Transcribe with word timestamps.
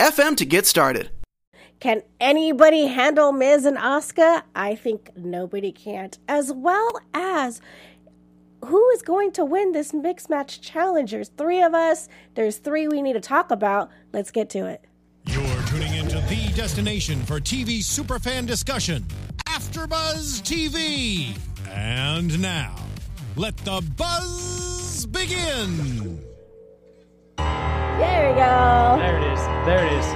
anchor.fm 0.00 0.36
to 0.36 0.44
get 0.44 0.66
started. 0.66 1.10
Can 1.80 2.02
anybody 2.20 2.86
handle 2.86 3.32
Miz 3.32 3.64
and 3.64 3.76
Asuka? 3.76 4.42
I 4.54 4.74
think 4.74 5.10
nobody 5.16 5.72
can't. 5.72 6.18
As 6.28 6.52
well 6.52 6.98
as 7.12 7.60
who 8.64 8.88
is 8.90 9.02
going 9.02 9.32
to 9.32 9.44
win 9.44 9.72
this 9.72 9.92
mixed 9.92 10.30
match 10.30 10.60
challenge? 10.60 11.10
There's 11.10 11.28
three 11.28 11.62
of 11.62 11.74
us. 11.74 12.08
There's 12.34 12.56
three 12.56 12.88
we 12.88 13.02
need 13.02 13.12
to 13.14 13.20
talk 13.20 13.50
about. 13.50 13.90
Let's 14.12 14.30
get 14.30 14.48
to 14.50 14.66
it. 14.66 14.84
You're 15.26 15.62
tuning 15.66 15.94
into 15.94 16.20
the 16.20 16.52
destination 16.54 17.22
for 17.24 17.40
TV 17.40 17.80
superfan 17.80 18.46
discussion, 18.46 19.04
AfterBuzz 19.46 20.42
TV. 20.42 21.36
And 21.70 22.40
now, 22.40 22.76
let 23.36 23.56
the 23.58 23.82
buzz 23.96 25.06
begin. 25.06 26.33
There 27.36 28.30
we 28.30 28.34
go. 28.34 28.96
There 28.98 29.18
it 29.18 29.32
is. 29.32 29.40
There 29.66 29.86
it 29.86 29.92
is. 29.92 30.06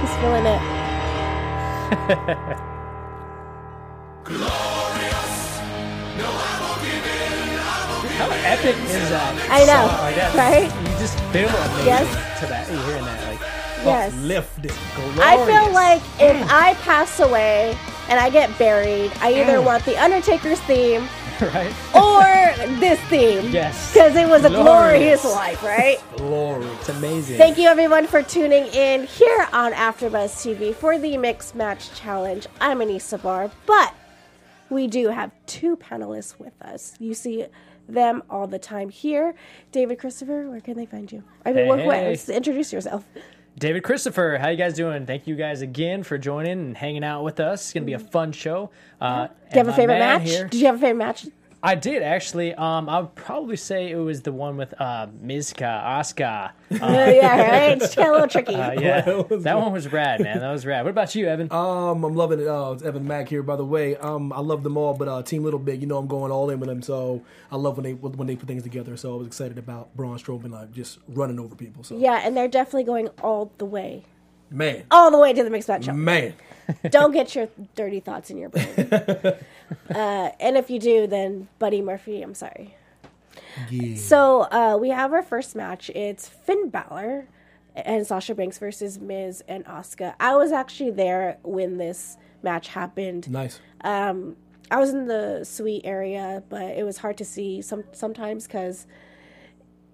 He's 0.00 0.16
feeling 0.20 0.46
it. 0.46 0.60
How 8.14 8.30
epic 8.30 8.76
is 8.86 9.10
that? 9.10 9.34
I 9.50 9.64
know. 9.66 9.86
Like 10.02 10.14
that, 10.16 10.34
right? 10.38 10.70
You 10.86 10.98
just 10.98 11.18
feel 11.34 11.48
amazing 11.50 11.86
Yes. 11.86 12.40
to 12.40 12.46
that. 12.46 12.70
You're 12.70 12.82
hearing 12.86 13.04
that 13.04 13.28
like 13.28 13.40
Yes. 13.84 14.12
uplifted, 14.14 14.72
glorious. 14.94 15.20
I 15.20 15.36
feel 15.46 15.72
like 15.74 16.02
if 16.20 16.50
I 16.50 16.74
pass 16.84 17.20
away 17.20 17.76
and 18.08 18.20
I 18.20 18.30
get 18.30 18.56
buried, 18.58 19.12
I 19.20 19.32
either 19.34 19.58
Mm. 19.58 19.64
want 19.64 19.84
the 19.84 19.98
Undertaker's 20.02 20.60
theme 20.60 21.08
right. 21.40 21.74
or 21.94 22.66
this 22.78 23.00
theme. 23.02 23.50
Yes. 23.50 23.92
Because 23.92 24.14
it 24.14 24.28
was 24.28 24.44
a 24.44 24.48
glorious, 24.48 25.24
life, 25.24 25.62
right? 25.62 25.98
Glory. 26.16 26.64
It's 26.66 26.88
amazing. 26.88 27.38
Thank 27.38 27.58
you 27.58 27.68
everyone 27.68 28.06
for 28.06 28.22
tuning 28.22 28.66
in 28.66 29.04
here 29.06 29.48
on 29.52 29.72
AfterBuzz 29.72 30.30
TV 30.34 30.74
for 30.74 30.98
the 30.98 31.16
Mixed 31.16 31.54
Match 31.56 31.92
Challenge. 31.94 32.46
I'm 32.60 32.78
Anissa 32.78 33.20
Barr, 33.20 33.50
but 33.66 33.94
we 34.70 34.86
do 34.86 35.08
have 35.08 35.32
two 35.46 35.76
panelists 35.76 36.38
with 36.38 36.54
us. 36.62 36.94
You 37.00 37.14
see 37.14 37.46
them 37.88 38.22
all 38.30 38.46
the 38.46 38.58
time 38.58 38.88
here. 38.88 39.34
David 39.72 39.98
Christopher, 39.98 40.48
where 40.48 40.60
can 40.60 40.76
they 40.76 40.86
find 40.86 41.10
you? 41.10 41.24
I 41.44 41.50
mean, 41.50 41.64
Hey, 41.64 41.68
what, 41.68 41.84
what, 41.84 41.96
hey. 41.96 42.16
introduce 42.34 42.72
yourself. 42.72 43.04
David 43.56 43.84
Christopher, 43.84 44.38
how 44.40 44.48
you 44.48 44.56
guys 44.56 44.74
doing? 44.74 45.06
Thank 45.06 45.26
you 45.28 45.36
guys 45.36 45.62
again 45.62 46.02
for 46.02 46.18
joining 46.18 46.58
and 46.58 46.76
hanging 46.76 47.04
out 47.04 47.22
with 47.22 47.38
us. 47.38 47.62
It's 47.66 47.72
gonna 47.72 47.86
be 47.86 47.92
a 47.92 47.98
fun 48.00 48.32
show. 48.32 48.70
Uh, 49.00 49.28
Do 49.28 49.32
you 49.52 49.58
have 49.58 49.68
a 49.68 49.72
favorite 49.72 49.98
match? 50.00 50.22
Here, 50.22 50.48
Did 50.48 50.60
you 50.60 50.66
have 50.66 50.74
a 50.76 50.78
favorite 50.78 50.94
match? 50.98 51.26
I 51.64 51.74
did 51.76 52.02
actually. 52.02 52.54
Um, 52.54 52.90
I 52.90 53.00
would 53.00 53.14
probably 53.14 53.56
say 53.56 53.90
it 53.90 53.96
was 53.96 54.20
the 54.20 54.32
one 54.32 54.58
with 54.58 54.74
uh, 54.78 55.06
Mizka, 55.24 55.62
Asuka. 55.82 56.50
Uh, 56.74 56.76
yeah, 57.10 57.50
right. 57.50 57.82
It's 57.82 57.94
kind 57.94 58.08
a 58.08 58.12
little 58.12 58.26
tricky. 58.28 58.54
uh, 58.54 58.72
yeah, 58.80 59.00
That 59.02 59.58
one 59.58 59.72
was 59.72 59.90
rad, 59.90 60.20
man. 60.20 60.40
That 60.40 60.50
was 60.52 60.66
rad. 60.66 60.82
What 60.84 60.90
about 60.90 61.14
you, 61.14 61.26
Evan? 61.28 61.50
Um, 61.52 62.04
I'm 62.04 62.14
loving 62.14 62.40
it. 62.40 62.46
Uh, 62.48 62.72
it's 62.72 62.82
Evan 62.82 63.06
Mack 63.06 63.28
here, 63.28 63.42
by 63.42 63.56
the 63.56 63.64
way. 63.64 63.96
Um, 63.96 64.32
I 64.32 64.40
love 64.40 64.62
them 64.62 64.76
all, 64.76 64.92
but 64.92 65.08
uh, 65.08 65.22
Team 65.22 65.42
Little 65.44 65.60
Big, 65.60 65.80
you 65.80 65.86
know, 65.86 65.96
I'm 65.98 66.06
going 66.08 66.32
all 66.32 66.50
in 66.50 66.58
with 66.60 66.68
them. 66.68 66.82
So 66.82 67.22
I 67.50 67.56
love 67.56 67.76
when 67.78 67.84
they 67.84 67.92
when 67.94 68.26
they 68.26 68.36
put 68.36 68.46
things 68.48 68.62
together. 68.64 68.96
So 68.96 69.14
I 69.14 69.16
was 69.16 69.26
excited 69.26 69.56
about 69.56 69.94
Braun 69.96 70.18
Strowman 70.18 70.50
like 70.50 70.72
just 70.72 70.98
running 71.08 71.38
over 71.38 71.54
people. 71.54 71.82
So 71.84 71.96
yeah, 71.96 72.20
and 72.24 72.36
they're 72.36 72.48
definitely 72.48 72.84
going 72.84 73.08
all 73.22 73.52
the 73.58 73.64
way, 73.66 74.02
man, 74.50 74.84
all 74.90 75.10
the 75.10 75.18
way 75.18 75.32
to 75.32 75.42
the 75.44 75.50
Mixed 75.50 75.68
Match 75.68 75.84
Challenge. 75.84 76.04
man, 76.04 76.34
Don't 76.90 77.12
get 77.12 77.34
your 77.34 77.48
dirty 77.76 78.00
thoughts 78.00 78.30
in 78.30 78.36
your 78.38 78.48
brain. 78.48 78.66
uh, 79.94 80.30
and 80.40 80.56
if 80.56 80.70
you 80.70 80.78
do, 80.78 81.06
then 81.06 81.48
Buddy 81.58 81.82
Murphy, 81.82 82.22
I'm 82.22 82.34
sorry. 82.34 82.74
yeah. 83.70 83.96
So 83.96 84.42
uh, 84.42 84.76
we 84.80 84.90
have 84.90 85.12
our 85.12 85.22
first 85.22 85.54
match. 85.54 85.90
It's 85.90 86.28
Finn 86.28 86.68
Balor 86.68 87.26
and 87.74 88.06
Sasha 88.06 88.34
Banks 88.34 88.58
versus 88.58 88.98
Miz 88.98 89.42
and 89.48 89.64
Asuka. 89.64 90.14
I 90.20 90.36
was 90.36 90.52
actually 90.52 90.90
there 90.90 91.38
when 91.42 91.78
this 91.78 92.16
match 92.42 92.68
happened. 92.68 93.30
nice. 93.30 93.60
Um, 93.82 94.36
I 94.70 94.78
was 94.78 94.90
in 94.90 95.06
the 95.06 95.44
suite 95.44 95.82
area, 95.84 96.42
but 96.48 96.62
it 96.62 96.84
was 96.84 96.98
hard 96.98 97.18
to 97.18 97.24
see 97.24 97.60
some 97.60 97.84
sometimes 97.92 98.46
because 98.46 98.86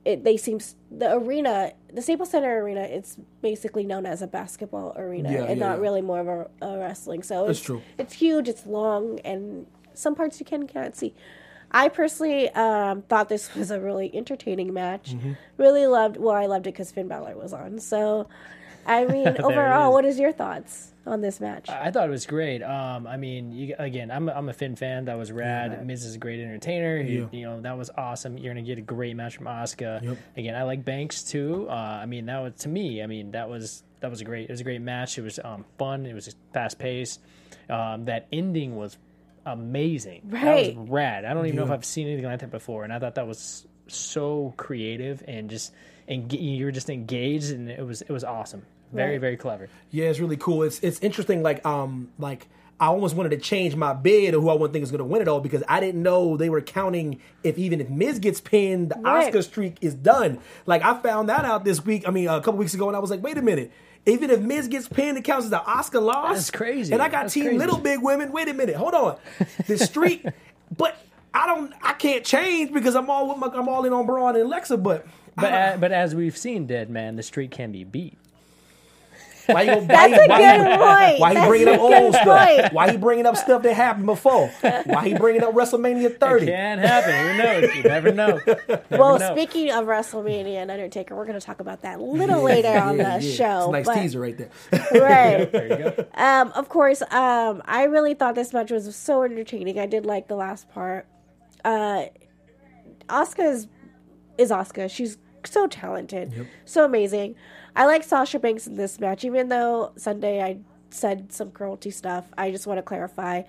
it 0.05 0.25
they 0.25 0.37
seem 0.37 0.61
the 0.91 1.13
arena, 1.15 1.73
the 1.93 2.03
Staples 2.03 2.31
Center 2.31 2.63
arena, 2.63 2.83
it's 2.83 3.17
basically 3.43 3.85
known 3.85 4.07
as 4.07 4.23
a 4.23 4.27
basketball 4.27 4.95
arena 4.97 5.31
Yeah, 5.31 5.45
and 5.45 5.61
yeah, 5.61 5.67
not 5.67 5.77
yeah. 5.77 5.83
really 5.83 6.03
more 6.03 6.21
of 6.21 6.29
a, 6.29 6.67
a 6.67 6.79
wrestling. 6.79 7.23
So 7.23 7.47
That's 7.47 7.59
it's 7.59 7.67
true. 7.67 7.83
It's 7.99 8.15
huge, 8.15 8.49
it's 8.49 8.67
long, 8.67 9.21
and 9.21 9.67
some 9.95 10.15
parts 10.15 10.41
you 10.41 10.47
can 10.47 10.67
can't 10.67 10.97
see. 10.97 11.15
I 11.73 11.89
personally 11.89 12.49
um, 12.51 13.03
thought 13.03 13.29
this 13.29 13.55
was 13.55 13.71
a 13.71 13.81
really 13.81 14.15
entertaining 14.15 14.73
match. 14.73 15.15
Mm-hmm. 15.15 15.33
Really 15.57 15.87
loved. 15.87 16.17
Well, 16.17 16.35
I 16.35 16.47
loved 16.47 16.67
it 16.67 16.73
because 16.73 16.91
Finn 16.91 17.09
Balor 17.09 17.37
was 17.37 17.53
on. 17.53 17.79
So, 17.79 18.29
I 18.87 19.05
mean, 19.05 19.29
overall, 19.39 19.91
is. 19.91 19.93
what 19.93 20.05
is 20.05 20.19
your 20.19 20.33
thoughts 20.33 20.93
on 21.07 21.21
this 21.21 21.41
match? 21.41 21.69
I 21.69 21.91
thought 21.91 22.07
it 22.09 22.11
was 22.11 22.27
great. 22.27 22.63
Um, 22.63 23.07
I 23.07 23.17
mean, 23.17 23.53
you, 23.53 23.75
again, 23.79 24.11
I'm 24.11 24.29
a, 24.29 24.33
I'm 24.33 24.49
a 24.49 24.53
Finn 24.53 24.77
fan. 24.77 25.07
That 25.07 25.19
was 25.19 25.33
rad. 25.33 25.87
Miz 25.87 26.05
is 26.05 26.15
a 26.15 26.19
great 26.19 26.41
entertainer. 26.41 27.03
He, 27.03 27.19
Yeah. 27.19 27.27
You 27.33 27.43
know, 27.43 27.61
that 27.61 27.77
was 27.77 27.91
awesome. 27.97 28.39
You're 28.39 28.55
gonna 28.55 28.67
get 28.67 28.79
a 28.79 28.83
great 28.83 29.17
match 29.17 29.37
from 29.37 29.47
Asuka. 29.47 30.03
Yep. 30.03 30.19
Again, 30.37 30.55
I 30.55 30.63
like 30.65 30.85
Banks 30.85 31.23
too. 31.23 31.67
Uh, 31.69 31.73
I 31.73 32.07
mean, 32.07 32.27
that 32.27 32.41
was 32.41 32.55
to 32.61 32.69
me. 32.69 33.03
I 33.03 33.07
mean, 33.07 33.33
that 33.33 33.49
was 33.49 33.83
that 34.01 34.11
was 34.11 34.21
a 34.21 34.25
great. 34.25 34.45
It 34.45 34.51
was 34.51 34.61
a 34.61 34.65
great 34.65 34.81
match. 34.81 35.19
It 35.19 35.23
was 35.23 35.39
um, 35.43 35.65
fun. 35.79 36.07
It 36.07 36.15
was 36.15 36.35
fast 36.53 36.79
paced. 36.79 37.21
Um, 37.69 38.07
that 38.07 38.27
ending 38.33 38.77
was 38.77 38.97
amazing. 39.47 40.23
Right. 40.25 40.75
That 40.75 40.77
was 40.77 40.89
rad. 40.89 41.25
I 41.25 41.35
don't 41.35 41.47
even 41.47 41.57
know 41.57 41.65
if 41.65 41.71
I've 41.71 41.85
seen 41.85 42.07
anything 42.07 42.25
like 42.25 42.41
that 42.41 42.51
before, 42.51 42.85
and 42.85 42.93
I 42.93 42.99
thought 42.99 43.15
that 43.17 43.27
was 43.27 43.67
so 43.87 44.55
creative 44.57 45.23
and 45.27 45.51
just 45.51 45.73
and 46.11 46.31
you 46.33 46.67
were 46.67 46.73
just 46.73 46.91
engaged, 46.91 47.51
and 47.53 47.71
it 47.71 47.85
was 47.87 48.03
it 48.03 48.11
was 48.11 48.25
awesome. 48.25 48.63
Very 48.93 49.13
Right. 49.13 49.21
very 49.21 49.37
clever. 49.39 49.69
Yeah, 49.91 50.07
it's 50.07 50.19
really 50.21 50.37
cool. 50.37 50.65
It's 50.65 50.81
it's 50.81 51.01
interesting. 51.01 51.43
Like 51.43 51.65
um 51.65 52.11
like 52.19 52.49
I 52.81 52.87
almost 52.87 53.15
wanted 53.15 53.29
to 53.31 53.37
change 53.37 53.77
my 53.77 53.93
bid 53.93 54.33
of 54.35 54.43
who 54.43 54.49
I 54.49 54.55
want 54.55 54.71
to 54.71 54.73
think 54.73 54.83
is 54.83 54.91
going 54.91 55.01
to 55.01 55.05
win 55.05 55.21
it 55.21 55.29
all 55.29 55.41
because 55.41 55.63
I 55.69 55.81
didn't 55.81 56.03
know 56.03 56.39
they 56.39 56.49
were 56.49 56.63
counting 56.63 57.21
if 57.45 57.57
even 57.59 57.79
if 57.81 57.91
Miz 57.91 58.19
gets 58.19 58.41
pinned, 58.41 58.89
the 58.91 58.97
Right. 59.01 59.33
Asuka 59.33 59.45
streak 59.45 59.77
is 59.83 59.95
done. 59.95 60.39
Like 60.67 60.83
I 60.83 60.99
found 61.01 61.29
that 61.29 61.45
out 61.45 61.65
this 61.65 61.85
week. 61.85 62.09
I 62.09 62.11
mean, 62.11 62.27
a 62.29 62.39
couple 62.41 62.55
weeks 62.55 62.75
ago, 62.75 62.89
and 62.89 62.97
I 62.97 63.01
was 63.01 63.11
like, 63.11 63.23
wait 63.23 63.39
a 63.39 63.43
minute. 63.43 63.71
Even 64.07 64.31
if 64.31 64.41
Miz 64.41 64.67
gets 64.67 64.89
pinned, 64.89 65.19
it 65.19 65.25
counts 65.25 65.45
as 65.45 65.53
an 65.53 65.59
Asuka 65.61 66.01
loss. 66.03 66.35
That's 66.35 66.51
crazy. 66.51 66.93
And 66.95 67.03
I 67.03 67.09
got 67.11 67.25
That's 67.25 67.35
Team 67.35 67.45
crazy. 67.45 67.59
Little 67.59 67.77
Big 67.77 68.01
Women. 68.03 68.33
Wait 68.33 68.49
a 68.49 68.55
minute, 68.55 68.75
hold 68.77 68.95
on. 68.95 69.19
The 69.67 69.77
streak, 69.77 70.25
but 70.77 70.97
I 71.35 71.47
don't. 71.47 71.73
I 71.83 71.93
can't 71.93 72.25
change 72.25 72.73
because 72.73 72.97
I'm 72.97 73.11
all 73.11 73.29
with 73.29 73.37
my. 73.37 73.49
I'm 73.49 73.69
all 73.69 73.85
in 73.85 73.93
on 73.93 74.07
Braun 74.07 74.37
and 74.37 74.51
Lexa. 74.51 74.83
But 74.83 75.07
But 75.37 75.53
a 75.53 75.77
but 75.79 75.93
as 75.93 76.15
we've 76.15 76.37
seen, 76.37 76.67
Dead 76.67 76.91
Man, 76.91 77.17
the 77.17 77.23
streak 77.23 77.51
can 77.51 77.73
be 77.73 77.85
beat. 77.85 78.17
Why 79.47 79.63
you? 79.63 79.73
Why 79.73 79.81
That's 79.87 80.13
you- 80.13 80.21
a 80.23 80.29
why 80.29 80.39
good 80.39 80.71
you- 80.71 80.77
point. 80.79 81.21
Why 81.21 81.35
he 81.41 81.49
bringing 81.49 81.69
up 81.75 81.81
old 81.81 82.15
stuff? 82.15 82.49
point. 82.61 82.73
Why 82.73 82.91
he 82.93 82.97
bringing 82.99 83.27
up 83.27 83.37
stuff 83.37 83.63
that 83.63 83.75
happened 83.75 84.07
before? 84.07 84.49
Why 84.85 85.09
he 85.09 85.15
bringing 85.15 85.43
up 85.43 85.55
WrestleMania 85.55 86.21
30? 86.21 86.47
Can 86.47 86.79
happen. 86.79 87.13
Who 87.13 87.39
knows? 87.43 87.75
You 87.75 87.83
never 87.83 88.13
know. 88.13 88.39
Never 88.47 88.83
Well, 88.91 89.19
know. 89.19 89.33
speaking 89.35 89.73
of 89.73 89.87
WrestleMania 89.87 90.57
and 90.57 90.71
Undertaker, 90.71 91.17
we're 91.17 91.25
going 91.27 91.41
to 91.41 91.45
talk 91.45 91.59
about 91.59 91.83
that 91.83 91.99
a 91.99 92.03
little 92.03 92.43
later 92.43 92.69
on 92.79 92.99
the 92.99 93.03
Yeah, 93.03 93.19
yeah. 93.19 93.35
show. 93.37 93.59
It's 93.59 93.69
a 93.69 93.73
nice 93.73 93.87
but- 93.87 93.95
teaser 93.95 94.21
right 94.21 94.37
there. 94.39 94.51
Right. 95.01 95.51
there 95.51 95.67
you 95.69 95.77
go. 95.91 96.05
Um, 96.15 96.53
of 96.55 96.69
course, 96.69 97.03
um, 97.11 97.63
I 97.65 97.85
really 97.85 98.15
thought 98.15 98.37
this 98.37 98.53
match 98.53 98.71
was 98.71 98.95
so 98.95 99.23
entertaining. 99.25 99.81
I 99.81 99.87
did 99.87 100.07
like 100.07 100.29
the 100.29 100.37
last 100.37 100.71
part. 100.73 101.07
Uh, 101.65 102.05
Asuka 103.09 103.67
is, 104.41 104.51
Asuka. 104.51 104.91
She's 104.91 105.19
so 105.45 105.67
talented, 105.67 106.47
so 106.65 106.85
amazing. 106.85 107.35
I 107.75 107.87
like 107.87 108.03
Sasha 108.03 108.39
Banks 108.39 108.67
in 108.67 108.77
this 108.77 108.99
match, 109.01 109.25
even 109.25 109.49
though 109.49 109.93
Sunday 109.97 110.43
I 110.43 110.59
said 110.91 111.33
some 111.33 111.51
cruelty 111.51 111.91
stuff. 111.91 112.27
I 112.37 112.51
just 112.51 112.67
want 112.67 112.79
to 112.79 112.83
clarify. 112.83 113.43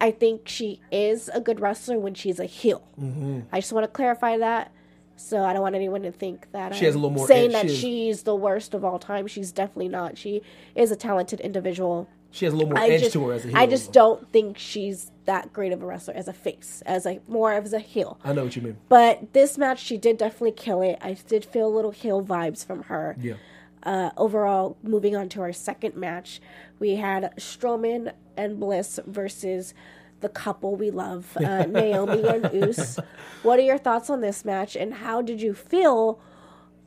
I 0.00 0.10
think 0.10 0.48
she 0.48 0.80
is 0.90 1.30
a 1.32 1.40
good 1.40 1.60
wrestler 1.60 1.98
when 1.98 2.14
she's 2.14 2.40
a 2.40 2.44
heel. 2.44 2.82
Mm-hmm. 3.00 3.40
I 3.52 3.60
just 3.60 3.72
want 3.72 3.84
to 3.84 3.88
clarify 3.88 4.38
that. 4.38 4.72
So 5.14 5.44
I 5.44 5.52
don't 5.52 5.62
want 5.62 5.76
anyone 5.76 6.02
to 6.02 6.10
think 6.10 6.50
that 6.50 6.74
She 6.74 6.84
has 6.86 6.96
I'm 6.96 7.00
a 7.02 7.04
little 7.04 7.16
more 7.18 7.26
saying 7.28 7.54
edge. 7.54 7.68
that 7.68 7.70
She 7.70 7.80
she's 7.80 8.24
the 8.24 8.34
worst 8.34 8.74
of 8.74 8.84
all 8.84 8.98
time. 8.98 9.28
She's 9.28 9.52
definitely 9.52 9.88
not. 9.88 10.18
She 10.18 10.42
is 10.74 10.90
a 10.90 10.96
talented 10.96 11.38
individual. 11.40 12.08
She 12.32 12.46
has 12.46 12.54
a 12.54 12.56
little 12.56 12.72
more 12.72 12.82
I 12.82 12.88
edge 12.88 13.02
just, 13.02 13.12
to 13.12 13.26
her 13.26 13.34
as 13.34 13.44
a 13.44 13.48
heel. 13.48 13.56
I 13.56 13.66
just 13.66 13.92
don't 13.92 14.30
think 14.32 14.58
she's 14.58 15.12
that 15.26 15.52
great 15.52 15.70
of 15.72 15.82
a 15.82 15.86
wrestler 15.86 16.14
as 16.14 16.28
a 16.28 16.32
face, 16.32 16.82
as 16.86 17.06
a 17.06 17.20
more 17.28 17.52
as 17.52 17.72
a 17.72 17.78
heel. 17.78 18.18
I 18.24 18.32
know 18.32 18.44
what 18.44 18.56
you 18.56 18.62
mean. 18.62 18.78
But 18.88 19.34
this 19.34 19.58
match, 19.58 19.80
she 19.80 19.98
did 19.98 20.16
definitely 20.16 20.52
kill 20.52 20.80
it. 20.80 20.98
I 21.02 21.12
did 21.12 21.44
feel 21.44 21.66
a 21.66 21.74
little 21.74 21.90
heel 21.90 22.24
vibes 22.24 22.66
from 22.66 22.84
her. 22.84 23.16
Yeah. 23.20 23.34
Uh, 23.82 24.10
overall, 24.16 24.78
moving 24.82 25.14
on 25.14 25.28
to 25.28 25.42
our 25.42 25.52
second 25.52 25.94
match, 25.94 26.40
we 26.78 26.96
had 26.96 27.34
Strowman 27.36 28.12
and 28.36 28.58
Bliss 28.58 28.98
versus 29.06 29.74
the 30.20 30.28
couple 30.28 30.74
we 30.76 30.90
love, 30.90 31.36
uh, 31.36 31.64
Naomi 31.68 32.26
and 32.26 32.50
Uso. 32.52 33.04
What 33.42 33.58
are 33.58 33.62
your 33.62 33.78
thoughts 33.78 34.08
on 34.08 34.20
this 34.20 34.44
match, 34.44 34.74
and 34.74 34.94
how 34.94 35.20
did 35.20 35.42
you 35.42 35.52
feel 35.52 36.20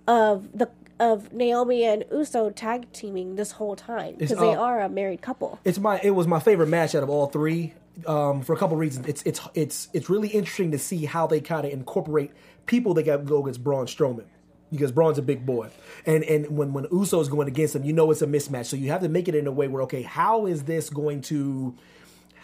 of 0.07 0.57
the 0.57 0.69
of 0.99 1.33
Naomi 1.33 1.83
and 1.83 2.05
Uso 2.11 2.49
tag 2.49 2.91
teaming 2.91 3.35
this 3.35 3.51
whole 3.51 3.75
time 3.75 4.15
because 4.17 4.37
they 4.37 4.53
uh, 4.53 4.59
are 4.59 4.81
a 4.81 4.89
married 4.89 5.21
couple? 5.21 5.59
It's 5.63 5.79
my 5.79 5.99
it 6.01 6.11
was 6.11 6.27
my 6.27 6.39
favorite 6.39 6.67
match 6.67 6.95
out 6.95 7.03
of 7.03 7.09
all 7.09 7.27
three 7.27 7.73
um, 8.07 8.41
for 8.41 8.53
a 8.53 8.57
couple 8.57 8.77
reasons. 8.77 9.07
It's 9.07 9.21
it's 9.23 9.41
it's 9.53 9.89
it's 9.93 10.09
really 10.09 10.29
interesting 10.29 10.71
to 10.71 10.79
see 10.79 11.05
how 11.05 11.27
they 11.27 11.41
kind 11.41 11.65
of 11.65 11.73
incorporate 11.73 12.31
people 12.65 12.93
that 12.95 13.03
got 13.03 13.25
go 13.25 13.41
against 13.41 13.63
Braun 13.63 13.85
Strowman 13.87 14.25
because 14.71 14.91
Braun's 14.91 15.17
a 15.17 15.21
big 15.21 15.45
boy, 15.45 15.69
and 16.05 16.23
and 16.23 16.57
when 16.57 16.73
when 16.73 16.85
Uso's 16.91 17.29
going 17.29 17.47
against 17.47 17.75
him, 17.75 17.83
you 17.83 17.93
know 17.93 18.09
it's 18.11 18.21
a 18.21 18.27
mismatch. 18.27 18.65
So 18.65 18.77
you 18.77 18.91
have 18.91 19.01
to 19.01 19.09
make 19.09 19.27
it 19.27 19.35
in 19.35 19.47
a 19.47 19.51
way 19.51 19.67
where 19.67 19.83
okay, 19.83 20.01
how 20.01 20.45
is 20.45 20.63
this 20.63 20.89
going 20.89 21.21
to 21.23 21.75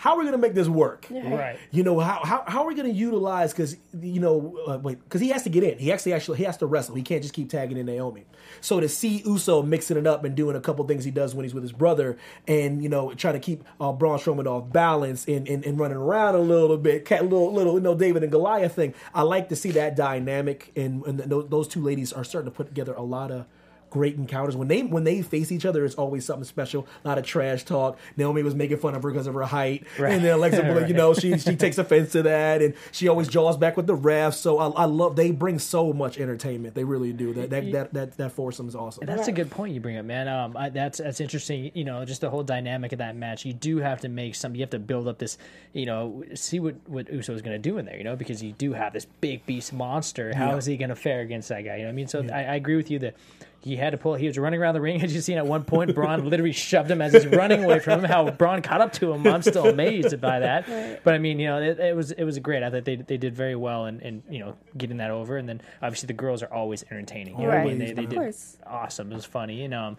how 0.02 0.14
are 0.14 0.18
we 0.18 0.24
going 0.24 0.32
to 0.32 0.40
make 0.40 0.56
this 0.56 0.68
work? 0.68 1.06
Right. 1.12 1.60
You 1.70 1.84
know 1.84 2.00
how 2.00 2.22
how, 2.24 2.44
how 2.48 2.64
are 2.64 2.68
we 2.68 2.74
going 2.74 2.92
to 2.92 2.98
utilize 2.98 3.54
because 3.54 3.78
you 4.02 4.20
know 4.20 4.58
uh, 4.68 4.80
wait 4.80 4.98
because 5.04 5.22
he 5.22 5.30
has 5.30 5.44
to 5.44 5.50
get 5.50 5.64
in. 5.64 5.78
He 5.78 5.92
actually 5.92 6.14
actually 6.14 6.40
he 6.40 6.44
has 6.46 6.58
to 6.58 6.66
wrestle. 6.66 6.96
He 6.96 7.04
can't 7.04 7.22
just 7.22 7.36
keep 7.36 7.52
tagging 7.52 7.78
in 7.78 7.86
Naomi. 7.86 8.26
So 8.62 8.80
to 8.80 8.90
see 8.90 9.22
Uso 9.28 9.62
mixing 9.62 9.98
it 9.98 10.08
up 10.08 10.24
and 10.24 10.34
doing 10.34 10.56
a 10.56 10.60
couple 10.60 10.88
things 10.88 11.04
he 11.04 11.12
does 11.12 11.36
when 11.36 11.46
he's 11.46 11.54
with 11.54 11.62
his 11.62 11.72
brother, 11.72 12.18
and 12.48 12.82
you 12.82 12.90
know 12.90 13.14
trying 13.14 13.36
to 13.36 13.40
keep 13.40 13.64
uh, 13.80 13.92
Braun 13.92 14.18
Strowman 14.18 14.48
off 14.48 14.74
balance 14.74 15.28
and, 15.28 15.48
and, 15.48 15.64
and 15.64 15.80
running 15.80 15.98
around 15.98 16.34
a 16.34 16.40
little 16.40 16.78
bit, 16.78 17.06
cat 17.06 17.22
little 17.22 17.54
little 17.54 17.76
you 17.76 17.82
know 17.82 17.94
David 17.94 18.24
and 18.24 18.32
Goliath 18.32 18.74
thing. 18.74 18.96
I 19.14 19.22
like 19.22 19.50
to 19.50 19.56
see 19.56 19.70
that 19.72 19.96
dynamic, 19.96 20.72
and, 20.76 21.06
and 21.06 21.20
th- 21.20 21.46
those 21.50 21.68
two 21.68 21.84
ladies 21.84 22.12
are 22.12 22.24
starting 22.24 22.50
to 22.50 22.56
put 22.58 22.66
together 22.66 22.96
a 22.96 23.04
lot 23.04 23.30
of 23.30 23.46
great 23.92 24.16
encounters. 24.16 24.56
When 24.56 24.68
they 24.68 24.82
when 24.82 25.04
they 25.04 25.22
face 25.22 25.52
each 25.52 25.66
other, 25.66 25.86
it's 25.86 25.94
always 25.94 26.26
something 26.26 26.46
special. 26.46 26.88
A 27.06 27.08
lot 27.10 27.20
of 27.20 27.26
trash 27.26 27.64
talk. 27.64 28.00
Naomi 28.18 28.42
was 28.42 28.56
making 28.56 28.78
fun 28.78 28.96
of 28.96 29.04
her 29.04 29.12
because 29.12 29.28
of 29.28 29.36
her 29.36 29.44
height, 29.44 29.86
Right. 30.00 30.14
and 30.14 30.26
then 30.26 30.34
Alexa, 30.34 30.64
Right. 30.74 30.88
you 30.88 30.96
know, 30.96 31.14
she 31.14 31.38
she 31.38 31.56
takes 31.56 31.78
offense 31.78 32.12
to 32.14 32.24
that, 32.24 32.64
and 32.64 32.74
she 32.92 33.08
always 33.08 33.28
jaws 33.28 33.58
back 33.58 33.78
with 33.78 33.86
the 33.86 33.96
refs. 33.96 34.36
So 34.36 34.58
I, 34.58 34.70
I 34.70 34.86
love 34.86 35.16
they 35.16 35.30
bring 35.32 35.60
so 35.60 35.94
much 35.94 36.18
entertainment. 36.18 36.74
They 36.74 36.84
really 36.86 37.14
do. 37.14 37.34
That 37.34 37.50
that 37.52 37.72
that 37.74 37.94
that, 37.94 38.18
that 38.18 38.32
foursome 38.32 38.68
is 38.68 38.76
awesome. 38.76 39.06
That's 39.06 39.28
a 39.28 39.32
good 39.32 39.52
point 39.52 39.74
you 39.76 39.80
bring 39.82 39.98
up, 39.98 40.06
man. 40.06 40.28
Um, 40.28 40.58
I, 40.58 40.70
that's 40.70 40.98
that's 40.98 41.20
interesting. 41.22 41.72
You 41.76 41.84
know, 41.84 42.04
just 42.06 42.22
the 42.22 42.30
whole 42.30 42.44
dynamic 42.44 42.94
of 42.94 43.00
that 43.00 43.16
match. 43.16 43.46
You 43.46 43.54
do 43.54 43.78
have 43.78 44.02
to 44.02 44.10
make 44.10 44.36
some. 44.36 44.56
You 44.56 44.62
have 44.62 44.70
to 44.72 44.80
build 44.80 45.08
up 45.08 45.20
this. 45.20 45.38
You 45.74 45.86
know, 45.86 46.24
see 46.34 46.60
what 46.62 46.76
what 46.88 47.12
Uso 47.12 47.34
is 47.36 47.42
going 47.42 47.62
to 47.62 47.70
do 47.70 47.78
in 47.78 47.86
there. 47.86 47.98
You 47.98 48.06
know, 48.06 48.16
because 48.16 48.42
you 48.42 48.54
do 48.54 48.72
have 48.74 48.94
this 48.94 49.06
big 49.20 49.46
beast 49.46 49.74
monster. 49.74 50.34
How 50.34 50.56
is 50.56 50.68
Yeah. 50.68 50.72
he 50.72 50.78
going 50.78 50.90
to 50.90 50.96
fare 50.96 51.20
against 51.22 51.50
that 51.50 51.62
guy? 51.66 51.76
You 51.76 51.82
know, 51.84 51.88
what 51.88 51.90
I 51.90 51.96
mean, 51.96 52.08
so 52.08 52.26
I, 52.34 52.40
I 52.44 52.56
agree 52.56 52.78
with 52.78 52.90
you 52.90 53.00
that. 53.00 53.16
He 53.62 53.76
had 53.76 53.92
to 53.92 53.98
pull. 53.98 54.16
He 54.16 54.26
was 54.26 54.38
running 54.40 54.60
around 54.60 54.74
the 54.74 54.82
ring. 54.82 55.02
As 55.04 55.14
you 55.14 55.22
seen 55.22 55.38
at 55.38 55.46
one 55.46 55.64
point, 55.64 55.94
Braun 55.94 56.28
literally 56.30 56.52
shoved 56.52 56.90
him 56.90 57.02
as 57.02 57.14
he's 57.14 57.28
running 57.28 57.64
away 57.64 57.80
from 57.80 58.00
him. 58.00 58.06
How 58.06 58.30
Braun 58.32 58.62
caught 58.64 58.82
up 58.82 58.92
to 58.94 59.12
him. 59.14 59.26
I'm 59.28 59.44
still 59.44 59.68
amazed 59.68 60.20
by 60.20 60.40
that. 60.40 61.04
But 61.04 61.14
I 61.14 61.20
mean, 61.20 61.40
you 61.40 61.48
know, 61.48 61.62
it, 61.62 61.80
it 61.80 61.96
was 61.96 62.12
it 62.12 62.24
was 62.24 62.40
great. 62.40 62.64
I 62.64 62.72
thought 62.72 62.86
they 62.86 62.96
they 62.96 63.18
did 63.18 63.36
very 63.36 63.56
well 63.56 63.86
in, 63.86 64.00
in 64.02 64.24
you 64.30 64.40
know 64.40 64.56
getting 64.76 64.98
that 64.98 65.12
over. 65.12 65.38
And 65.38 65.48
then 65.48 65.62
obviously 65.82 66.08
the 66.08 66.14
girls 66.14 66.42
are 66.42 66.52
always 66.52 66.84
entertaining. 66.90 67.38
You 67.40 67.44
know 67.44 67.50
what 67.50 67.58
I 67.60 67.66
mean? 67.66 67.78
They, 67.78 67.94
they 67.94 68.04
of 68.04 68.10
did 68.10 68.18
course. 68.18 68.58
awesome. 68.66 69.12
It 69.12 69.16
was 69.16 69.26
funny, 69.26 69.64
and 69.64 69.74
um, 69.76 69.98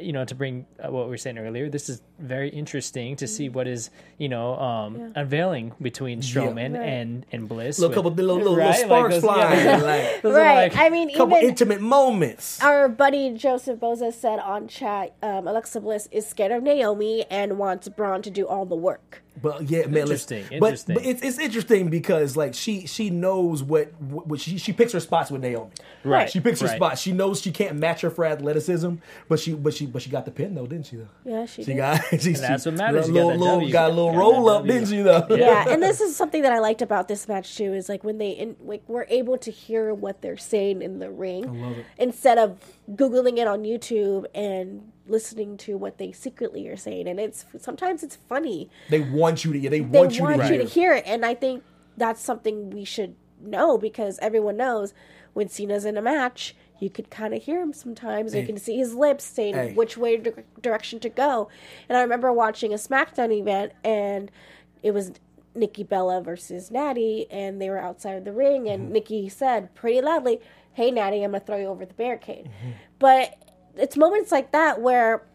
you 0.00 0.12
know, 0.12 0.24
to 0.24 0.34
bring 0.34 0.66
uh, 0.82 0.90
what 0.90 1.04
we 1.04 1.10
were 1.10 1.16
saying 1.16 1.38
earlier, 1.38 1.68
this 1.68 1.88
is 1.88 2.00
very 2.18 2.48
interesting 2.48 3.16
to 3.16 3.26
see 3.26 3.48
what 3.48 3.66
is 3.68 3.90
you 4.18 4.28
know 4.28 4.56
um 4.58 5.12
unveiling 5.14 5.72
between 5.80 6.20
Strowman 6.20 6.78
Right. 6.78 6.88
and 6.88 7.26
and 7.32 7.48
Bliss. 7.48 7.78
little 7.78 7.90
with- 7.90 7.96
couple 7.96 8.10
little, 8.12 8.36
little, 8.36 8.56
Right? 8.56 8.70
little 8.70 8.84
sparks 8.86 9.14
Like 9.22 9.22
those- 9.22 9.22
flying, 9.22 9.64
yeah. 9.66 9.76
like 9.76 10.24
Right. 10.24 10.72
like- 10.72 10.76
I 10.76 10.88
mean, 10.88 11.14
couple 11.14 11.36
even 11.36 11.50
intimate 11.50 11.80
moments. 11.80 12.62
our 12.62 12.88
buddy 12.88 13.30
Joseph 13.34 13.78
Boza 13.80 14.12
said 14.12 14.38
on 14.38 14.68
chat, 14.68 15.14
um, 15.22 15.46
Alexa 15.46 15.80
Bliss 15.80 16.08
is 16.10 16.26
scared 16.26 16.52
of 16.52 16.62
Naomi 16.62 17.24
and 17.30 17.58
wants 17.58 17.88
Braun 17.88 18.22
to 18.22 18.30
do 18.30 18.46
all 18.46 18.64
the 18.66 18.76
work. 18.76 19.22
But 19.42 19.68
yeah, 19.70 19.86
man, 19.86 19.98
Interesting, 20.02 20.42
listen, 20.44 20.58
but, 20.60 20.66
interesting. 20.66 20.94
but 20.94 21.04
it's 21.04 21.22
it's 21.22 21.38
interesting 21.38 21.90
because 21.90 22.36
like 22.36 22.54
she 22.54 22.86
she 22.86 23.10
knows 23.10 23.62
what 23.62 23.92
what 24.00 24.40
she 24.40 24.56
she 24.58 24.72
picks 24.72 24.92
her 24.92 25.00
spots 25.00 25.30
with 25.30 25.42
Naomi. 25.42 25.70
Right, 26.04 26.30
She 26.30 26.40
picks 26.40 26.60
her 26.60 26.68
right. 26.68 26.76
spots. 26.76 27.00
She 27.02 27.12
knows 27.12 27.40
she 27.42 27.50
can't 27.50 27.76
match 27.76 28.00
her 28.02 28.10
for 28.10 28.24
athleticism, 28.24 28.94
but 29.28 29.38
she 29.40 29.52
but 29.54 29.74
she 29.74 29.86
but 29.86 30.02
she 30.02 30.08
got 30.10 30.24
the 30.24 30.30
pin 30.30 30.54
though, 30.54 30.66
didn't 30.66 30.86
she? 30.86 30.96
Though 30.96 31.08
Yeah, 31.24 31.46
she, 31.46 31.62
she 31.64 31.72
did. 31.72 31.76
got 31.78 32.00
she, 32.20 32.32
that's 32.32 32.62
she- 32.64 32.68
what 32.70 32.78
matters. 32.78 33.08
You 33.08 33.14
Little, 33.14 33.30
got 33.30 33.38
that 33.38 33.44
little, 33.44 33.70
got 33.70 33.90
a 33.90 33.94
little 33.94 34.12
Got 34.12 34.18
roll 34.18 34.48
up, 34.48 34.58
W. 34.66 34.72
didn't 34.72 34.88
she? 34.88 35.02
Though 35.02 35.26
yeah, 35.36 35.68
and 35.68 35.82
this 35.82 36.00
is 36.06 36.16
something 36.16 36.42
that 36.42 36.52
I 36.52 36.58
liked 36.60 36.80
about 36.82 37.08
this 37.08 37.28
match 37.28 37.56
too. 37.56 37.74
Is 37.74 37.88
like 37.88 38.04
when 38.04 38.18
they 38.18 38.30
in, 38.30 38.56
like 38.64 38.82
we're 38.86 39.06
able 39.10 39.36
to 39.38 39.50
hear 39.50 39.92
what 39.92 40.22
they're 40.22 40.36
saying 40.36 40.80
in 40.82 40.98
the 40.98 41.10
ring 41.10 41.60
love 41.62 41.78
it. 41.78 41.86
instead 41.98 42.38
of 42.38 42.58
googling 42.92 43.38
it 43.38 43.46
on 43.46 43.64
YouTube 43.64 44.24
and 44.34 44.92
listening 45.08 45.56
to 45.58 45.76
what 45.76 45.98
they 45.98 46.12
secretly 46.12 46.66
are 46.68 46.76
saying. 46.76 47.06
And 47.08 47.18
it's 47.20 47.44
sometimes 47.58 48.02
it's 48.02 48.16
funny. 48.16 48.68
they 48.90 49.00
want 49.00 49.44
you 49.44 49.52
to. 49.52 49.58
Yeah, 49.58 49.70
they 49.70 49.80
They 49.80 49.98
want 49.98 50.20
want, 50.20 50.36
you 50.36 50.36
to. 50.38 50.44
you 50.46 50.52
hear. 50.52 50.62
to 50.62 50.68
hear 50.68 50.92
it, 50.94 51.04
and 51.06 51.24
I 51.24 51.34
think 51.34 51.62
that's 51.96 52.20
something 52.20 52.70
we 52.70 52.84
should 52.84 53.14
know 53.40 53.78
because 53.78 54.18
everyone 54.20 54.56
knows 54.56 54.92
when 55.34 55.48
Cena's 55.48 55.84
in 55.84 55.96
a 55.96 56.02
match. 56.02 56.54
You 56.78 56.90
could 56.90 57.08
kind 57.08 57.32
of 57.32 57.42
hear 57.42 57.62
him 57.62 57.72
sometimes. 57.72 58.34
You 58.34 58.44
can 58.44 58.58
see 58.58 58.76
his 58.76 58.94
lips 58.94 59.24
saying 59.24 59.54
Hey. 59.54 59.72
which 59.72 59.96
way 59.96 60.18
di- 60.18 60.32
direction 60.60 61.00
to 61.00 61.08
go. 61.08 61.48
And 61.88 61.96
I 61.96 62.02
remember 62.02 62.30
watching 62.34 62.72
a 62.74 62.76
SmackDown 62.76 63.32
event, 63.32 63.72
and 63.82 64.30
it 64.82 64.90
was 64.90 65.12
Nikki 65.54 65.84
Bella 65.84 66.20
versus 66.20 66.70
Natty, 66.70 67.26
and 67.30 67.62
they 67.62 67.70
were 67.70 67.78
outside 67.78 68.16
of 68.18 68.24
the 68.26 68.32
ring, 68.32 68.64
Mm-hmm. 68.64 68.72
and 68.74 68.90
Nikki 68.92 69.30
said 69.30 69.74
pretty 69.74 70.02
loudly, 70.02 70.38
"Hey 70.74 70.90
Natty, 70.90 71.22
I'm 71.24 71.30
gonna 71.30 71.40
throw 71.42 71.56
you 71.56 71.68
over 71.68 71.86
the 71.86 71.94
barricade." 71.94 72.44
Mm-hmm. 72.44 72.70
But 72.98 73.38
it's 73.76 73.96
moments 73.96 74.32
like 74.32 74.52
that 74.52 74.80
where 74.80 75.26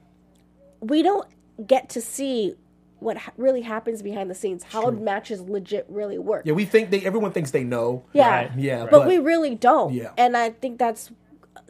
we 0.79 1.01
don't 1.03 1.27
get 1.65 1.89
to 1.89 2.01
see 2.01 2.55
what 2.99 3.17
ha- 3.17 3.33
really 3.37 3.61
happens 3.61 4.01
behind 4.01 4.29
the 4.29 4.35
scenes, 4.35 4.63
how 4.63 4.91
matches 4.91 5.41
legit 5.41 5.85
really 5.89 6.17
work. 6.19 6.43
Yeah, 6.45 6.53
we 6.53 6.65
think 6.65 6.91
they. 6.91 7.03
Everyone 7.05 7.31
thinks 7.31 7.51
they 7.51 7.63
know. 7.63 8.05
Yeah. 8.13 8.29
Right. 8.29 8.51
Yeah, 8.57 8.81
but, 8.83 8.91
but- 8.91 9.07
we 9.07 9.17
really 9.17 9.55
don't. 9.55 9.93
Yeah. 9.93 10.11
And 10.17 10.37
I 10.37 10.51
think 10.51 10.77
that's 10.77 11.11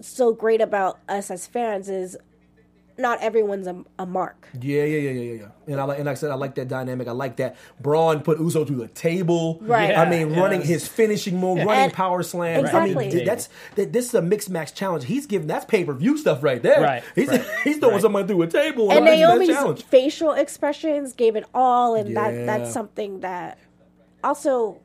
so 0.02 0.34
great 0.34 0.62
about 0.62 1.00
us 1.08 1.30
as 1.32 1.48
fans 1.48 1.90
is 1.90 2.18
not 2.98 3.22
everyone's 3.22 3.68
a, 3.68 3.84
a 3.98 4.06
mark. 4.06 4.48
Yeah, 4.60 4.84
yeah, 4.84 4.98
yeah, 4.98 5.10
yeah, 5.12 5.22
yeah, 5.22 5.34
yeah. 5.68 5.74
And 5.74 5.80
I 5.82 5.84
like, 5.86 5.98
and 5.98 6.06
like 6.06 6.18
I 6.18 6.20
said, 6.20 6.32
I 6.32 6.36
like 6.36 6.56
that 6.56 6.68
dynamic. 6.68 7.08
I 7.08 7.12
like 7.12 7.38
that 7.38 7.56
Braun 7.80 8.22
put 8.22 8.40
Uso 8.40 8.66
through 8.66 8.78
the 8.78 8.88
table. 8.90 9.60
Right. 9.62 9.96
I 9.98 10.10
mean, 10.10 10.32
Yeah, 10.32 10.40
running 10.42 10.62
his 10.62 10.88
finishing 10.88 11.38
move, 11.40 11.58
running 11.60 11.72
And- 11.86 11.94
power 11.94 12.22
slam. 12.24 12.58
I 12.58 12.62
Exactly. 12.62 12.96
mean, 12.96 13.12
th- 13.12 13.26
that's 13.26 13.50
that. 13.76 13.94
This 13.94 14.06
is 14.08 14.14
a 14.14 14.22
mixed 14.22 14.50
match 14.50 14.74
challenge. 14.76 15.06
He's 15.06 15.26
giving 15.26 15.48
that's 15.48 15.66
pay 15.66 15.84
per 15.84 15.94
view 15.94 16.18
stuff 16.18 16.44
right 16.44 16.62
there. 16.62 16.82
Right, 16.82 17.04
He's 17.16 17.30
right, 17.30 17.46
he's 17.64 17.78
throwing 17.78 17.94
right. 17.96 18.02
someone 18.02 18.28
through 18.28 18.42
a 18.44 18.48
table 18.48 18.92
And 18.92 19.08
and 19.08 19.20
Naomi's 19.20 19.82
facial 19.84 20.32
expressions 20.34 21.14
gave 21.14 21.36
it 21.36 21.46
all 21.54 21.96
and 21.96 22.16
that 22.18 22.46
that's 22.46 22.72
something 22.74 23.22
that 23.22 23.58
also 24.24 24.80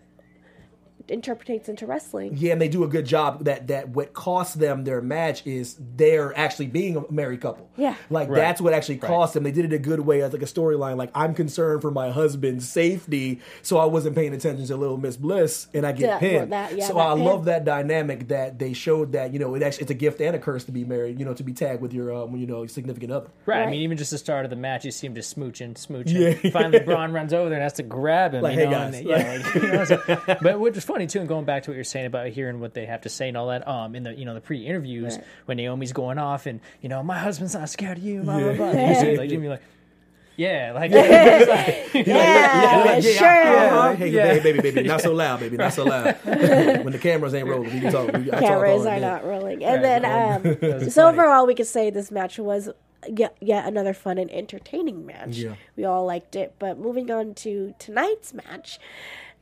interpretates 1.09 1.69
into 1.69 1.87
wrestling. 1.87 2.37
Yeah, 2.37 2.53
and 2.53 2.61
they 2.61 2.69
do 2.69 2.85
a 2.85 2.89
good 2.89 3.07
job. 3.07 3.45
That 3.45 3.69
that 3.69 3.91
what 3.91 4.13
cost 4.13 4.59
them 4.59 4.85
their 4.85 5.01
match 5.01 5.47
is 5.47 5.77
they're 5.97 6.37
actually 6.37 6.67
being 6.67 6.97
a 6.97 7.11
married 7.13 7.41
couple. 7.41 7.69
Yeah. 7.77 7.95
like 8.11 8.29
Right. 8.29 8.37
that's 8.37 8.61
what 8.61 8.73
actually 8.73 8.97
cost 8.99 9.35
them. 9.35 9.43
They 9.45 9.53
did 9.53 9.65
it 9.67 9.73
a 9.73 9.79
good 9.79 10.01
way 10.01 10.23
as 10.23 10.33
like 10.33 10.43
a 10.43 10.47
storyline. 10.47 10.97
Like 10.97 11.11
I'm 11.15 11.35
concerned 11.35 11.83
for 11.83 11.91
my 11.91 12.11
husband's 12.11 12.69
safety, 12.69 13.41
so 13.63 13.79
I 13.79 13.85
wasn't 13.85 14.15
paying 14.17 14.35
attention 14.35 14.67
to 14.67 14.77
Little 14.77 14.97
Miss 14.99 15.17
Bliss, 15.17 15.69
and 15.75 15.87
I 15.87 15.93
get 15.93 16.07
Yeah, 16.07 16.19
pinned. 16.19 16.37
well, 16.37 16.47
that- 16.69 16.77
yeah, 16.77 16.87
so 16.87 16.95
that 16.95 17.07
I 17.09 17.15
pin. 17.15 17.25
love 17.25 17.45
that 17.47 17.65
dynamic 17.65 18.29
that 18.29 18.59
they 18.59 18.73
showed 18.73 19.13
that 19.13 19.33
you 19.33 19.39
know 19.39 19.55
it 19.55 19.63
actually 19.63 19.83
it's 19.83 19.91
a 19.91 19.95
gift 19.95 20.21
and 20.21 20.35
a 20.35 20.39
curse 20.39 20.65
to 20.65 20.73
be 20.73 20.85
married. 20.85 21.19
You 21.19 21.25
know, 21.25 21.35
to 21.35 21.43
be 21.43 21.53
tagged 21.53 21.81
with 21.83 21.93
your 21.93 22.13
um, 22.15 22.37
you 22.37 22.47
know 22.47 22.67
significant 22.67 23.13
other. 23.13 23.29
Right. 23.47 23.63
I 23.67 23.71
mean, 23.71 23.83
even 23.83 23.97
just 23.97 24.11
the 24.11 24.19
start 24.19 24.45
of 24.45 24.51
the 24.51 24.57
match, 24.57 24.85
you 24.85 24.91
see 24.91 25.07
him 25.07 25.15
just 25.15 25.37
smooching, 25.39 25.75
smooching. 25.75 26.43
Yeah. 26.43 26.51
Finally, 26.51 26.81
Braun 26.87 27.13
runs 27.13 27.33
over 27.33 27.49
there 27.49 27.59
and 27.59 27.63
has 27.63 27.75
to 27.75 27.83
grab 27.83 28.35
him. 28.35 28.43
Like, 28.43 28.55
you 28.55 28.61
"Hey, 28.61 28.65
know, 28.67 28.71
guys." 28.71 28.95
and, 28.95 29.07
yeah, 29.07 29.43
like, 29.45 29.55
you 29.63 29.73
know, 29.73 29.85
so- 29.85 30.37
but 30.43 30.61
which 30.61 30.77
is 30.77 30.85
funny 30.97 31.07
too, 31.07 31.21
and 31.21 31.29
going 31.29 31.45
back 31.45 31.65
to 31.65 31.71
what 31.71 31.75
you're 31.75 31.85
saying 31.85 32.07
about 32.07 32.29
hearing 32.29 32.59
what 32.59 32.73
they 32.75 32.87
have 32.87 33.03
to 33.03 33.09
say 33.11 33.29
and 33.29 33.37
all 33.37 33.49
that. 33.49 33.69
Um, 33.69 33.95
in 33.95 34.03
the 34.03 34.15
you 34.15 34.25
know 34.25 34.33
the 34.35 34.41
pre-interviews 34.41 35.17
Right. 35.17 35.25
when 35.45 35.57
Naomi's 35.59 35.93
going 35.93 36.19
off 36.19 36.47
and 36.47 36.61
you 36.81 36.89
know 36.89 37.03
my 37.03 37.19
husband's 37.19 37.55
not 37.55 37.69
scared 37.69 37.99
of 37.99 38.03
you, 38.05 38.23
blah 38.23 38.39
blah 38.39 38.47
Yeah. 38.51 38.57
blah. 38.57 38.67
And 38.71 38.89
you 38.95 39.01
see, 39.01 39.17
like 39.19 39.29
Jimmy 39.31 39.49
like. 39.49 39.63
Yeah, 40.39 40.73
like, 40.75 40.91
it's 40.95 41.95
like- 41.95 42.07
Yeah, 42.07 42.83
Like, 42.85 43.03
sure. 43.03 43.13
yeah, 43.23 43.95
hey, 43.97 44.09
Yeah. 44.09 44.35
baby, 44.35 44.53
baby, 44.61 44.71
baby, 44.71 44.87
not 44.89 45.01
so 45.01 45.15
loud, 45.15 45.41
baby, 45.41 45.57
not 45.57 45.73
so 45.73 45.85
loud. 45.85 46.15
when 46.25 46.93
the 46.93 46.99
cameras 46.99 47.33
ain't 47.33 47.49
rolling, 47.49 47.73
we 47.73 47.81
can 47.81 47.91
talk. 47.91 48.13
We, 48.13 48.31
I 48.31 48.41
talk 48.41 48.41
Cameras 48.41 48.83
all 48.83 48.89
are 48.89 49.01
not 49.01 49.25
rolling. 49.25 49.65
And 49.65 49.83
Right. 49.83 50.03
then, 50.03 50.81
um, 50.83 50.91
so 50.91 51.05
funny. 51.05 51.17
overall, 51.19 51.47
we 51.47 51.55
could 51.55 51.67
say 51.67 51.89
this 51.89 52.11
match 52.11 52.39
was 52.39 52.69
yet, 53.09 53.35
yet 53.41 53.65
another 53.67 53.95
fun 53.95 54.19
and 54.19 54.31
entertaining 54.31 55.07
match. 55.07 55.39
Yeah. 55.39 55.55
We 55.75 55.85
all 55.87 56.05
liked 56.05 56.37
it. 56.37 56.53
But 56.59 56.77
moving 56.79 57.11
on 57.11 57.33
to 57.37 57.75
tonight's 57.79 58.35
match, 58.35 58.79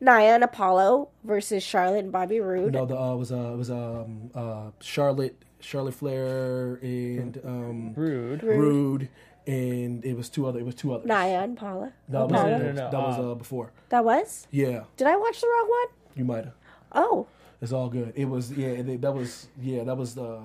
Nia 0.04 0.34
and 0.34 0.44
Apollo 0.44 1.08
versus 1.24 1.62
Charlotte 1.62 1.98
and 2.04 2.12
Bobby 2.12 2.40
Roode. 2.40 2.72
No, 2.72 2.84
the 2.86 2.96
uh, 2.98 3.14
was 3.16 3.32
uh 3.32 3.54
was 3.56 3.70
um 3.70 4.30
uh 4.34 4.70
Charlotte 4.80 5.42
Charlotte 5.60 5.94
Flair 5.94 6.74
and 6.82 7.40
um 7.44 7.94
Roode. 7.94 8.42
Roode 8.42 9.08
and 9.46 10.04
it 10.04 10.16
was 10.16 10.28
two 10.28 10.46
other 10.46 10.58
it 10.60 10.66
was 10.66 10.74
two 10.74 10.94
others. 10.94 11.06
Nia 11.06 11.40
and 11.42 11.56
Paula. 11.56 11.92
No, 12.08 12.24
Apollo. 12.24 12.50
that 12.50 12.58
no, 12.60 12.66
was, 12.66 12.76
no, 12.76 12.90
that 12.90 13.00
was 13.00 13.18
uh, 13.18 13.32
uh, 13.32 13.34
before. 13.34 13.72
That 13.88 14.04
was? 14.04 14.46
Yeah, 14.50 14.84
Did 14.96 15.06
I 15.06 15.16
watch 15.16 15.40
the 15.40 15.46
wrong 15.48 15.68
one? 15.68 15.86
you 16.16 16.24
might 16.24 16.44
have. 16.44 16.54
Oh. 16.92 17.26
It's 17.60 17.72
all 17.72 17.88
good. 17.88 18.12
It 18.14 18.26
was 18.26 18.52
yeah. 18.52 18.68
It, 18.68 19.00
that 19.00 19.12
was 19.12 19.48
yeah. 19.60 19.84
That 19.84 19.96
was 19.96 20.18
uh 20.18 20.40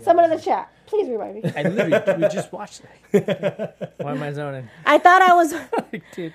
Someone 0.00 0.24
in 0.24 0.30
the 0.36 0.42
chat, 0.42 0.72
please 0.86 1.08
remind 1.08 1.36
me. 1.44 1.52
I 1.56 1.62
literally 1.62 2.22
we 2.22 2.28
just 2.32 2.52
watched 2.52 2.82
that. 3.12 3.94
Why 3.98 4.12
am 4.12 4.22
I 4.22 4.32
zoning? 4.32 4.68
I 4.84 4.98
thought 4.98 5.22
I 5.22 5.34
was. 5.34 5.54
Dude. 6.14 6.32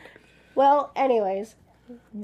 Well, 0.56 0.92
anyways, 0.96 1.56
the- 1.56 1.56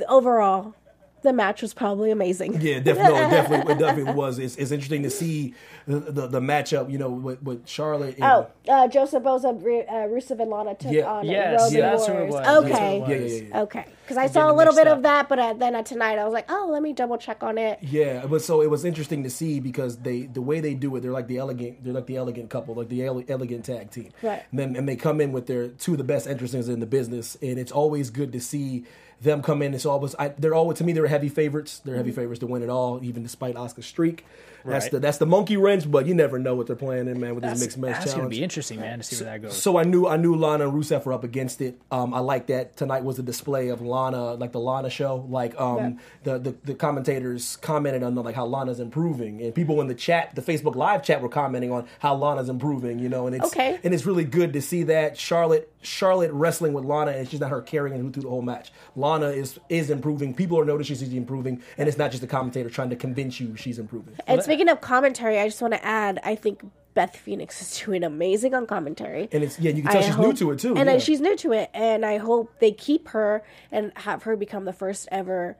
overall, 0.07 0.73
the 1.21 1.33
match 1.33 1.63
was 1.63 1.73
probably 1.73 2.11
amazing. 2.11 2.61
Yeah, 2.61 2.79
definitely, 2.79 3.19
no, 3.19 3.29
definitely, 3.31 3.73
it 3.73 3.79
definitely 3.79 4.13
was. 4.13 4.37
It's, 4.37 4.55
it's 4.57 4.69
interesting 4.71 5.01
to 5.03 5.09
see 5.09 5.55
the, 5.87 5.99
the 5.99 6.27
the 6.27 6.39
matchup. 6.39 6.91
You 6.91 6.99
know, 6.99 7.09
with, 7.09 7.41
with 7.41 7.67
Charlotte. 7.67 8.15
And, 8.17 8.23
Oh, 8.25 8.47
uh, 8.69 8.87
Joseph 8.87 9.23
Boza, 9.23 9.59
Ru- 9.59 9.79
uh, 9.81 10.07
Rusev 10.07 10.39
and 10.39 10.51
Lana 10.51 10.75
took 10.75 10.91
Yeah. 10.91 11.05
on 11.11 11.25
Yes, 11.25 11.61
Roman 11.61 11.73
yeah, 11.77 11.89
that's 11.89 12.01
what 12.01 12.09
it 12.09 12.13
Warriors. 12.13 12.33
was. 12.33 12.45
That's 12.45 12.61
what 12.61 12.65
it 12.69 12.73
Okay, 12.75 12.99
was. 12.99 13.09
yeah, 13.09 13.15
yeah, 13.15 13.25
yeah, 13.25 13.47
yeah. 13.49 13.61
okay. 13.61 13.85
Because 14.03 14.17
I 14.17 14.27
saw 14.27 14.51
a 14.51 14.53
little 14.53 14.75
bit 14.75 14.87
up. 14.87 14.97
of 14.97 15.03
that, 15.03 15.27
but 15.27 15.39
uh, 15.39 15.53
then 15.53 15.73
uh, 15.73 15.81
tonight 15.81 16.19
I 16.19 16.25
was 16.25 16.33
like, 16.33 16.45
oh, 16.51 16.69
let 16.71 16.83
me 16.83 16.93
double 16.93 17.17
check 17.17 17.41
on 17.41 17.57
it. 17.57 17.79
Yeah, 17.81 18.27
but 18.27 18.43
so 18.43 18.61
it 18.61 18.69
was 18.69 18.85
interesting 18.85 19.23
to 19.23 19.31
see 19.31 19.59
because 19.59 19.97
they 19.97 20.27
the 20.27 20.43
way 20.43 20.59
they 20.59 20.75
do 20.75 20.95
it, 20.95 20.99
they're 21.01 21.11
like 21.11 21.25
the 21.27 21.37
elegant, 21.39 21.83
they're 21.83 21.91
like 21.93 22.05
the 22.05 22.17
elegant 22.17 22.51
couple, 22.51 22.75
like 22.75 22.89
the 22.89 23.03
ele- 23.03 23.23
elegant 23.27 23.65
tag 23.65 23.89
team. 23.89 24.11
Right. 24.21 24.43
And 24.51 24.59
then 24.59 24.75
and 24.75 24.87
they 24.87 24.95
come 24.95 25.19
in 25.21 25.31
with 25.31 25.47
their 25.47 25.69
two 25.69 25.93
of 25.93 25.97
the 25.97 26.03
best 26.03 26.27
entrances 26.27 26.69
in 26.69 26.81
the 26.81 26.85
business, 26.85 27.35
and 27.41 27.57
it's 27.57 27.71
always 27.71 28.11
good 28.11 28.31
to 28.33 28.39
see 28.39 28.83
them 29.21 29.41
come 29.41 29.61
in. 29.61 29.73
It's 29.73 29.85
always 29.85 30.15
I, 30.17 30.29
they're 30.29 30.55
always 30.55 30.77
to 30.79 30.83
me 30.83 30.93
they're 30.93 31.07
heavy 31.07 31.29
favorites. 31.29 31.81
They're 31.83 31.95
heavy 31.95 32.11
mm-hmm. 32.11 32.19
favorites 32.19 32.39
to 32.39 32.47
win 32.47 32.63
it 32.63 32.69
all, 32.69 33.03
even 33.03 33.23
despite 33.23 33.55
Asuka's 33.55 33.85
streak. 33.85 34.25
That's 34.65 34.85
Right. 34.85 34.91
the 34.93 34.99
that's 34.99 35.17
the 35.19 35.25
monkey 35.25 35.57
wrench, 35.57 35.89
but 35.89 36.05
you 36.07 36.13
never 36.15 36.39
know 36.39 36.55
what 36.55 36.67
they're 36.67 36.75
playing 36.75 37.07
in, 37.07 37.19
man, 37.19 37.35
with 37.35 37.43
this 37.43 37.51
That's, 37.51 37.61
mixed 37.61 37.77
match 37.77 37.89
challenge. 37.91 38.05
that's 38.05 38.17
gonna 38.17 38.29
be 38.29 38.43
interesting, 38.43 38.79
man, 38.79 38.97
to 38.99 39.03
see 39.03 39.23
where 39.23 39.31
that 39.33 39.41
goes. 39.43 39.55
So 39.61 39.77
I 39.77 39.83
knew 39.83 40.07
I 40.07 40.17
knew 40.17 40.35
Lana 40.35 40.67
and 40.67 40.73
Rusev 40.73 41.05
were 41.05 41.13
up 41.13 41.23
against 41.23 41.61
it. 41.61 41.79
Um, 41.91 42.13
I 42.13 42.19
like 42.19 42.47
that 42.47 42.75
tonight 42.75 43.03
was 43.03 43.19
a 43.19 43.23
display 43.23 43.69
of 43.69 43.81
Lana, 43.81 44.33
like 44.33 44.51
the 44.51 44.59
Lana 44.59 44.89
show. 44.89 45.25
Like 45.29 45.59
um, 45.59 45.99
the, 46.23 46.39
the 46.39 46.55
the 46.63 46.73
commentators 46.73 47.57
commented 47.57 48.03
on 48.03 48.15
like 48.15 48.35
how 48.35 48.45
Lana's 48.45 48.79
improving, 48.79 49.41
and 49.41 49.53
people 49.53 49.81
in 49.81 49.87
the 49.87 49.95
chat, 49.95 50.33
the 50.35 50.41
Facebook 50.41 50.75
Live 50.75 51.03
chat, 51.03 51.21
were 51.21 51.29
commenting 51.29 51.71
on 51.71 51.87
how 51.99 52.15
Lana's 52.15 52.49
improving. 52.49 52.99
You 52.99 53.09
know, 53.09 53.27
and 53.27 53.35
it's 53.35 53.45
Okay. 53.47 53.79
and 53.83 53.93
it's 53.93 54.05
really 54.05 54.23
good 54.23 54.53
to 54.53 54.61
see 54.61 54.83
that 54.83 55.17
Charlotte 55.17 55.71
Charlotte 55.81 56.31
wrestling 56.31 56.73
with 56.73 56.85
Lana, 56.85 57.11
and 57.11 57.19
it's 57.21 57.29
just 57.29 57.41
not 57.41 57.51
her 57.51 57.61
carrying 57.61 58.03
her 58.03 58.09
through 58.11 58.23
the 58.23 58.29
whole 58.29 58.41
match. 58.41 58.71
Lana 58.95 59.27
is 59.27 59.59
is 59.69 59.89
improving. 59.89 60.33
People 60.33 60.59
are 60.59 60.65
noticing 60.65 60.95
she's 60.95 61.13
improving, 61.13 61.61
and 61.77 61.87
it's 61.87 61.97
not 61.97 62.09
just 62.11 62.21
the 62.21 62.27
commentator 62.27 62.69
trying 62.69 62.89
to 62.89 62.95
convince 62.95 63.39
you 63.39 63.55
she's 63.55 63.77
improving. 63.77 64.15
And 64.25 64.39
speaking 64.55 64.69
of 64.71 64.81
commentary, 64.81 65.39
I 65.39 65.47
just 65.47 65.61
want 65.61 65.73
to 65.73 65.85
add, 65.85 66.19
I 66.23 66.35
think 66.35 66.63
Beth 66.93 67.15
Phoenix 67.15 67.61
is 67.61 67.79
doing 67.85 68.03
amazing 68.03 68.53
on 68.53 68.65
commentary. 68.67 69.27
And 69.31 69.43
it's 69.43 69.59
yeah, 69.59 69.71
you 69.71 69.81
can 69.83 69.91
tell 69.91 70.01
I 70.01 70.05
she's 70.05 70.15
hope- 70.15 70.25
new 70.27 70.33
to 70.33 70.51
it 70.51 70.59
too. 70.59 70.75
And 70.77 70.89
yeah. 70.89 70.97
she's 70.97 71.19
new 71.19 71.35
to 71.37 71.51
it, 71.53 71.69
and 71.73 72.05
I 72.05 72.17
hope 72.17 72.59
they 72.59 72.71
keep 72.71 73.09
her 73.09 73.43
and 73.71 73.91
have 73.97 74.23
her 74.23 74.35
become 74.37 74.65
the 74.65 74.73
first 74.73 75.07
ever 75.11 75.57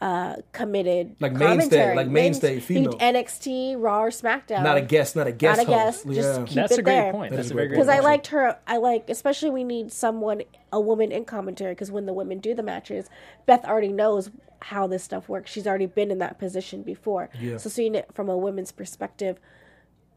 uh, 0.00 0.36
committed 0.52 1.16
Like 1.20 1.32
mainstay- 1.32 1.46
commentary. 1.46 1.96
like 1.96 2.08
mainstay 2.08 2.50
Mains- 2.56 2.64
female. 2.66 2.92
NXT, 2.98 3.76
Raw, 3.78 4.02
or 4.02 4.10
SmackDown. 4.10 4.62
not 4.62 4.76
a 4.76 4.82
guest, 4.82 5.16
not 5.16 5.26
a 5.26 5.32
guest 5.32 5.58
Not 5.60 5.68
a 5.68 5.72
host. 5.72 6.04
guest, 6.04 6.14
just 6.16 6.40
Yeah. 6.40 6.44
keep 6.46 6.54
that's 6.56 6.72
it 6.72 6.78
a 6.80 6.82
great 6.82 6.94
there. 6.94 7.12
point. 7.12 7.30
That 7.30 7.36
That's 7.36 7.50
a 7.50 7.52
a 7.52 7.56
very 7.56 7.68
great 7.68 7.76
great 7.78 7.86
Because 7.86 7.96
I 8.04 8.06
liked 8.06 8.26
her. 8.26 8.58
I 8.66 8.76
like, 8.76 9.08
especially 9.08 9.48
we 9.50 9.64
need 9.64 9.90
someone, 9.92 10.42
a 10.72 10.80
woman 10.80 11.10
in 11.10 11.24
commentary. 11.24 11.72
Because 11.72 11.90
when 11.90 12.04
the 12.04 12.12
women 12.12 12.38
do 12.40 12.54
the 12.54 12.62
matches, 12.62 13.08
Beth 13.46 13.64
already 13.64 13.92
knows 13.92 14.30
how 14.60 14.86
this 14.86 15.02
stuff 15.04 15.28
works. 15.28 15.50
She's 15.50 15.66
already 15.66 15.86
been 15.86 16.10
in 16.10 16.18
that 16.18 16.38
position 16.38 16.82
before. 16.82 17.30
Yeah. 17.40 17.56
So 17.58 17.68
seeing 17.70 17.94
it 17.94 18.08
from 18.14 18.28
a 18.28 18.36
women's 18.36 18.72
perspective 18.72 19.38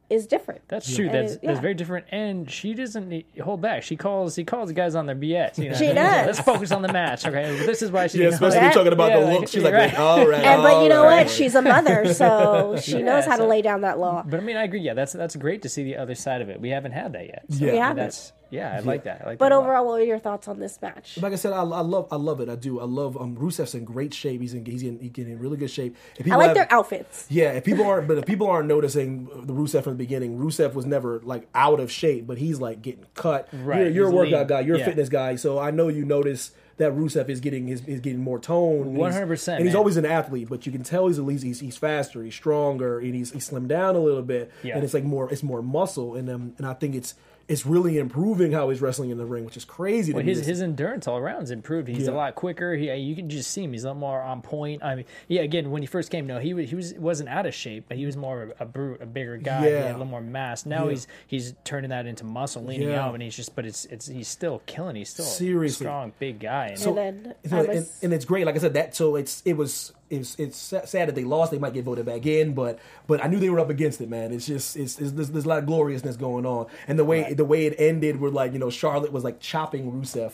is 0.09 0.25
different. 0.25 0.61
That's 0.69 0.95
true. 0.95 1.07
And 1.07 1.13
That's 1.15 1.33
it- 1.33 1.41
that's 1.43 1.59
very 1.59 1.73
different. 1.73 2.05
And 2.11 2.49
she 2.49 2.73
doesn't 2.73 3.09
need, 3.09 3.25
hold 3.43 3.59
back. 3.59 3.83
She 3.83 3.97
calls 3.97 4.37
he 4.37 4.45
calls 4.45 4.69
the 4.69 4.73
guys 4.73 4.95
on 4.95 5.05
their 5.05 5.17
BS. 5.17 5.57
You 5.57 5.69
know? 5.71 5.75
She 5.75 5.87
what 5.89 5.97
I 5.97 6.01
does. 6.23 6.25
Let's 6.27 6.39
focus 6.39 6.71
on 6.71 6.81
the 6.81 6.93
match. 6.93 7.25
Okay, 7.27 7.57
this 7.65 7.81
is 7.81 7.91
why 7.91 8.07
she. 8.07 8.19
Yeah, 8.19 8.29
especially 8.29 8.55
Yeah. 8.59 8.63
when 8.67 8.73
talking 8.73 8.93
about 8.93 9.09
Yeah, 9.09 9.19
the 9.19 9.25
like, 9.25 9.39
look. 9.41 9.49
She's 9.49 9.63
like, 9.63 9.73
right. 9.73 9.99
all 9.99 10.25
right. 10.25 10.45
And 10.45 10.63
but 10.63 10.81
you 10.83 10.87
know 10.87 10.99
all 11.01 11.09
right. 11.09 11.25
what? 11.25 11.29
She's 11.29 11.55
a 11.55 11.61
mother, 11.61 12.13
so 12.13 12.77
she 12.81 13.01
knows 13.03 13.25
how 13.25 13.35
to 13.35 13.45
lay 13.45 13.61
down 13.61 13.81
that 13.81 13.99
law. 13.99 14.23
But 14.25 14.39
I 14.39 14.43
mean, 14.43 14.55
I 14.55 14.63
agree. 14.63 14.79
Yeah, 14.79 14.93
that's 14.93 15.11
that's 15.11 15.35
great 15.35 15.63
to 15.63 15.69
see 15.69 15.83
the 15.83 15.97
other 15.97 16.15
side 16.15 16.41
of 16.41 16.47
it. 16.47 16.61
We 16.61 16.69
haven't 16.69 16.93
had 16.93 17.11
that 17.11 17.25
yet. 17.25 17.43
So, 17.49 17.57
Yeah. 17.57 17.61
We 17.65 17.67
I 17.67 17.73
mean, 17.73 17.81
haven't. 17.81 18.03
That's 18.05 18.31
yeah, 18.49 18.75
I 18.75 18.79
like 18.79 19.03
that. 19.03 19.21
I 19.23 19.25
like 19.29 19.37
But 19.39 19.49
that 19.49 19.55
overall, 19.55 19.85
what 19.85 19.93
were 19.99 20.01
your 20.05 20.19
thoughts 20.19 20.47
on 20.47 20.59
this 20.59 20.81
match? 20.81 21.17
Like 21.21 21.33
I 21.33 21.35
said, 21.35 21.53
I, 21.53 21.57
I 21.61 21.81
love, 21.81 22.07
I 22.11 22.15
love 22.15 22.39
it. 22.41 22.49
I 22.49 22.55
do. 22.55 22.79
I 22.79 22.85
love. 22.85 23.15
Um, 23.19 23.35
Rusev's 23.35 23.75
in 23.75 23.85
great 23.85 24.13
shape. 24.13 24.41
He's 24.41 24.53
in, 24.53 24.65
he's 24.65 24.83
in, 24.83 24.99
he's 24.99 25.25
in 25.25 25.39
really 25.39 25.57
good 25.57 25.71
shape. 25.71 25.95
I 26.29 26.35
like 26.35 26.47
have- 26.47 26.55
their 26.55 26.71
outfits. 26.73 27.25
Yeah, 27.29 27.51
if 27.51 27.63
people 27.63 27.85
aren't, 27.85 28.07
but 28.07 28.17
if 28.17 28.25
people 28.25 28.47
aren't 28.47 28.67
noticing 28.67 29.25
the 29.45 29.53
Rusev 29.53 29.83
from 29.83 29.93
the 29.93 29.97
beginning, 29.97 30.37
Rusev 30.37 30.73
was 30.73 30.85
never 30.85 31.19
like 31.23 31.47
out 31.55 31.79
of 31.79 31.91
shape, 31.91 32.27
but 32.27 32.37
he's 32.37 32.59
like 32.59 32.81
getting 32.81 33.05
cut. 33.13 33.47
Right, 33.53 33.81
You're, 33.81 33.89
you're 33.89 34.07
a 34.09 34.11
workout 34.11 34.39
lean. 34.39 34.47
guy. 34.47 34.59
You're 34.61 34.77
Yeah. 34.77 34.83
a 34.83 34.85
fitness 34.85 35.09
guy, 35.09 35.35
so 35.35 35.59
I 35.59 35.71
know 35.71 35.87
you 35.87 36.05
notice 36.05 36.51
that 36.77 36.93
Rusev 36.93 37.27
is 37.27 37.39
getting 37.39 37.65
his 37.67 37.81
is 37.87 37.99
getting 38.01 38.19
more 38.19 38.37
tone. 38.39 38.87
and 38.89 38.97
he's- 38.97 39.15
100%, 39.15 39.55
and 39.57 39.65
he's 39.65 39.73
always 39.73 39.97
an 39.97 40.05
athlete, 40.05 40.47
but 40.47 40.65
you 40.67 40.71
can 40.71 40.83
tell 40.83 41.07
he's 41.07 41.17
at 41.17 41.25
least 41.25 41.43
he's, 41.43 41.59
he's 41.59 41.75
faster, 41.75 42.21
he's 42.23 42.35
stronger, 42.35 42.99
and 42.99 43.15
he's 43.15 43.31
he's 43.31 43.49
slimmed 43.49 43.67
down 43.67 43.95
a 43.95 43.99
little 43.99 44.21
bit, 44.21 44.51
Yeah. 44.61 44.75
and 44.75 44.83
it's 44.83 44.93
like 44.93 45.03
more 45.03 45.27
it's 45.31 45.41
more 45.43 45.61
muscle, 45.63 46.15
and 46.15 46.29
um, 46.29 46.53
and 46.59 46.67
I 46.67 46.73
think 46.75 46.93
it's 46.93 47.15
it's 47.47 47.65
really 47.65 47.97
improving 47.97 48.51
how 48.51 48.69
he's 48.69 48.81
wrestling 48.81 49.09
in 49.09 49.17
the 49.17 49.25
ring, 49.25 49.45
which 49.45 49.55
is 49.55 49.63
crazy. 49.63 50.11
Well, 50.11 50.21
to 50.21 50.27
his 50.27 50.39
This- 50.39 50.47
his 50.47 50.61
endurance 50.61 51.07
all 51.07 51.17
around 51.17 51.43
is 51.43 51.51
improved. 51.51 51.87
He's 51.87 52.07
a 52.07 52.11
lot 52.11 52.35
quicker. 52.35 52.75
He, 52.75 52.93
you 52.95 53.15
can 53.15 53.29
just 53.29 53.51
see 53.51 53.63
him. 53.63 53.71
He's 53.71 53.85
a 53.85 53.87
lot 53.89 53.97
more 53.97 54.21
on 54.21 54.41
point. 54.41 54.83
I 54.83 54.95
mean, 54.95 55.05
yeah. 55.29 55.43
Again, 55.43 55.71
when 55.71 55.81
he 55.81 55.85
first 55.87 56.11
came, 56.11 56.27
no, 56.27 56.39
he 56.39 56.53
was 56.53 56.69
he 56.69 56.75
was 56.75 56.93
wasn't 56.95 57.29
out 57.29 57.45
of 57.45 57.53
shape, 57.53 57.85
but 57.87 57.95
he 57.95 58.05
was 58.05 58.17
more 58.17 58.41
of 58.43 58.49
a, 58.49 58.63
a 58.63 58.65
brute, 58.65 59.01
a 59.01 59.05
bigger 59.05 59.37
guy. 59.37 59.59
He 59.59 59.65
had 59.67 59.73
Yeah. 59.85 59.89
a 59.89 59.93
little 59.93 60.05
more 60.05 60.19
mass. 60.21 60.65
Now 60.65 60.85
Yeah. 60.85 60.89
he's 60.91 61.07
he's 61.27 61.53
turning 61.63 61.89
that 61.91 62.05
into 62.05 62.25
muscle, 62.25 62.63
leaning 62.63 62.89
Yeah. 62.89 63.05
out, 63.05 63.13
and 63.13 63.23
he's 63.23 63.35
just. 63.35 63.55
But 63.55 63.65
it's 63.65 63.85
it's 63.85 64.07
he's 64.07 64.27
still 64.27 64.61
killing. 64.65 64.97
He's 64.97 65.09
still 65.09 65.23
Seriously. 65.25 65.85
a 65.85 65.87
strong, 65.87 66.11
big 66.19 66.39
guy. 66.39 66.75
And 66.77 66.81
and 66.85 66.97
then 66.97 67.33
So, 67.45 67.55
I 67.55 67.59
and, 67.59 67.67
was, 67.69 67.99
and 68.03 68.13
it's 68.13 68.25
great. 68.25 68.45
Like 68.45 68.55
I 68.55 68.59
said, 68.59 68.73
that 68.73 68.93
so 68.93 69.15
it's 69.15 69.41
it 69.45 69.55
was 69.55 69.93
it's 70.09 70.35
it's 70.39 70.57
sad 70.57 71.07
that 71.07 71.15
they 71.15 71.23
lost. 71.23 71.51
They 71.51 71.57
might 71.57 71.73
get 71.73 71.85
voted 71.85 72.05
back 72.05 72.25
in, 72.25 72.53
but 72.53 72.79
but 73.07 73.23
I 73.23 73.27
knew 73.27 73.39
they 73.39 73.49
were 73.49 73.59
up 73.59 73.69
against 73.69 74.01
it, 74.01 74.09
man. 74.09 74.31
It's 74.31 74.47
just 74.47 74.75
it's, 74.77 74.99
it's 74.99 75.11
there's, 75.11 75.29
there's 75.31 75.45
a 75.45 75.49
lot 75.49 75.59
of 75.59 75.65
gloriousness 75.65 76.15
going 76.15 76.45
on, 76.45 76.67
and 76.87 76.97
the 76.97 77.05
way 77.05 77.33
the 77.33 77.45
way 77.45 77.65
it 77.65 77.75
ended, 77.77 78.19
were 78.19 78.31
like 78.31 78.53
you 78.53 78.59
know 78.59 78.69
Charlotte 78.69 79.11
was 79.11 79.23
like 79.23 79.39
chopping 79.39 79.91
Rusev. 79.91 80.31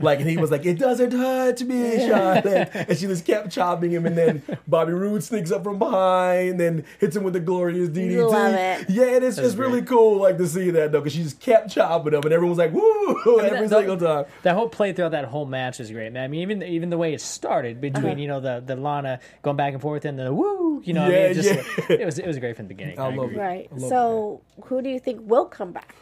Like 0.00 0.20
and 0.20 0.28
he 0.28 0.36
was 0.36 0.50
like, 0.50 0.66
"It 0.66 0.78
doesn't 0.78 1.10
touch 1.10 1.62
me, 1.62 1.98
Charlotte," 2.06 2.70
and 2.74 2.98
she 2.98 3.06
just 3.06 3.24
kept 3.24 3.50
chopping 3.50 3.90
him. 3.90 4.06
And 4.06 4.16
then 4.16 4.42
Bobby 4.66 4.92
Roode 4.92 5.22
sneaks 5.22 5.50
up 5.50 5.62
from 5.64 5.78
behind, 5.78 6.60
and 6.60 6.84
hits 6.98 7.16
him 7.16 7.22
with 7.22 7.34
the 7.34 7.40
glorious 7.40 7.88
DDT. 7.88 8.30
Love 8.30 8.54
it. 8.54 8.90
Yeah, 8.90 9.14
and 9.16 9.24
it's, 9.24 9.38
it's 9.38 9.54
really 9.54 9.82
cool, 9.82 10.20
like 10.20 10.38
to 10.38 10.46
see 10.46 10.70
that 10.70 10.92
though, 10.92 11.00
because 11.00 11.12
she 11.14 11.22
just 11.22 11.40
kept 11.40 11.70
chopping 11.70 12.12
him, 12.14 12.20
and 12.22 12.32
everyone's 12.32 12.58
like, 12.58 12.72
"Woo!" 12.72 13.40
every 13.40 13.68
that- 13.68 13.78
single 13.78 13.96
time. 13.96 14.24
That 14.42 14.54
whole 14.54 14.68
play 14.68 14.92
throughout 14.92 15.12
that 15.12 15.24
whole 15.26 15.46
match 15.46 15.80
is 15.80 15.90
great, 15.90 16.12
man. 16.12 16.24
I 16.24 16.28
mean, 16.28 16.40
even 16.42 16.62
even 16.62 16.90
the 16.90 16.98
way 16.98 17.14
it 17.14 17.20
started 17.20 17.80
between 17.80 18.04
Uh-huh. 18.06 18.16
you 18.20 18.28
know 18.28 18.40
the 18.40 18.62
the 18.64 18.76
Lana 18.76 19.20
going 19.42 19.56
back 19.56 19.72
and 19.72 19.82
forth 19.82 20.04
and 20.04 20.18
the 20.18 20.32
woo, 20.32 20.82
you 20.84 20.92
know, 20.92 21.02
what 21.02 21.10
I 21.14 21.16
Yeah, 21.18 21.24
mean, 21.26 21.34
just, 21.34 21.48
yeah. 21.90 21.96
it 22.00 22.04
was 22.04 22.18
it 22.18 22.26
was 22.26 22.38
great 22.38 22.56
from 22.56 22.66
the 22.66 22.74
beginning. 22.74 22.98
I 22.98 23.06
I, 23.06 23.14
love 23.14 23.26
agree. 23.30 23.36
it. 23.36 23.40
right. 23.40 23.68
I 23.72 23.76
love 23.76 23.88
So 23.88 24.40
who 24.64 24.82
do 24.82 24.88
you 24.90 24.98
think 25.00 25.20
will 25.22 25.46
come 25.46 25.72
back? 25.72 25.94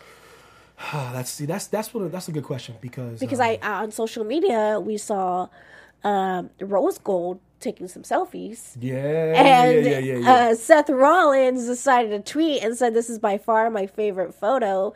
That's 0.93 1.31
see, 1.31 1.47
that's 1.47 1.69
that's 1.69 1.95
what 1.95 2.11
that's 2.11 2.29
a 2.29 2.33
good 2.33 2.45
question 2.45 2.75
because 2.81 3.21
Because 3.21 3.41
um, 3.41 3.47
I 3.63 3.83
on 3.83 3.91
social 3.93 4.25
media 4.25 4.81
we 4.81 4.97
saw 4.97 5.49
um, 6.03 6.51
Rose 6.61 6.99
Gold 6.99 7.41
taking 7.61 7.89
some 7.89 8.03
selfies. 8.03 8.77
yeah 8.81 8.97
And 8.97 9.87
yeah 9.87 9.99
yeah 9.99 10.17
yeah. 10.17 10.33
Uh, 10.33 10.55
Seth 10.55 10.91
Rollins 10.91 11.67
decided 11.67 12.11
to 12.11 12.33
tweet 12.33 12.63
and 12.63 12.77
said, 12.77 12.93
"This 12.95 13.09
is 13.09 13.19
by 13.19 13.39
far 13.39 13.71
my 13.71 13.87
favorite 13.87 14.35
photo," 14.35 14.93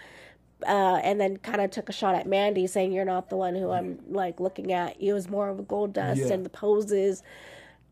uh, 0.66 1.00
and 1.02 1.20
then 1.20 1.36
kind 1.38 1.60
of 1.60 1.70
took 1.70 1.88
a 1.88 1.92
shot 1.92 2.14
at 2.14 2.26
Mandy, 2.26 2.66
saying, 2.66 2.92
"You're 2.92 3.04
not 3.04 3.30
the 3.30 3.36
one 3.36 3.54
who 3.54 3.70
I'm 3.70 4.00
like 4.10 4.40
looking 4.40 4.72
at. 4.72 5.00
It 5.00 5.12
was 5.12 5.28
more 5.28 5.48
of 5.48 5.58
a 5.58 5.62
Goldust 5.62 6.30
and 6.30 6.44
the 6.44 6.50
poses." 6.50 7.22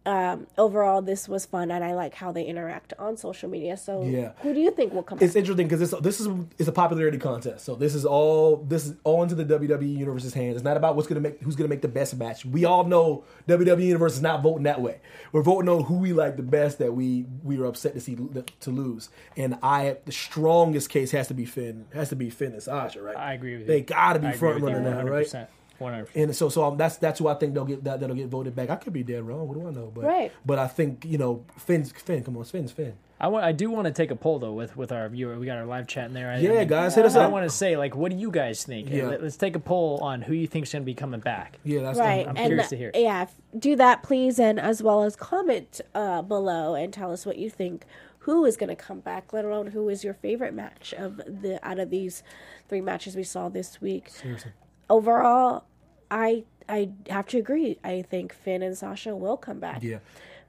Um, 0.07 0.47
overall, 0.57 1.03
this 1.03 1.29
was 1.29 1.45
fun, 1.47 1.71
and 1.73 1.83
I 1.85 1.95
like 1.95 2.15
how 2.15 2.31
they 2.31 2.45
interact 2.45 2.93
on 2.99 3.17
social 3.17 3.51
media. 3.51 3.77
So, 3.77 4.05
Yeah. 4.05 4.33
who 4.43 4.55
do 4.55 4.61
you 4.61 4.71
think 4.71 4.93
will 4.95 5.03
come? 5.03 5.19
it's 5.21 5.35
back? 5.35 5.41
interesting 5.41 5.67
because 5.69 5.81
this 5.91 6.01
this 6.01 6.21
is 6.21 6.29
it's 6.59 6.69
a 6.69 6.73
popularity 6.73 7.19
contest. 7.19 7.65
So 7.65 7.75
this 7.75 7.95
is 7.95 8.05
all 8.07 8.59
this 8.59 8.87
is 8.87 8.95
all 9.03 9.23
into 9.25 9.35
the 9.35 9.45
WWE 9.45 9.87
universe's 9.99 10.33
hands. 10.33 10.55
It's 10.57 10.65
not 10.65 10.77
about 10.77 10.95
what's 10.95 11.09
gonna 11.09 11.21
make 11.21 11.43
who's 11.43 11.57
gonna 11.57 11.69
make 11.69 11.83
the 11.83 11.89
best 11.89 12.17
match. 12.17 12.45
We 12.47 12.65
all 12.65 12.85
know 12.85 13.25
WWE 13.49 13.85
universe 13.85 14.15
is 14.15 14.23
not 14.23 14.43
voting 14.43 14.63
that 14.63 14.81
way. 14.81 15.01
We're 15.33 15.43
voting 15.43 15.69
on 15.69 15.83
who 15.85 15.97
we 15.99 16.13
like 16.13 16.37
the 16.37 16.43
best 16.45 16.79
that 16.79 16.95
we 16.95 17.27
we 17.43 17.59
are 17.59 17.65
upset 17.67 17.95
to 17.95 18.01
see 18.01 18.17
to 18.61 18.71
lose. 18.71 19.11
And 19.37 19.59
I 19.63 19.97
the 20.05 20.13
strongest 20.13 20.89
case 20.89 21.11
has 21.11 21.27
to 21.29 21.35
be 21.35 21.45
Finn 21.45 21.87
has 21.93 22.11
to 22.11 22.17
be 22.17 22.31
Finn 22.31 22.53
and 22.53 22.63
Sasha, 22.63 23.03
right? 23.03 23.17
I 23.17 23.33
agree 23.35 23.53
with 23.55 23.63
you. 23.63 23.67
They 23.67 23.79
you. 23.79 23.85
gotta 23.85 24.21
be 24.21 24.29
I 24.29 24.33
front 24.33 24.61
with 24.61 24.71
you 24.71 24.77
running 24.77 24.91
now, 24.93 25.03
right? 25.03 25.47
100%. 25.81 26.09
100%. 26.09 26.09
And 26.23 26.35
so, 26.37 26.49
so 26.49 26.65
um, 26.65 26.77
that's 26.77 26.97
that's 26.97 27.19
who 27.19 27.29
I 27.29 27.35
think 27.35 27.55
they'll 27.55 27.65
get 27.65 27.85
that 27.85 28.01
that'll 28.01 28.17
get 28.17 28.29
voted 28.29 28.55
back. 28.55 28.71
I 28.71 28.77
could 28.77 28.93
be 28.93 29.03
dead 29.03 29.23
wrong. 29.27 29.47
What 29.49 29.59
do 29.59 29.67
I 29.67 29.71
know? 29.71 29.91
But 29.95 30.05
Right. 30.05 30.33
But 30.45 30.59
I 30.59 30.69
think 30.69 31.05
you 31.05 31.19
know 31.19 31.45
Finn's 31.59 31.93
Finn. 31.93 32.23
Come 32.25 32.37
on, 32.37 32.45
Finn's 32.45 32.73
Finn. 32.73 32.95
I 33.19 33.29
want. 33.29 33.45
I 33.47 33.53
do 33.53 33.71
want 33.71 33.87
to 33.87 33.93
take 33.93 34.11
a 34.11 34.17
poll 34.17 34.39
though 34.39 34.53
with 34.53 34.77
with 34.77 34.93
our 34.93 35.09
viewer. 35.09 35.39
We 35.39 35.47
got 35.47 35.57
our 35.57 35.65
live 35.65 35.87
chat 35.87 36.07
in 36.07 36.13
there. 36.13 36.31
I- 36.31 36.39
Yeah, 36.39 36.51
I 36.51 36.59
mean, 36.59 36.69
guys, 36.69 36.95
hit 36.95 37.07
us 37.07 37.17
I 37.17 37.25
up. 37.25 37.33
want 37.33 37.49
to 37.49 37.55
say 37.55 37.77
like, 37.77 37.97
what 37.97 38.11
do 38.13 38.19
you 38.19 38.31
guys 38.31 38.63
think? 38.65 38.91
Yeah. 38.91 39.07
Let- 39.09 39.23
Let's 39.23 39.37
take 39.39 39.57
a 39.57 39.61
poll 39.61 39.99
on 40.03 40.21
who 40.21 40.35
you 40.35 40.47
think's 40.47 40.71
going 40.73 40.83
to 40.83 40.87
be 40.87 40.95
coming 40.95 41.21
back. 41.21 41.59
Yeah, 41.65 41.81
that's 41.83 41.99
right 41.99 42.27
I'm 42.29 42.37
and 42.37 42.47
curious 42.47 42.69
to 42.69 42.77
hear. 42.77 42.91
yeah 42.95 43.27
do 43.59 43.75
that 43.77 44.03
please 44.03 44.39
and 44.39 44.61
as 44.61 44.83
well 44.83 45.03
as 45.03 45.17
comment 45.17 45.81
uh, 45.95 46.21
below 46.21 46.75
and 46.75 46.93
tell 46.93 47.11
us 47.11 47.25
what 47.25 47.39
you 47.39 47.49
think 47.49 47.87
who 48.19 48.45
is 48.45 48.57
going 48.59 48.69
to 48.69 48.77
come 48.77 49.01
back 49.01 49.33
let 49.33 49.47
alone 49.47 49.69
who 49.69 49.89
is 49.89 50.05
your 50.05 50.13
favorite 50.13 50.53
match 50.53 50.93
of 50.99 51.17
the 51.17 51.59
out 51.67 51.79
of 51.79 51.89
these 51.89 52.23
three 52.69 52.83
matches 52.83 53.17
we 53.17 53.23
saw 53.23 53.49
this 53.49 53.81
week 53.81 54.11
Seriously. 54.11 54.51
Overall 54.89 55.65
i 56.11 56.45
i 56.69 56.89
have 57.09 57.27
to 57.27 57.39
agree 57.39 57.79
i 57.85 58.03
think 58.03 58.33
finn 58.33 58.63
and 58.63 58.77
sasha 58.77 59.15
will 59.15 59.37
come 59.37 59.59
back 59.61 59.83
Yeah. 59.83 59.99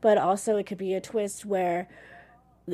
but 0.01 0.17
also 0.17 0.58
it 0.58 0.65
could 0.65 0.77
be 0.77 0.94
a 0.94 1.01
twist 1.01 1.46
where 1.46 1.88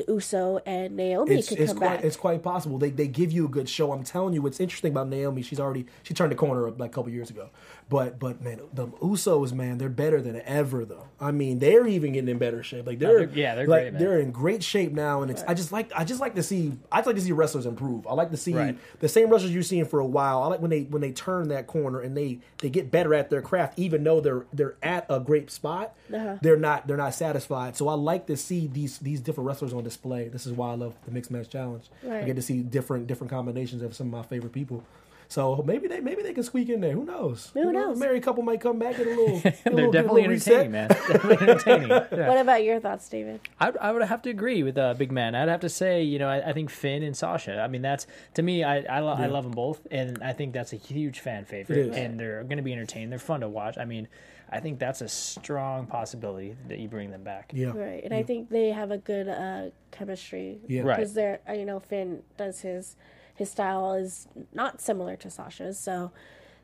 Uso 0.08 0.58
and 0.66 0.96
Naomi 0.96 1.36
it's, 1.36 1.48
could 1.48 1.58
it's 1.60 1.70
come 1.72 1.78
quite 1.78 1.96
back. 1.96 2.04
it's 2.04 2.16
quite 2.16 2.42
possible. 2.42 2.78
They 2.78 2.90
they 2.90 3.06
give 3.06 3.30
you 3.32 3.44
a 3.44 3.48
good 3.48 3.68
show. 3.68 3.92
I'm 3.92 4.02
telling 4.02 4.34
you, 4.34 4.42
what's 4.42 4.58
interesting 4.60 4.90
about 4.92 5.08
Naomi, 5.08 5.42
she's 5.42 5.60
already 5.60 5.86
she 6.02 6.14
turned 6.14 6.32
the 6.32 6.36
corner 6.36 6.70
like 6.72 6.90
a 6.90 6.94
couple 6.94 7.10
years 7.10 7.30
ago. 7.30 7.50
But 7.88 8.18
but 8.18 8.42
man, 8.42 8.60
the 8.72 8.86
Usos, 8.88 9.52
man, 9.52 9.78
they're 9.78 9.88
better 9.88 10.20
than 10.20 10.40
ever 10.44 10.84
though. 10.84 11.06
I 11.20 11.30
mean, 11.30 11.58
they're 11.60 11.86
even 11.86 12.12
getting 12.12 12.28
in 12.28 12.38
better 12.38 12.62
shape. 12.62 12.86
Like 12.86 12.98
they're, 12.98 13.26
they're- 13.26 13.38
yeah, 13.38 13.54
they're 13.54 13.66
like 13.66 13.82
great, 13.82 13.92
man. 13.92 14.02
they're 14.02 14.18
in 14.20 14.30
great 14.32 14.62
shape 14.64 14.92
now, 14.92 15.22
and 15.22 15.30
it's 15.30 15.42
I 15.46 15.54
just 15.54 15.70
like 15.70 15.92
I 15.94 16.04
just 16.04 16.20
like 16.20 16.34
to 16.34 16.42
see 16.42 16.72
I 16.90 16.98
would 16.98 17.06
like 17.06 17.16
to 17.16 17.22
see 17.22 17.32
wrestlers 17.32 17.66
improve. 17.66 18.06
I 18.06 18.14
like 18.14 18.30
to 18.32 18.36
see 18.36 18.54
Right. 18.54 18.78
the 19.00 19.08
same 19.08 19.28
wrestlers 19.30 19.52
you've 19.52 19.66
seen 19.66 19.84
for 19.84 20.00
a 20.00 20.06
while. 20.06 20.42
I 20.42 20.46
like 20.48 20.60
when 20.60 20.70
they 20.70 20.82
when 20.82 21.02
they 21.02 21.12
turn 21.12 21.48
that 21.48 21.66
corner 21.66 22.00
and 22.00 22.16
they 22.16 22.40
they 22.58 22.70
get 22.70 22.90
better 22.90 23.14
at 23.14 23.30
their 23.30 23.42
craft, 23.42 23.78
even 23.78 24.02
though 24.02 24.20
they're 24.20 24.46
they're 24.52 24.74
at 24.82 25.06
a 25.08 25.20
great 25.20 25.50
spot. 25.50 25.94
Uh-huh. 26.12 26.38
They're 26.42 26.56
not 26.56 26.86
they're 26.88 26.96
not 26.96 27.14
satisfied. 27.14 27.76
So 27.76 27.88
I 27.88 27.94
like 27.94 28.26
to 28.26 28.36
see 28.36 28.66
these 28.66 28.98
these 28.98 29.20
different 29.20 29.46
wrestlers 29.46 29.72
on 29.72 29.83
display. 29.84 30.28
This 30.28 30.46
is 30.46 30.52
why 30.52 30.72
I 30.72 30.74
love 30.74 30.94
the 31.04 31.12
mixed 31.12 31.30
match 31.30 31.48
challenge. 31.48 31.84
I 32.10 32.22
get 32.22 32.36
to 32.36 32.42
see 32.42 32.60
different 32.62 33.06
different 33.06 33.30
combinations 33.30 33.82
of 33.82 33.94
some 33.94 34.08
of 34.08 34.12
my 34.12 34.22
favorite 34.22 34.52
people. 34.52 34.82
So 35.26 35.64
maybe 35.66 35.88
they 35.88 36.00
maybe 36.00 36.22
they 36.22 36.34
can 36.34 36.42
squeak 36.42 36.68
in 36.68 36.82
there. 36.82 36.92
Who 36.92 37.04
knows? 37.04 37.50
Who 37.54 37.72
knows? 37.72 37.96
A 37.96 37.98
married 38.00 38.22
couple 38.22 38.42
might 38.42 38.60
come 38.60 38.78
back 38.78 38.98
and 38.98 39.06
a 39.06 39.10
little. 39.10 39.40
get 39.40 39.54
a 39.60 39.62
They're 39.64 39.72
little- 39.74 39.90
get 39.92 39.98
a 40.00 40.02
definitely 40.02 40.20
little 40.22 40.34
reset. 40.34 40.52
entertaining, 40.52 40.72
man. 40.72 40.88
Definitely 40.88 41.48
entertaining. 41.48 41.88
Yeah. 42.18 42.28
What 42.28 42.38
about 42.38 42.62
your 42.62 42.78
thoughts, 42.78 43.08
David? 43.08 43.40
I, 43.58 43.72
I 43.80 43.90
would 43.92 44.02
have 44.02 44.20
to 44.22 44.30
agree 44.30 44.62
with 44.62 44.76
uh, 44.76 44.92
Big 44.94 45.10
Man. 45.10 45.34
I'd 45.34 45.48
have 45.48 45.60
to 45.60 45.68
say, 45.70 46.02
you 46.02 46.18
know, 46.18 46.28
I, 46.28 46.50
I 46.50 46.52
think 46.52 46.68
Finn 46.70 47.02
and 47.02 47.16
Sasha. 47.16 47.58
I 47.58 47.68
mean, 47.68 47.80
that's 47.82 48.06
to 48.34 48.42
me, 48.42 48.62
I 48.62 48.80
I, 48.82 49.00
lo- 49.00 49.14
I 49.18 49.26
love 49.26 49.44
them 49.44 49.52
both, 49.52 49.80
and 49.90 50.22
I 50.22 50.34
think 50.34 50.52
that's 50.52 50.72
a 50.74 50.76
huge 50.76 51.20
fan 51.20 51.46
favorite. 51.46 51.94
And 51.94 52.20
they're 52.20 52.44
going 52.44 52.58
to 52.58 52.62
be 52.62 52.72
entertained. 52.74 53.10
They're 53.10 53.18
fun 53.18 53.40
to 53.40 53.48
watch. 53.48 53.78
I 53.78 53.86
mean, 53.86 54.08
I 54.50 54.60
think 54.60 54.78
that's 54.78 55.00
a 55.00 55.08
strong 55.08 55.86
possibility 55.86 56.56
that 56.68 56.78
you 56.78 56.88
bring 56.88 57.10
them 57.10 57.22
back. 57.22 57.52
Yeah. 57.54 57.72
Right, 57.74 58.02
and 58.04 58.12
I 58.14 58.22
think 58.22 58.50
they 58.50 58.68
have 58.70 58.90
a 58.90 58.98
good 58.98 59.28
uh, 59.28 59.70
chemistry. 59.90 60.60
Yeah. 60.68 60.82
Right. 60.82 60.96
because 60.98 61.14
they're 61.14 61.40
uh, 61.48 61.52
you 61.52 61.64
know 61.64 61.80
Finn 61.80 62.22
does 62.36 62.60
his 62.60 62.96
his 63.34 63.50
style 63.50 63.94
is 63.94 64.28
not 64.52 64.80
similar 64.80 65.16
to 65.16 65.30
Sasha's, 65.30 65.78
so 65.78 66.12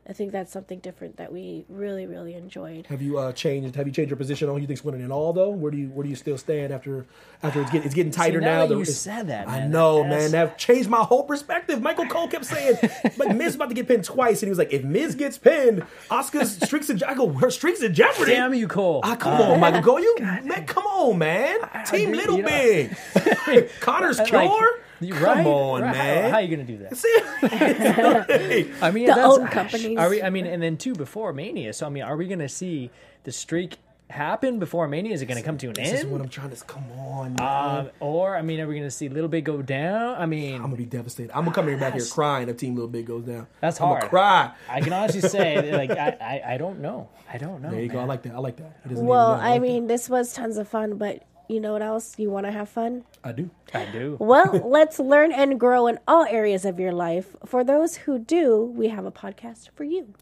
I 0.09 0.13
think 0.13 0.31
that's 0.31 0.51
something 0.51 0.79
different 0.79 1.17
that 1.17 1.31
we 1.31 1.63
really 1.69 2.07
really 2.07 2.33
enjoyed. 2.33 2.87
Have 2.87 3.03
you 3.03 3.19
uh, 3.19 3.31
changed? 3.33 3.75
Have 3.75 3.85
you 3.85 3.93
changed 3.93 4.09
your 4.09 4.17
position 4.17 4.49
on 4.49 4.55
who 4.55 4.61
you 4.61 4.67
think's 4.67 4.83
winning 4.83 5.01
it 5.01 5.11
all 5.11 5.31
though? 5.31 5.51
Where 5.51 5.71
do 5.71 5.77
you 5.77 5.89
where 5.89 6.03
do 6.03 6.09
you 6.09 6.15
still 6.15 6.39
stand 6.39 6.73
after 6.73 7.05
after 7.43 7.61
it's 7.61 7.69
getting 7.69 7.85
it's 7.85 7.93
getting 7.93 8.11
tighter 8.11 8.41
now 8.41 8.61
now? 8.61 8.65
that 8.65 8.77
you 8.79 8.85
said 8.85 9.27
that, 9.27 9.47
I 9.47 9.67
know, 9.67 10.01
that's- 10.01 10.23
man. 10.23 10.31
That 10.31 10.57
changed 10.57 10.89
my 10.89 11.03
whole 11.03 11.23
perspective. 11.23 11.81
Michael 11.83 12.07
Cole 12.07 12.27
kept 12.27 12.45
saying, 12.45 12.77
"Like 13.17 13.35
Miz 13.35 13.53
about 13.53 13.69
to 13.69 13.75
get 13.75 13.87
pinned 13.87 14.03
twice," 14.03 14.41
and 14.41 14.47
he 14.47 14.49
was 14.49 14.57
like, 14.57 14.73
"If 14.73 14.83
Miz 14.83 15.13
gets 15.13 15.37
pinned, 15.37 15.85
Asuka's 16.09 16.55
streaks 16.57 16.89
in 16.89 17.01
I 17.03 17.13
go 17.13 17.29
her 17.33 17.51
streaks 17.51 17.81
in 17.83 17.93
jeopardy." 17.93 18.31
Damn 18.31 18.55
you, 18.55 18.67
Cole. 18.67 19.01
Ah, 19.03 19.15
come 19.15 19.39
on, 19.39 19.59
Michael 19.59 19.83
Cole. 19.83 19.99
You 19.99 20.15
man, 20.19 20.65
come 20.65 20.85
on, 20.87 21.19
man. 21.19 21.59
Team 21.85 22.09
do- 22.11 22.17
Little 22.17 22.37
you 22.37 22.41
know- 22.41 22.49
Big. 22.49 23.69
Connor's 23.81 24.17
Like, 24.17 24.27
cure. 24.29 24.41
you- 24.41 24.75
come 25.09 25.23
right? 25.23 25.45
on, 25.47 25.81
Right. 25.81 25.91
man. 25.97 26.23
How, 26.25 26.29
how 26.31 26.37
you 26.39 26.55
going 26.55 26.65
to 26.67 26.71
do 26.77 26.83
that? 26.83 26.97
See? 26.97 27.17
I 28.81 28.91
mean, 28.91 29.07
The 29.07 29.13
that's, 29.15 29.19
own 29.37 29.47
companies. 29.47 29.97
Are 29.97 30.09
we? 30.09 30.21
I 30.21 30.29
mean, 30.29 30.45
and 30.45 30.61
then 30.61 30.77
two 30.77 30.93
before 30.93 31.33
Mania. 31.33 31.73
So 31.73 31.85
I 31.85 31.89
mean, 31.89 32.03
are 32.03 32.15
we 32.15 32.27
going 32.27 32.39
to 32.39 32.49
see 32.49 32.89
the 33.23 33.31
streak 33.31 33.77
happen 34.09 34.59
before 34.59 34.87
Mania? 34.89 35.13
Is 35.13 35.21
it 35.21 35.25
going 35.27 35.37
to 35.39 35.43
come 35.45 35.57
to 35.57 35.67
an 35.67 35.73
this 35.73 36.01
is 36.01 36.05
what 36.05 36.21
I'm 36.21 36.29
trying 36.29 36.49
to. 36.51 36.63
Come 36.65 36.83
on, 36.91 37.35
man. 37.39 37.79
Um, 37.85 37.89
or 37.99 38.35
I 38.35 38.41
mean, 38.41 38.59
are 38.59 38.67
we 38.67 38.75
going 38.75 38.85
to 38.87 38.91
see 38.91 39.09
Little 39.09 39.29
Big 39.29 39.45
go 39.45 39.61
down? 39.61 40.15
I 40.21 40.25
mean, 40.25 40.55
I'm 40.55 40.63
gonna 40.63 40.75
be 40.75 40.85
devastated. 40.85 41.31
I'm 41.35 41.43
gonna 41.45 41.55
come 41.55 41.67
here 41.67 41.77
back 41.77 41.93
here 41.93 42.05
crying 42.05 42.49
if 42.49 42.57
Team 42.57 42.75
Little 42.75 42.89
Big 42.89 43.05
goes 43.07 43.23
down. 43.23 43.47
That's 43.61 43.79
I'm 43.79 43.87
hard. 43.87 44.01
gonna 44.01 44.09
cry. 44.09 44.51
I 44.69 44.81
can 44.81 44.93
honestly 44.93 45.21
say, 45.21 45.71
like, 45.75 45.91
I, 45.91 46.17
I, 46.45 46.53
I 46.53 46.57
don't 46.57 46.79
know. 46.79 47.09
I 47.31 47.37
don't 47.37 47.61
know. 47.61 47.71
There 47.71 47.81
you 47.81 47.87
go. 47.89 47.99
I 47.99 48.03
like 48.03 48.23
that. 48.23 48.33
I 48.35 48.39
like 48.39 48.57
that. 48.57 48.75
He 48.87 48.95
Well, 48.95 49.31
even 49.33 49.41
know. 49.43 49.47
I 49.47 49.51
like 49.53 49.61
mean, 49.61 49.87
this 49.87 50.09
was 50.09 50.33
tons 50.33 50.57
of 50.57 50.67
fun, 50.67 50.97
but 50.97 51.23
you 51.51 51.59
know 51.59 51.73
what 51.73 51.81
else? 51.81 52.15
You 52.17 52.29
want 52.29 52.45
to 52.45 52.51
have 52.51 52.69
fun? 52.69 53.03
I 53.23 53.31
do. 53.33 53.49
I 53.73 53.85
do. 53.91 54.17
Well, 54.19 54.61
let's 54.77 54.97
learn 54.99 55.31
and 55.31 55.59
grow 55.59 55.87
in 55.87 55.99
all 56.07 56.23
areas 56.25 56.65
of 56.65 56.79
your 56.79 56.91
life. 56.93 57.35
For 57.45 57.63
those 57.63 57.95
who 57.97 58.17
do, 58.19 58.63
we 58.63 58.87
have 58.87 59.05
a 59.05 59.11
podcast 59.11 59.69
for 59.75 59.83
you. 59.83 60.13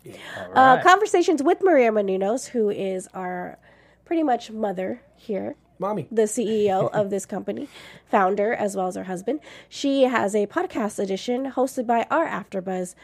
All 0.55 0.57
Uh, 0.77 0.83
conversations 0.83 1.41
with 1.43 1.61
Maria 1.61 1.91
Menounos, 1.91 2.47
who 2.49 2.69
is 2.69 3.07
our 3.13 3.57
pretty 4.05 4.23
much 4.23 4.49
mother 4.51 5.01
here. 5.15 5.55
Mommy. 5.81 6.07
the 6.11 6.23
CEO 6.23 6.89
of 6.99 7.09
this 7.09 7.25
company, 7.25 7.69
founder 8.11 8.51
as 8.53 8.75
well 8.75 8.87
as 8.87 8.95
her 8.95 9.05
husband. 9.05 9.39
She 9.69 10.03
has 10.03 10.35
a 10.35 10.45
podcast 10.47 10.99
edition 10.99 11.51
hosted 11.51 11.87
by 11.87 12.05
our 12.11 12.27
AfterBuzz, 12.27 12.95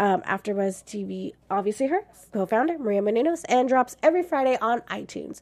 um, 0.00 0.22
AfterBuzz 0.22 0.82
TV. 0.82 1.32
Obviously, 1.50 1.86
her 1.88 2.00
co-founder 2.32 2.78
Maria 2.78 3.02
Menounos, 3.02 3.44
and 3.48 3.68
drops 3.68 3.96
every 4.02 4.22
Friday 4.22 4.56
on 4.60 4.80
iTunes. 4.82 5.40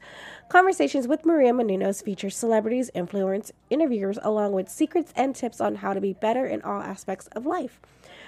Conversations 0.48 1.06
with 1.06 1.24
Maria 1.24 1.52
Menounos 1.52 2.02
feature 2.02 2.28
celebrities, 2.28 2.90
influence, 2.92 3.52
interviewers, 3.70 4.18
along 4.22 4.52
with 4.52 4.68
secrets 4.68 5.12
and 5.14 5.34
tips 5.34 5.60
on 5.60 5.76
how 5.76 5.94
to 5.94 6.00
be 6.00 6.12
better 6.12 6.44
in 6.44 6.60
all 6.62 6.82
aspects 6.82 7.28
of 7.28 7.46
life, 7.46 7.80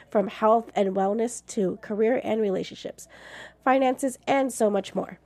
from 0.08 0.28
health 0.28 0.70
and 0.76 0.94
wellness 0.94 1.44
to 1.48 1.78
career 1.82 2.20
and 2.22 2.40
relationships, 2.40 3.08
finances, 3.64 4.16
and 4.28 4.52
so 4.52 4.70
much 4.70 4.94
more. 4.94 5.18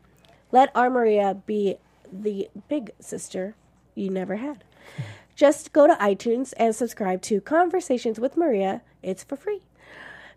Let 0.53 0.75
our 0.75 0.89
Maria 0.89 1.37
be 1.47 1.77
the 2.11 2.49
big 2.69 2.93
sister 2.99 3.57
you 3.95 4.09
never 4.09 4.37
had. 4.37 4.65
Just 5.37 5.73
go 5.73 5.87
to 5.87 5.95
iTunes 5.95 6.55
and 6.57 6.75
subscribe 6.75 7.21
to 7.23 7.41
Conversations 7.43 8.19
with 8.19 8.37
Maria. 8.37 8.83
It's 9.03 9.25
for 9.25 9.37
free. 9.37 9.63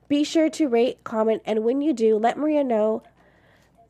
Be 0.07 0.23
sure 0.23 0.49
to 0.51 0.67
rate, 0.67 1.03
comment, 1.03 1.41
and 1.45 1.63
when 1.63 1.81
you 1.81 1.93
do, 1.93 2.17
let 2.17 2.37
Maria 2.37 2.63
know 2.63 3.03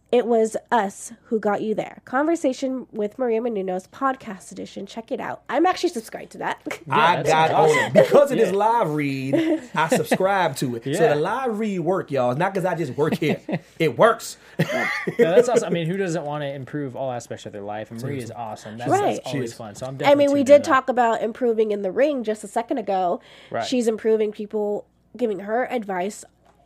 it 0.10 0.26
was 0.26 0.56
us 0.72 1.12
who 1.26 1.38
got 1.38 1.62
you 1.62 1.76
there. 1.76 2.02
Conversation 2.06 2.88
with 2.94 3.20
Maria 3.20 3.42
Menounos 3.42 3.90
podcast 3.90 4.54
edition. 4.54 4.86
Check 4.86 5.12
it 5.12 5.20
out. 5.20 5.44
I'm 5.50 5.66
actually 5.66 5.90
subscribed 5.90 6.32
to 6.32 6.38
that. 6.38 6.62
I 6.90 7.22
got 7.24 7.28
sounds 7.28 7.72
on 7.72 7.78
it 7.78 7.94
because 7.94 8.32
of 8.32 8.38
this 8.38 8.54
live 8.54 8.90
read. 8.92 9.62
I 9.76 9.88
subscribe 9.96 10.56
to 10.58 10.78
it. 10.78 10.86
So 10.86 10.92
the 11.10 11.16
live 11.16 11.60
read 11.60 11.80
work, 11.82 12.10
y'all. 12.10 12.32
It's 12.32 12.40
not 12.40 12.54
because 12.54 12.64
I 12.64 12.74
just 12.76 12.96
work 12.98 13.16
here. 13.16 13.42
it 13.80 13.98
works. 13.98 14.38
Yeah, 14.58 14.90
that's 15.18 15.50
awesome. 15.50 15.68
I 15.68 15.72
mean, 15.72 15.88
who 15.88 15.98
doesn't 15.98 16.24
want 16.24 16.42
to 16.42 16.54
improve 16.54 16.96
all 16.96 17.12
aspects 17.12 17.46
of 17.46 17.52
their 17.52 17.62
life? 17.62 17.92
And 17.92 18.02
Maria 18.02 18.24
is 18.24 18.32
awesome. 18.32 18.78
That's, 18.78 18.90
Right. 18.90 19.16
that's 19.22 19.34
always 19.36 19.54
fun. 19.54 19.76
So 19.76 19.86
I'm 19.88 19.98
I 20.06 20.16
mean, 20.16 20.32
we 20.32 20.44
did 20.44 20.64
talk 20.64 20.88
about 20.88 21.22
improving 21.22 21.72
in 21.72 21.82
the 21.82 21.92
ring 21.92 22.24
just 22.24 22.46
a 22.46 22.48
second 22.48 22.78
ago. 22.78 23.20
Right. 23.52 23.66
She's 23.66 23.90
improving 23.90 24.32
people, 24.32 24.86
giving 25.18 25.40
her 25.40 25.66
advice 25.72 26.24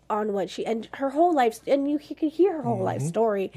on 0.10 0.34
what 0.34 0.50
she 0.50 0.66
and 0.66 0.90
her 0.96 1.12
whole 1.12 1.34
life, 1.34 1.62
and 1.66 1.90
you, 1.90 1.98
you 2.10 2.16
can 2.16 2.28
hear 2.30 2.54
her 2.58 2.62
whole 2.64 2.76
Mm-hmm. 2.76 2.84
life 2.84 3.02
story, 3.02 3.50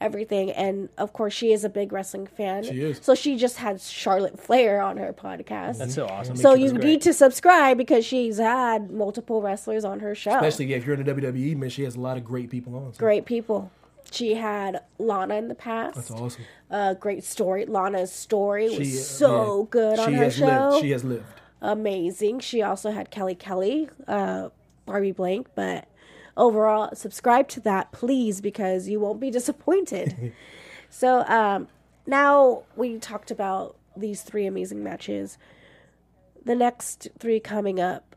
everything. 0.00 0.50
And 0.50 0.90
of 0.98 1.12
course, 1.14 1.32
she 1.32 1.52
is 1.52 1.64
a 1.64 1.68
big 1.70 1.92
wrestling 1.92 2.26
fan. 2.26 2.62
She 2.64 2.82
is. 2.82 3.00
So 3.02 3.14
she 3.14 3.36
just 3.36 3.56
had 3.56 3.80
Charlotte 3.80 4.38
Flair 4.38 4.82
on 4.82 4.98
her 4.98 5.14
podcast. 5.14 5.78
That's 5.78 5.94
so 5.94 6.06
awesome. 6.06 6.36
so 6.36 6.52
you 6.54 6.72
great. 6.72 6.84
need 6.84 7.02
to 7.02 7.14
subscribe 7.14 7.78
because 7.78 8.04
she's 8.04 8.36
had 8.38 8.90
multiple 8.90 9.40
wrestlers 9.40 9.84
on 9.84 10.00
her 10.00 10.14
show. 10.14 10.34
Especially 10.36 10.66
yeah, 10.66 10.76
if 10.76 10.84
you're 10.86 10.94
in 10.94 11.04
the 11.04 11.10
WWE, 11.14 11.56
man, 11.56 11.70
she 11.70 11.84
has 11.84 11.96
a 11.96 12.00
lot 12.00 12.18
of 12.18 12.24
great 12.24 12.50
people 12.50 12.76
on. 12.76 12.92
So 12.92 12.98
Great 12.98 13.24
people. 13.24 13.70
She 14.12 14.34
had 14.34 14.80
Lana 14.98 15.36
in 15.36 15.48
the 15.48 15.54
past. 15.54 15.96
That's 15.96 16.10
awesome. 16.10 16.44
A 16.70 16.94
great 16.94 17.24
story. 17.24 17.64
Lana's 17.64 18.12
story 18.12 18.64
was 18.68 18.76
She- 18.76 18.84
so 18.96 19.60
yeah. 19.60 19.66
good 19.70 19.98
on 19.98 20.08
she 20.10 20.14
her 20.16 20.24
has 20.24 20.36
show. 20.36 20.44
lived. 20.70 20.82
She 20.84 20.90
has 20.90 21.02
lived. 21.02 21.24
Amazing. 21.64 22.40
She 22.40 22.62
also 22.62 22.90
had 22.90 23.10
Kelly 23.10 23.34
Kelly, 23.34 23.88
uh, 24.06 24.50
Barbie 24.86 25.12
Blank, 25.12 25.48
but 25.54 25.88
overall, 26.36 26.94
subscribe 26.94 27.48
to 27.48 27.60
that, 27.60 27.92
please, 27.92 28.40
because 28.40 28.88
you 28.88 29.00
won't 29.00 29.20
be 29.20 29.30
disappointed. 29.38 30.32
so 30.90 31.20
um, 31.22 31.68
now 32.06 32.62
we 32.76 32.98
talked 32.98 33.30
about 33.30 33.76
these 33.96 34.22
three 34.22 34.46
amazing 34.46 34.82
matches. 34.82 35.38
The 36.44 36.54
next 36.54 37.08
three 37.18 37.40
coming 37.40 37.80
up, 37.80 38.14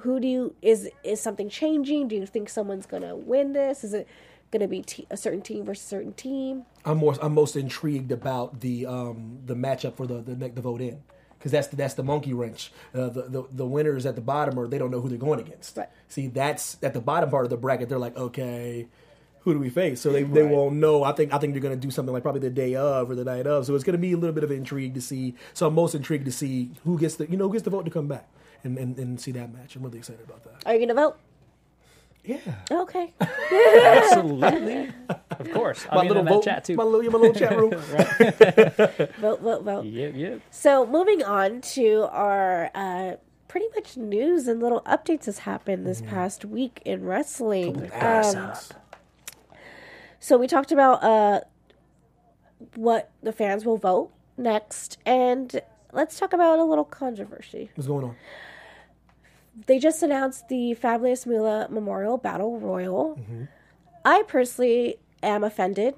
who 0.00 0.20
do 0.20 0.28
you 0.28 0.54
is 0.62 0.88
is 1.02 1.20
something 1.20 1.48
changing? 1.48 2.08
Do 2.08 2.16
you 2.16 2.24
think 2.24 2.48
someone's 2.48 2.86
gonna 2.86 3.16
win 3.16 3.52
this? 3.52 3.82
Is 3.82 3.92
it 3.92 4.06
gonna 4.52 4.68
be 4.68 4.80
te- 4.82 5.06
a 5.10 5.16
certain 5.16 5.42
team 5.42 5.64
versus 5.64 5.84
a 5.84 5.88
certain 5.88 6.12
team? 6.12 6.64
I'm 6.84 6.98
more. 6.98 7.16
I'm 7.20 7.34
most 7.34 7.56
intrigued 7.56 8.12
about 8.12 8.60
the 8.60 8.86
um 8.86 9.40
the 9.44 9.54
matchup 9.54 9.96
for 9.96 10.06
the 10.06 10.22
the 10.22 10.36
neck 10.36 10.54
the 10.54 10.62
vote 10.62 10.80
in 10.80 11.02
because 11.38 11.52
that's 11.52 11.68
the, 11.68 11.76
that's 11.76 11.94
the 11.94 12.02
monkey 12.02 12.32
wrench. 12.32 12.72
Uh, 12.94 13.08
the, 13.08 13.22
the 13.22 13.44
the 13.52 13.66
winners 13.66 14.06
at 14.06 14.14
the 14.14 14.20
bottom 14.20 14.58
are 14.58 14.66
they 14.66 14.78
don't 14.78 14.90
know 14.90 15.00
who 15.00 15.08
they're 15.08 15.18
going 15.18 15.40
against. 15.40 15.76
Right. 15.76 15.88
See, 16.08 16.26
that's 16.28 16.76
at 16.82 16.94
the 16.94 17.00
bottom 17.00 17.30
part 17.30 17.44
of 17.44 17.50
the 17.50 17.56
bracket. 17.56 17.88
They're 17.88 17.98
like, 17.98 18.16
okay, 18.16 18.88
who 19.40 19.54
do 19.54 19.60
we 19.60 19.70
face? 19.70 20.00
So 20.00 20.12
they, 20.12 20.24
they 20.24 20.42
won't 20.42 20.76
know. 20.76 21.04
I 21.04 21.12
think 21.12 21.32
I 21.32 21.38
think 21.38 21.54
they're 21.54 21.62
going 21.62 21.78
to 21.78 21.80
do 21.80 21.90
something 21.90 22.12
like 22.12 22.22
probably 22.22 22.40
the 22.40 22.50
day 22.50 22.74
of 22.74 23.10
or 23.10 23.14
the 23.14 23.24
night 23.24 23.46
of. 23.46 23.66
So 23.66 23.74
it's 23.74 23.84
going 23.84 23.94
to 23.94 23.98
be 23.98 24.12
a 24.12 24.16
little 24.16 24.34
bit 24.34 24.44
of 24.44 24.50
intrigue 24.50 24.94
to 24.94 25.00
see. 25.00 25.34
So 25.54 25.66
I'm 25.66 25.74
most 25.74 25.94
intrigued 25.94 26.26
to 26.26 26.32
see 26.32 26.70
who 26.84 26.98
gets 26.98 27.16
the 27.16 27.30
you 27.30 27.36
know 27.36 27.46
who 27.46 27.52
gets 27.52 27.64
the 27.64 27.70
vote 27.70 27.84
to 27.84 27.90
come 27.90 28.08
back 28.08 28.28
and 28.64 28.76
and, 28.78 28.98
and 28.98 29.20
see 29.20 29.32
that 29.32 29.52
match. 29.52 29.76
I'm 29.76 29.82
really 29.82 29.98
excited 29.98 30.24
about 30.24 30.44
that. 30.44 30.66
Are 30.66 30.74
you 30.74 30.80
gonna 30.80 30.94
vote? 30.94 31.18
Yeah. 32.28 32.36
Okay. 32.70 33.14
Absolutely. 33.20 34.90
of 35.30 35.50
course. 35.52 35.86
I'll 35.88 35.96
My 35.96 36.02
be 36.02 36.08
little 36.08 36.20
in 36.20 36.26
that 36.26 36.34
vote, 36.34 36.44
chat 36.44 36.64
too. 36.64 36.76
my 36.76 36.84
little, 36.84 37.10
my 37.10 37.18
little 37.18 37.34
chat 37.34 37.56
room. 37.56 37.70
vote, 39.20 39.40
vote, 39.40 39.62
vote. 39.64 39.84
Yep, 39.86 40.12
yep. 40.14 40.40
So 40.50 40.86
moving 40.86 41.22
on 41.22 41.62
to 41.62 42.06
our 42.10 42.70
uh, 42.74 43.12
pretty 43.48 43.66
much 43.74 43.96
news 43.96 44.46
and 44.46 44.60
little 44.60 44.82
updates 44.82 45.24
has 45.24 45.38
happened 45.38 45.86
this 45.86 46.02
past 46.02 46.44
week 46.44 46.82
in 46.84 47.02
wrestling. 47.04 47.90
Um, 47.94 48.52
so 50.20 50.36
we 50.36 50.46
talked 50.46 50.70
about 50.70 51.02
uh, 51.02 51.40
what 52.74 53.10
the 53.22 53.32
fans 53.32 53.64
will 53.64 53.78
vote 53.78 54.12
next, 54.36 54.98
and 55.06 55.62
let's 55.92 56.18
talk 56.18 56.34
about 56.34 56.58
a 56.58 56.64
little 56.64 56.84
controversy. 56.84 57.70
What's 57.74 57.88
going 57.88 58.04
on? 58.04 58.16
They 59.66 59.78
just 59.78 60.02
announced 60.02 60.48
the 60.48 60.74
Fabulous 60.74 61.26
Moolah 61.26 61.68
Memorial 61.70 62.16
Battle 62.16 62.58
Royal. 62.58 63.18
I 64.04 64.22
personally 64.28 64.96
am 65.22 65.42
offended 65.44 65.94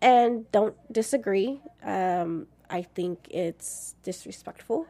and 0.00 0.50
don't 0.50 0.74
disagree. 0.92 1.60
Um, 1.82 2.46
I 2.70 2.82
think 2.82 3.18
it's 3.30 3.94
disrespectful. 4.02 4.86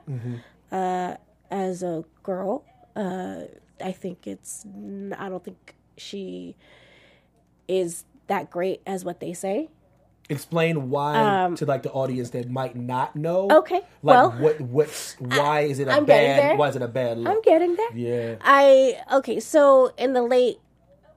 Uh, 0.70 1.16
as 1.50 1.82
a 1.82 2.04
girl, 2.22 2.64
uh, 2.94 3.42
I 3.84 3.92
think 3.92 4.26
it's. 4.26 4.64
I 5.18 5.28
don't 5.28 5.42
think 5.42 5.74
she 5.96 6.54
is 7.66 8.04
that 8.28 8.50
great 8.50 8.80
as 8.86 9.04
what 9.04 9.18
they 9.20 9.32
say. 9.32 9.68
Explain 10.30 10.90
why 10.90 11.52
to 11.56 11.66
like 11.66 11.82
the 11.82 11.90
audience 11.90 12.30
that 12.30 12.48
might 12.48 12.76
not 12.76 13.16
know. 13.16 13.50
Um, 13.50 13.58
Okay, 13.58 13.76
Like 13.76 13.84
well, 14.02 14.30
what 14.32 14.60
what's 14.60 15.14
why 15.20 15.60
is 15.60 15.78
it 15.78 15.88
a 15.88 15.92
I'm 15.92 16.04
bad 16.04 16.58
why 16.58 16.68
is 16.68 16.76
it 16.76 16.82
a 16.82 16.88
bad 16.88 17.18
look? 17.18 17.28
I'm 17.28 17.42
getting 17.42 17.76
there. 17.76 17.96
yeah. 17.96 18.34
I 18.40 19.00
okay, 19.12 19.40
so 19.40 19.92
in 19.98 20.12
the 20.14 20.22
late 20.22 20.58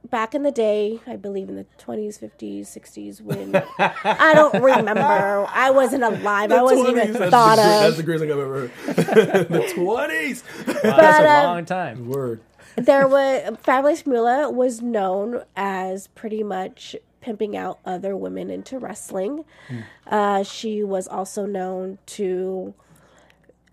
back 0.09 0.35
in 0.35 0.43
the 0.43 0.51
day, 0.51 0.99
I 1.07 1.15
believe 1.15 1.47
in 1.49 1.55
the 1.55 1.65
20s, 1.79 2.19
50s, 2.19 2.61
60s 2.67 3.21
when 3.21 3.55
I 3.79 4.33
don't 4.33 4.61
remember. 4.61 5.47
I 5.49 5.71
wasn't 5.71 6.03
alive. 6.03 6.51
I 6.51 6.61
wasn't 6.61 6.89
20s, 6.89 6.91
even 6.91 7.13
that's 7.13 7.31
thought 7.31 7.55
the, 7.55 7.61
gre- 7.63 7.69
That's 7.69 7.97
the 7.97 8.03
greatest 8.03 8.23
thing 8.23 8.31
I've 8.31 8.39
ever 8.39 8.59
heard. 8.67 8.71
the 9.49 9.71
twenties. 9.73 10.43
Wow, 10.67 10.73
that's 10.97 11.19
a 11.19 11.29
um, 11.29 11.43
long 11.45 11.65
time. 11.65 12.07
Word. 12.09 12.41
There 12.75 13.07
was 13.07 13.55
Fabulous 13.61 14.05
Moolah 14.05 14.49
was 14.49 14.81
known 14.81 15.43
as 15.55 16.07
pretty 16.07 16.43
much 16.43 16.95
pimping 17.23 17.55
out 17.55 17.79
other 17.85 18.15
women 18.17 18.49
into 18.51 18.77
wrestling. 18.77 19.45
Uh, 20.05 20.43
she 20.43 20.83
was 20.83 21.07
also 21.07 21.45
known 21.45 21.97
to 22.05 22.73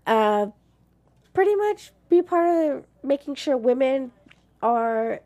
uh, 0.07 0.47
pretty 1.33 1.55
much 1.55 1.91
be 2.09 2.21
part 2.21 2.47
of 2.71 2.85
making 3.03 3.35
sure 3.35 3.55
women 3.57 4.11
are 4.61 5.19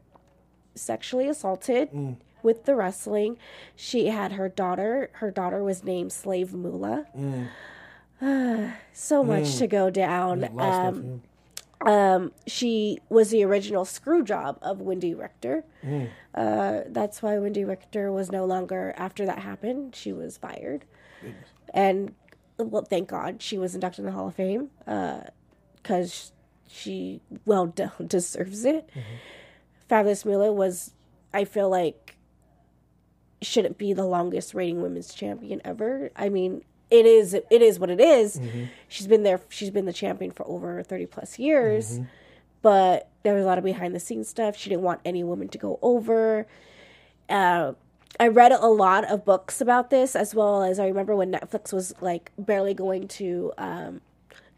sexually 0.74 1.28
assaulted 1.30 1.90
with 2.44 2.66
the 2.66 2.76
wrestling. 2.76 3.38
She 3.76 4.08
had 4.08 4.34
her 4.34 4.50
daughter. 4.50 5.10
Her 5.14 5.32
daughter 5.32 5.64
was 5.64 5.84
named 5.84 6.12
Slave 6.12 6.54
Moolah. 6.54 7.06
so 8.94 9.24
much 9.24 9.58
to 9.58 9.68
go 9.68 9.90
down. 9.90 10.40
Um, 10.60 11.22
um, 11.82 12.32
she 12.48 13.00
was 13.10 13.30
the 13.30 13.44
original 13.44 13.86
screw 13.86 14.24
job 14.24 14.58
of 14.62 14.80
Wendi 14.80 15.18
Richter. 15.18 15.64
Mm. 15.84 16.10
Uh, 16.34 16.82
that's 16.88 17.22
why 17.22 17.34
Wendi 17.34 17.68
Richter 17.68 18.12
was 18.12 18.32
no 18.32 18.46
longer, 18.46 18.94
after 18.98 19.26
that 19.26 19.40
happened, 19.40 19.96
she 19.96 20.14
was 20.14 20.38
fired. 20.38 20.86
And, 21.74 22.14
well, 22.58 22.84
thank 22.84 23.10
God 23.10 23.42
she 23.42 23.58
was 23.58 23.76
inducted 23.76 24.00
in 24.00 24.06
the 24.06 24.12
Hall 24.12 24.28
of 24.28 24.36
Fame 24.36 24.70
because 25.76 26.32
she 26.68 27.22
well 27.46 27.68
de- 27.76 27.92
deserves 28.06 28.66
it. 28.66 28.90
Mm-hmm. 28.90 29.16
Fabulous 29.88 30.26
Moolah 30.26 30.54
was, 30.54 30.94
I 31.34 31.46
feel 31.46 31.70
like, 31.70 32.18
shouldn't 33.42 33.78
be 33.78 33.94
the 33.94 34.06
longest 34.06 34.54
reigning 34.54 34.82
women's 34.82 35.14
champion 35.14 35.62
ever. 35.64 36.10
I 36.16 36.30
mean, 36.30 36.64
it 36.92 37.06
is 37.06 37.34
it 37.34 37.62
is 37.62 37.80
what 37.80 37.90
it 37.90 38.00
is. 38.00 38.38
Mm-hmm. 38.38 38.66
She's 38.88 39.08
been 39.08 39.24
there. 39.24 39.42
She's 39.50 39.72
been 39.72 39.86
the 39.86 39.94
champion 39.94 40.32
for 40.32 40.48
over 40.48 40.82
thirty 40.84 41.06
plus 41.06 41.40
years. 41.40 41.94
Mm-hmm. 41.94 42.04
But 42.62 43.10
there 43.24 43.36
was 43.36 43.44
a 43.44 43.48
lot 43.48 43.58
of 43.58 43.64
behind 43.64 43.94
the 43.94 44.00
scenes 44.00 44.28
stuff. 44.28 44.58
She 44.58 44.70
didn't 44.70 44.82
want 44.84 45.00
any 45.06 45.24
woman 45.24 45.50
to 45.50 45.58
go 45.58 45.78
over. 45.82 46.48
Uh, 47.30 47.74
I 48.20 48.28
read 48.28 48.52
a 48.52 48.68
lot 48.68 49.06
of 49.06 49.26
books 49.26 49.62
about 49.62 49.90
this, 49.90 50.16
as 50.16 50.34
well 50.34 50.64
as 50.64 50.80
I 50.80 50.88
remember 50.88 51.16
when 51.16 51.32
Netflix 51.32 51.74
was 51.74 51.94
like 52.02 52.32
barely 52.38 52.74
going 52.74 53.08
to 53.10 53.52
um, 53.58 54.02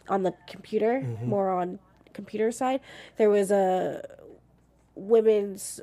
on 0.08 0.24
the 0.24 0.34
computer, 0.48 1.02
mm-hmm. 1.04 1.28
more 1.28 1.50
on 1.50 1.80
computer 2.14 2.52
side. 2.52 2.82
There 3.18 3.30
was 3.30 3.52
a 3.52 4.08
women's 4.96 5.82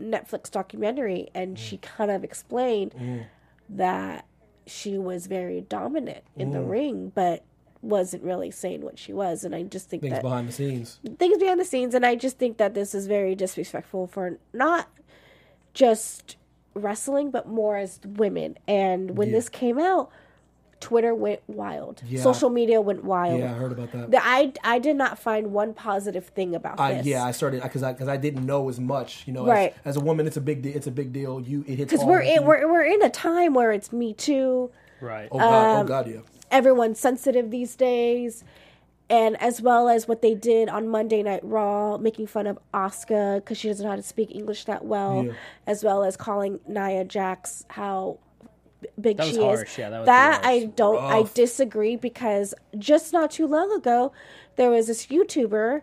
Netflix 0.00 0.50
documentary, 0.50 1.28
and 1.34 1.56
mm. 1.56 1.60
she 1.60 1.78
kind 1.78 2.10
of 2.10 2.24
explained 2.24 2.92
mm. 2.92 3.24
that 3.70 4.26
she 4.66 4.98
was 4.98 5.26
very 5.26 5.60
dominant 5.62 6.24
in 6.36 6.52
the 6.52 6.58
mm. 6.58 6.70
ring, 6.70 7.12
but 7.14 7.44
wasn't 7.82 8.22
really 8.22 8.50
saying 8.50 8.80
what 8.80 8.98
she 8.98 9.12
was. 9.12 9.44
And 9.44 9.54
I 9.54 9.62
just 9.62 9.88
think 9.88 10.02
Things 10.02 10.14
that 10.14 10.22
behind 10.22 10.48
the 10.48 10.52
scenes. 10.52 11.00
things 11.18 11.38
behind 11.38 11.60
the 11.60 11.64
scenes, 11.64 11.94
and 11.94 12.04
I 12.04 12.14
just 12.14 12.38
think 12.38 12.56
that 12.56 12.74
this 12.74 12.94
is 12.94 13.06
very 13.06 13.34
disrespectful 13.34 14.06
for 14.06 14.38
not 14.52 14.88
just 15.74 16.36
wrestling, 16.74 17.30
but 17.30 17.46
more 17.48 17.76
as 17.76 18.00
women. 18.04 18.56
And 18.66 19.16
when 19.16 19.28
Yeah. 19.28 19.34
this 19.34 19.48
came 19.48 19.78
out, 19.78 20.10
Twitter 20.84 21.14
went 21.14 21.40
wild. 21.48 22.02
Yeah. 22.06 22.20
Social 22.22 22.50
media 22.50 22.80
went 22.80 23.04
wild. 23.04 23.40
Yeah, 23.40 23.50
I 23.52 23.54
heard 23.54 23.72
about 23.72 23.90
that. 23.92 24.10
The- 24.10 24.24
I 24.24 24.52
I 24.62 24.78
did 24.78 24.96
not 24.96 25.18
find 25.18 25.52
one 25.52 25.74
positive 25.74 26.26
thing 26.26 26.54
about 26.54 26.78
I, 26.78 26.94
this. 26.94 27.06
yeah, 27.06 27.24
I 27.24 27.30
started 27.32 27.62
because 27.62 27.82
I 27.82 27.92
because 27.92 28.08
I 28.08 28.16
didn't 28.16 28.44
know 28.46 28.68
as 28.68 28.78
much. 28.78 29.24
You 29.26 29.32
know, 29.32 29.46
Right. 29.46 29.72
as, 29.84 29.96
as 29.96 29.96
a 29.96 30.00
woman, 30.00 30.26
it's 30.26 30.36
a 30.36 30.40
big 30.40 30.62
de- 30.62 30.72
it's 30.74 30.86
a 30.86 30.90
big 30.92 31.12
deal. 31.12 31.40
You 31.40 31.64
it 31.66 31.76
hits 31.78 31.90
because 31.92 32.04
we're 32.06 32.20
in, 32.20 32.44
we're 32.44 32.70
we're 32.70 32.84
in 32.84 33.02
a 33.02 33.10
time 33.10 33.54
where 33.54 33.72
it's 33.72 33.92
Me 33.92 34.12
Too. 34.14 34.70
Right. 35.00 35.28
oh 35.32 35.38
god 35.38 35.76
um, 35.80 35.84
oh 35.84 35.88
god 35.88 36.08
yeah 36.08 36.20
everyone's 36.50 36.98
sensitive 37.00 37.50
these 37.50 37.74
days 37.74 38.44
and 39.10 39.36
as 39.42 39.60
well 39.60 39.88
as 39.88 40.08
what 40.08 40.22
they 40.22 40.34
did 40.34 40.68
on 40.70 40.88
Monday 40.88 41.22
Night 41.22 41.40
Raw, 41.44 41.98
making 41.98 42.26
fun 42.26 42.46
of 42.46 42.58
Asuka 42.72 43.36
because 43.36 43.58
she 43.58 43.68
doesn't 43.68 43.84
know 43.84 43.90
how 43.90 43.96
to 43.96 44.02
speak 44.02 44.34
English 44.34 44.64
that 44.64 44.84
well, 44.84 45.24
Yeah. 45.26 45.32
as 45.66 45.84
well 45.84 46.02
as 46.04 46.16
calling 46.16 46.60
Nia 46.66 47.04
Jax 47.04 47.64
how 47.68 48.16
b- 48.22 48.23
big 49.00 49.16
That 49.18 49.26
was 49.26 49.34
she 49.34 49.40
harsh. 49.42 49.72
is. 49.72 49.78
Yeah, 49.78 49.90
that 49.90 49.98
was 50.00 50.06
that 50.06 50.42
pretty 50.42 50.62
I 50.64 50.66
don't. 50.66 51.02
I 51.02 51.24
disagree 51.34 51.96
because 51.96 52.54
just 52.78 53.12
not 53.12 53.30
too 53.30 53.46
long 53.46 53.72
ago, 53.72 54.12
there 54.56 54.70
was 54.70 54.86
this 54.86 55.06
YouTuber 55.06 55.82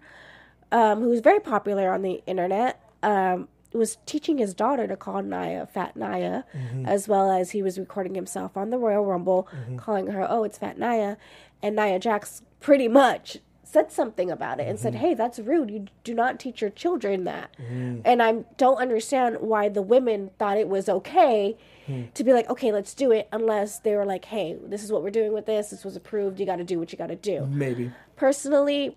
um, 0.71 1.01
who 1.01 1.09
was 1.09 1.19
very 1.21 1.39
popular 1.39 1.91
on 1.91 2.01
the 2.01 2.21
internet. 2.25 2.79
Um, 3.03 3.47
was 3.73 3.97
teaching 4.05 4.37
his 4.37 4.53
daughter 4.53 4.85
to 4.85 4.97
call 4.97 5.21
Nia 5.21 5.65
Fat 5.73 5.95
Nia, 5.95 6.43
Mm-hmm. 6.53 6.85
as 6.85 7.07
well 7.07 7.31
as 7.31 7.51
he 7.51 7.63
was 7.63 7.79
recording 7.79 8.15
himself 8.15 8.57
on 8.57 8.69
the 8.69 8.77
Royal 8.77 9.05
Rumble, 9.05 9.47
calling 9.77 10.07
her, 10.07 10.25
"Oh, 10.29 10.43
it's 10.43 10.57
Fat 10.57 10.77
Nia," 10.77 11.17
and 11.63 11.75
Nia 11.77 11.97
Jax 11.97 12.41
pretty 12.59 12.87
much 12.89 13.37
said 13.63 13.89
something 13.89 14.29
about 14.29 14.59
it 14.59 14.67
and 14.67 14.77
said, 14.77 14.91
Mm-hmm. 14.93 15.01
"Hey, 15.05 15.13
that's 15.13 15.39
rude. 15.39 15.71
You 15.71 15.85
do 16.03 16.13
not 16.13 16.37
teach 16.37 16.59
your 16.59 16.69
children 16.69 17.23
that." 17.23 17.55
And 18.03 18.21
I 18.21 18.43
don't 18.57 18.75
understand 18.77 19.37
why 19.39 19.69
the 19.69 19.81
women 19.81 20.31
thought 20.37 20.57
it 20.57 20.67
was 20.67 20.89
okay 20.89 21.55
Hmm. 21.91 22.01
to 22.13 22.23
be 22.23 22.33
like, 22.33 22.49
"Okay, 22.49 22.71
let's 22.71 22.93
do 22.93 23.11
it," 23.11 23.27
unless 23.31 23.79
they 23.79 23.95
were 23.95 24.05
like, 24.05 24.25
"Hey, 24.25 24.57
this 24.65 24.83
is 24.83 24.91
what 24.91 25.03
we're 25.03 25.09
doing 25.09 25.33
with 25.33 25.45
this. 25.45 25.69
This 25.69 25.83
was 25.83 25.95
approved. 25.95 26.39
You 26.39 26.45
got 26.45 26.57
to 26.57 26.63
do 26.63 26.79
what 26.79 26.91
you 26.91 26.97
got 26.97 27.07
to 27.07 27.15
do." 27.15 27.45
maybe 27.49 27.91
personally 28.15 28.95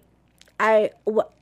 i 0.60 0.90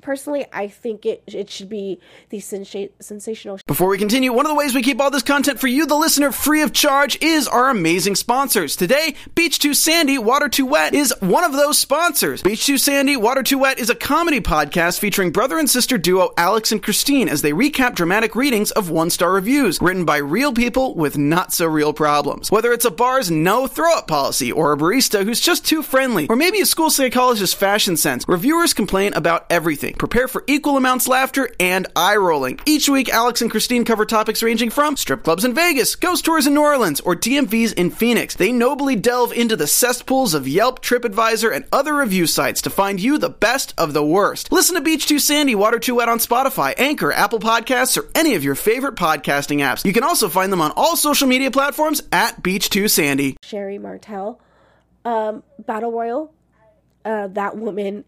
personally 0.01 0.45
i 0.53 0.67
think 0.67 1.05
it 1.07 1.23
it 1.27 1.49
should 1.51 1.69
be 1.69 1.99
the 2.31 2.39
sensa- 2.39 2.91
sensational 3.01 3.59
Before 3.67 3.89
we 3.89 3.99
continue, 3.99 4.33
one 4.33 4.47
of 4.47 4.51
the 4.51 4.57
ways 4.57 4.75
we 4.75 4.83
keep 4.83 5.01
all 5.01 5.11
this 5.11 5.23
content 5.23 5.61
for 5.61 5.67
you, 5.67 5.87
the 5.87 5.95
listener, 5.97 6.33
free 6.33 6.63
of 6.63 6.73
charge 6.73 7.19
is 7.23 7.47
our 7.47 7.69
amazing 7.69 8.15
sponsors. 8.17 8.75
Today, 8.77 9.15
Beach 9.35 9.59
Too 9.59 9.75
Sandy, 9.75 10.19
Water 10.19 10.49
Too 10.49 10.67
Wet 10.67 10.95
is 10.95 11.15
one 11.21 11.45
of 11.45 11.53
those 11.53 11.79
sponsors. 11.79 12.43
Beach 12.43 12.65
Too 12.67 12.79
Sandy, 12.79 13.17
Water 13.17 13.43
Too 13.43 13.59
Wet 13.59 13.79
is 13.79 13.91
a 13.91 13.95
comedy 13.95 14.41
podcast 14.41 14.99
featuring 14.99 15.31
brother 15.31 15.59
and 15.59 15.69
sister 15.69 15.99
duo 15.99 16.33
Alex 16.37 16.73
and 16.73 16.83
Christine 16.83 17.29
as 17.29 17.43
they 17.43 17.53
recap 17.53 17.95
dramatic 17.95 18.35
readings 18.35 18.71
of 18.73 18.91
one 18.91 19.11
star 19.11 19.33
reviews 19.33 19.81
written 19.81 20.05
by 20.05 20.17
real 20.17 20.53
people 20.53 20.95
with 20.95 21.17
not 21.19 21.53
so 21.53 21.67
real 21.67 21.93
problems. 21.93 22.51
Whether 22.51 22.73
it's 22.73 22.85
a 22.85 22.91
bar's 22.91 23.31
no 23.31 23.67
throw 23.67 23.97
up 23.97 24.07
policy 24.09 24.51
or 24.51 24.73
a 24.73 24.77
barista 24.77 25.25
who's 25.25 25.41
just 25.41 25.65
too 25.65 25.83
friendly, 25.83 26.27
or 26.29 26.37
maybe 26.37 26.61
a 26.61 26.67
school 26.67 26.91
psychologist's 26.91 27.55
fashion 27.55 27.97
sense, 27.97 28.25
reviewers 28.27 28.75
complain 28.75 29.02
about 29.09 29.47
everything. 29.51 29.95
Prepare 29.95 30.29
for 30.29 30.45
equal 30.47 30.77
amounts 30.77 31.09
laughter 31.09 31.51
and 31.59 31.87
eye 31.97 32.17
rolling. 32.17 32.61
Each 32.65 32.89
week, 32.89 33.09
Alex 33.09 33.43
and 33.43 33.51
Christine 33.51 33.85
cover 33.85 34.07
topics 34.07 34.43
ranging 34.43 34.71
from 34.71 34.97
strip 34.97 35.25
clubs 35.25 35.45
in 35.45 35.55
Vegas, 35.55 35.97
ghost 35.97 36.25
tours 36.25 36.47
in 36.47 36.55
New 36.55 36.63
Orleans, 36.63 37.01
or 37.01 37.17
DMVs 37.17 37.75
in 37.75 37.91
Phoenix. 37.91 38.37
They 38.37 38.53
nobly 38.53 38.95
delve 38.95 39.33
into 39.33 39.57
the 39.57 39.67
cesspools 39.67 40.35
of 40.35 40.47
Yelp, 40.47 40.81
TripAdvisor, 40.83 41.53
and 41.55 41.65
other 41.73 41.97
review 41.97 42.27
sites 42.27 42.63
to 42.63 42.71
find 42.71 43.01
you 43.01 43.19
the 43.19 43.29
best 43.31 43.75
of 43.77 43.93
the 43.93 44.05
worst. 44.05 44.53
Listen 44.53 44.77
to 44.77 44.81
Beach 44.81 45.07
Too 45.07 45.19
Sandy, 45.19 45.55
Water 45.57 45.81
Too 45.81 45.97
Wet 45.97 46.09
on 46.09 46.19
Spotify, 46.19 46.75
Anchor, 46.79 47.11
Apple 47.13 47.41
Podcasts, 47.41 47.99
or 47.99 48.09
any 48.15 48.35
of 48.37 48.45
your 48.45 48.55
favorite 48.55 48.95
podcasting 48.95 49.59
apps. 49.59 49.85
You 49.85 49.93
can 49.93 50.05
also 50.05 50.29
find 50.29 50.53
them 50.53 50.61
on 50.61 50.73
all 50.77 50.97
social 50.97 51.27
media 51.27 51.51
platforms 51.51 52.03
at 52.13 52.43
Beach 52.43 52.71
Too 52.71 52.87
Sandy. 52.89 53.37
sherri 53.43 53.79
martel 53.79 54.41
um 55.05 55.43
battle 55.59 55.91
royal 55.91 56.33
uh 57.05 57.27
that 57.29 57.57
woman 57.57 58.05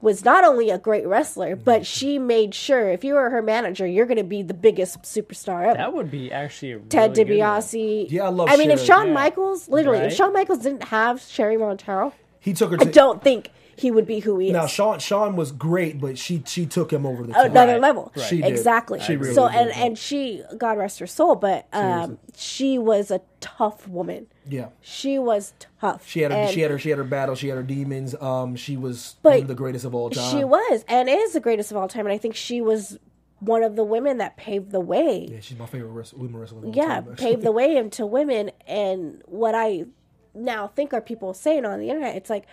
was 0.00 0.24
not 0.24 0.44
only 0.44 0.70
a 0.70 0.78
great 0.78 1.06
wrestler 1.06 1.54
mm-hmm. 1.54 1.64
but 1.64 1.84
she 1.86 2.18
made 2.18 2.54
sure 2.54 2.88
if 2.90 3.02
you 3.04 3.14
were 3.14 3.30
her 3.30 3.42
manager 3.42 3.86
you're 3.86 4.06
going 4.06 4.16
to 4.18 4.24
be 4.24 4.42
the 4.42 4.54
biggest 4.54 5.02
superstar 5.02 5.64
ever 5.66 5.74
That 5.76 5.92
would 5.92 6.10
be 6.10 6.30
actually 6.32 6.72
a 6.72 6.78
Ted 6.78 7.16
really 7.16 7.24
good. 7.24 7.38
DiBiase. 7.40 8.10
Yeah, 8.10 8.24
I 8.24 8.28
love 8.28 8.48
I 8.50 8.56
mean, 8.56 8.70
if 8.70 8.78
Sherri. 8.78 8.86
Shawn 8.86 9.06
Yeah. 9.08 9.12
Michaels, 9.14 9.68
literally, 9.68 9.98
Right. 10.00 10.08
if 10.10 10.14
Shawn 10.16 10.32
Michaels 10.32 10.60
didn't 10.60 10.84
have 10.84 11.20
Sherri 11.20 11.56
Montero, 11.56 12.12
he 12.40 12.52
took 12.52 12.70
her 12.70 12.78
I 12.80 12.84
don't 12.84 13.22
think 13.22 13.50
he 13.78 13.90
would 13.90 14.06
be 14.06 14.20
who 14.20 14.38
he 14.38 14.48
is. 14.48 14.52
Now 14.52 14.66
Shawn 14.66 14.98
Shawn 14.98 15.36
was 15.36 15.52
great, 15.52 16.00
but 16.00 16.18
she 16.18 16.42
she 16.46 16.66
took 16.66 16.92
him 16.92 17.06
over 17.06 17.24
the 17.26 17.32
top. 17.32 17.46
another 17.46 17.72
Right, 17.72 17.80
level. 17.80 18.12
right. 18.16 18.26
She 18.26 18.40
did. 18.42 18.46
Exactly. 18.50 19.00
She 19.00 19.16
really 19.16 19.34
so 19.34 19.48
did. 19.48 19.56
and 19.56 19.70
and 19.72 19.98
she, 19.98 20.42
God 20.56 20.78
rest 20.78 20.98
her 20.98 21.06
soul, 21.06 21.36
but 21.36 21.66
um, 21.72 22.18
she 22.36 22.78
was 22.78 23.10
a 23.10 23.20
tough 23.40 23.86
woman. 23.86 24.26
Yeah. 24.46 24.68
She 24.80 25.18
was 25.18 25.52
tough. 25.80 26.08
She 26.08 26.20
had 26.20 26.32
her, 26.32 26.38
And 26.38 26.50
she 26.52 26.60
had 26.60 26.70
her 26.70 26.78
she 26.78 26.88
had 26.90 26.98
her 26.98 27.04
battle. 27.04 27.34
She 27.34 27.48
had 27.48 27.56
her 27.56 27.62
demons. 27.62 28.14
Um, 28.20 28.56
she 28.56 28.76
was 28.76 29.16
But 29.22 29.34
one 29.34 29.42
of 29.42 29.48
the 29.48 29.54
greatest 29.54 29.84
of 29.84 29.94
all 29.94 30.10
time. 30.10 30.36
She 30.36 30.44
was 30.44 30.84
and 30.88 31.08
is 31.08 31.32
the 31.34 31.40
greatest 31.40 31.70
of 31.70 31.76
all 31.76 31.88
time, 31.88 32.06
and 32.06 32.12
I 32.12 32.18
think 32.18 32.34
she 32.34 32.60
was 32.60 32.98
one 33.40 33.62
of 33.62 33.76
the 33.76 33.84
women 33.84 34.18
that 34.18 34.36
paved 34.36 34.72
the 34.72 34.80
way. 34.80 35.28
Yeah, 35.30 35.38
she's 35.40 35.56
my 35.56 35.66
favorite 35.66 35.90
wrestler, 35.90 36.18
women 36.18 36.40
wrestler. 36.40 36.58
of 36.58 36.64
all 36.64 36.72
yeah, 36.74 37.00
time, 37.00 37.14
paved 37.16 37.42
the 37.42 37.52
way 37.52 37.76
into 37.76 38.04
women. 38.04 38.50
And 38.66 39.22
what 39.26 39.54
I 39.54 39.84
now 40.34 40.66
think 40.66 40.92
are 40.92 41.00
people 41.00 41.34
saying 41.34 41.64
on 41.64 41.78
the 41.78 41.88
internet, 41.88 42.16
it's 42.16 42.30
like 42.30 42.46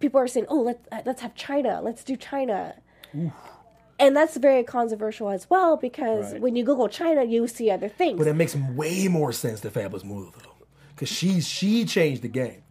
people 0.00 0.20
are 0.20 0.26
saying, 0.28 0.46
"Oh, 0.48 0.60
let's 0.60 0.86
let's 1.04 1.22
have 1.22 1.34
Chyna, 1.34 1.82
let's 1.82 2.04
do 2.04 2.16
Chyna," 2.16 2.74
and 3.98 4.14
that's 4.16 4.36
very 4.36 4.62
controversial 4.62 5.30
as 5.30 5.48
well 5.48 5.76
because 5.76 6.32
Right. 6.32 6.40
when 6.40 6.56
you 6.56 6.64
Google 6.64 6.88
Chyna, 6.88 7.28
you 7.28 7.46
see 7.48 7.70
other 7.70 7.88
things. 7.88 8.18
But 8.18 8.26
it 8.26 8.34
makes 8.34 8.54
way 8.54 9.08
more 9.08 9.32
sense 9.32 9.60
that 9.60 9.70
Fabulous 9.72 10.04
Moolah 10.04 10.30
though, 10.42 10.66
because 10.94 11.08
she 11.08 11.40
she 11.40 11.84
changed 11.84 12.22
the 12.22 12.28
game. 12.28 12.62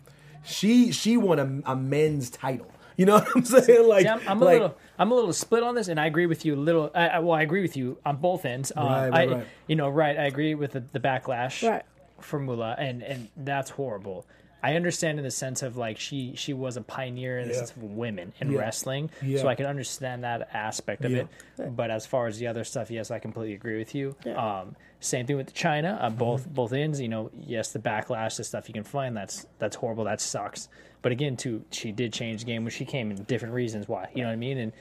She 0.43 0.91
she 0.91 1.17
won 1.17 1.39
a, 1.65 1.71
a 1.71 1.75
men's 1.75 2.29
title. 2.29 2.67
You 2.97 3.05
know 3.05 3.15
what 3.15 3.27
I'm 3.35 3.43
saying? 3.43 3.89
Like, 3.89 4.03
See, 4.03 4.07
I'm, 4.07 4.21
I'm 4.25 4.41
a 4.41 4.45
like, 4.45 4.53
little, 4.53 4.77
I'm 4.97 5.11
a 5.11 5.15
little 5.15 5.33
split 5.33 5.63
on 5.63 5.75
this, 5.75 5.89
and 5.89 5.99
I 5.99 6.05
agree 6.05 6.27
with 6.27 6.45
you 6.45 6.55
a 6.55 6.61
little. 6.63 6.91
I, 6.95 7.07
I, 7.09 7.19
well, 7.19 7.33
I 7.37 7.41
agree 7.41 7.61
with 7.61 7.75
you 7.75 7.97
on 8.05 8.15
both 8.15 8.45
ends. 8.45 8.71
Um, 8.73 8.85
Right, 8.87 9.09
right, 9.09 9.29
I, 9.29 9.33
right. 9.35 9.47
You 9.67 9.75
know, 9.75 9.89
right? 9.89 10.17
I 10.17 10.23
agree 10.27 10.55
with 10.55 10.71
the, 10.71 10.79
the 10.79 11.01
backlash 11.01 11.61
Right. 11.69 11.83
for 12.21 12.39
Moolah, 12.39 12.77
and 12.79 13.03
and 13.03 13.27
that's 13.35 13.69
horrible. 13.71 14.25
I 14.63 14.75
understand 14.75 15.19
in 15.19 15.23
the 15.23 15.31
sense 15.31 15.61
of 15.61 15.77
like 15.77 15.99
she 15.99 16.33
she 16.35 16.51
was 16.53 16.75
a 16.77 16.81
pioneer 16.81 17.37
in 17.37 17.47
the 17.47 17.53
Yeah. 17.53 17.59
sense 17.59 17.71
of 17.71 17.83
women 17.83 18.33
in 18.39 18.51
Yeah. 18.51 18.59
wrestling, 18.59 19.11
Yeah. 19.21 19.41
so 19.41 19.47
I 19.47 19.55
can 19.55 19.67
understand 19.67 20.23
that 20.23 20.49
aspect 20.53 21.05
of 21.05 21.11
Yeah. 21.11 21.23
it. 21.59 21.75
But 21.75 21.91
as 21.91 22.05
far 22.07 22.25
as 22.27 22.39
the 22.39 22.47
other 22.47 22.63
stuff, 22.63 22.89
yes, 22.89 23.11
I 23.11 23.19
completely 23.19 23.53
agree 23.53 23.77
with 23.77 23.93
you. 23.93 24.15
Yeah. 24.25 24.33
Um, 24.61 24.75
same 24.99 25.27
thing 25.27 25.37
with 25.37 25.53
Chyna. 25.53 26.01
Uh, 26.01 26.09
both 26.09 26.41
Mm-hmm. 26.45 26.53
both 26.53 26.73
ends. 26.73 26.99
You 26.99 27.09
know, 27.09 27.29
yes, 27.39 27.71
the 27.71 27.79
backlash, 27.79 28.37
the 28.37 28.43
stuff 28.43 28.67
you 28.67 28.73
can 28.73 28.83
find, 28.83 29.15
that's 29.15 29.45
that's 29.59 29.75
horrible. 29.75 30.03
That 30.05 30.19
sucks. 30.21 30.67
But 31.03 31.11
again, 31.11 31.37
too, 31.37 31.63
she 31.69 31.91
did 31.91 32.11
change 32.13 32.39
the 32.41 32.47
game 32.47 32.63
when 32.63 32.71
she 32.71 32.85
came 32.85 33.11
in 33.11 33.17
different 33.25 33.53
reasons 33.53 33.87
why. 33.87 34.09
You 34.15 34.23
know 34.23 34.29
what 34.29 34.33
I 34.33 34.37
mean? 34.37 34.57
And 34.57 34.73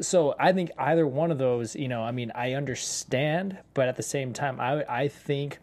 so 0.00 0.36
I 0.38 0.52
think 0.52 0.70
either 0.78 1.06
one 1.06 1.32
of 1.32 1.38
those, 1.38 1.74
you 1.74 1.88
know, 1.88 2.02
I 2.02 2.12
mean, 2.12 2.30
I 2.36 2.52
understand, 2.52 3.58
but 3.74 3.88
at 3.88 3.96
the 3.96 4.02
same 4.04 4.32
time, 4.32 4.60
I 4.60 4.84
I 4.88 5.08
think 5.08 5.58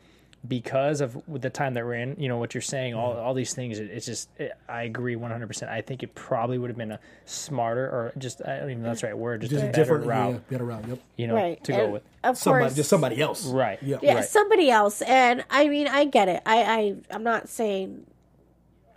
because 0.47 1.01
of 1.01 1.21
the 1.27 1.49
time 1.49 1.75
that 1.75 1.85
we're 1.85 1.93
in, 1.93 2.15
you 2.17 2.27
know, 2.27 2.37
what 2.37 2.55
you're 2.55 2.61
saying, 2.61 2.95
all, 2.95 3.11
mm-hmm. 3.11 3.21
all 3.21 3.33
these 3.33 3.53
things, 3.53 3.77
it, 3.77 3.91
it's 3.91 4.07
just, 4.07 4.29
it, 4.39 4.51
I 4.67 4.83
agree 4.83 5.15
100%. 5.15 5.69
I 5.69 5.81
think 5.81 6.01
it 6.01 6.15
probably 6.15 6.57
would 6.57 6.69
have 6.69 6.77
been 6.77 6.93
a 6.93 6.99
smarter 7.25 7.85
or 7.85 8.11
just, 8.17 8.41
I 8.45 8.57
don't 8.57 8.71
even 8.71 8.83
know 8.83 8.89
that's 8.89 9.01
the 9.01 9.07
right 9.07 9.17
word, 9.17 9.41
just, 9.41 9.51
just 9.51 9.63
a 9.63 9.67
a 9.67 9.71
better 9.71 9.83
different 9.83 10.05
route, 10.07 10.33
yeah, 10.33 10.39
better 10.49 10.65
route. 10.65 10.87
Yep. 10.87 10.99
you 11.17 11.27
know, 11.27 11.35
right 11.35 11.63
to 11.63 11.71
go 11.71 11.89
with. 11.89 12.03
Of 12.23 12.37
Somebody, 12.37 12.65
course, 12.65 12.75
just 12.75 12.89
somebody 12.89 13.21
else. 13.21 13.45
Right. 13.45 13.77
Yeah. 13.83 13.97
Yeah, 14.01 14.15
Right. 14.15 14.25
somebody 14.25 14.71
else. 14.71 15.01
And 15.03 15.43
I 15.49 15.67
mean, 15.67 15.87
I 15.87 16.05
get 16.05 16.27
it. 16.27 16.41
I, 16.45 16.63
I 16.63 16.95
I'm 17.11 17.23
not 17.23 17.49
saying 17.49 18.05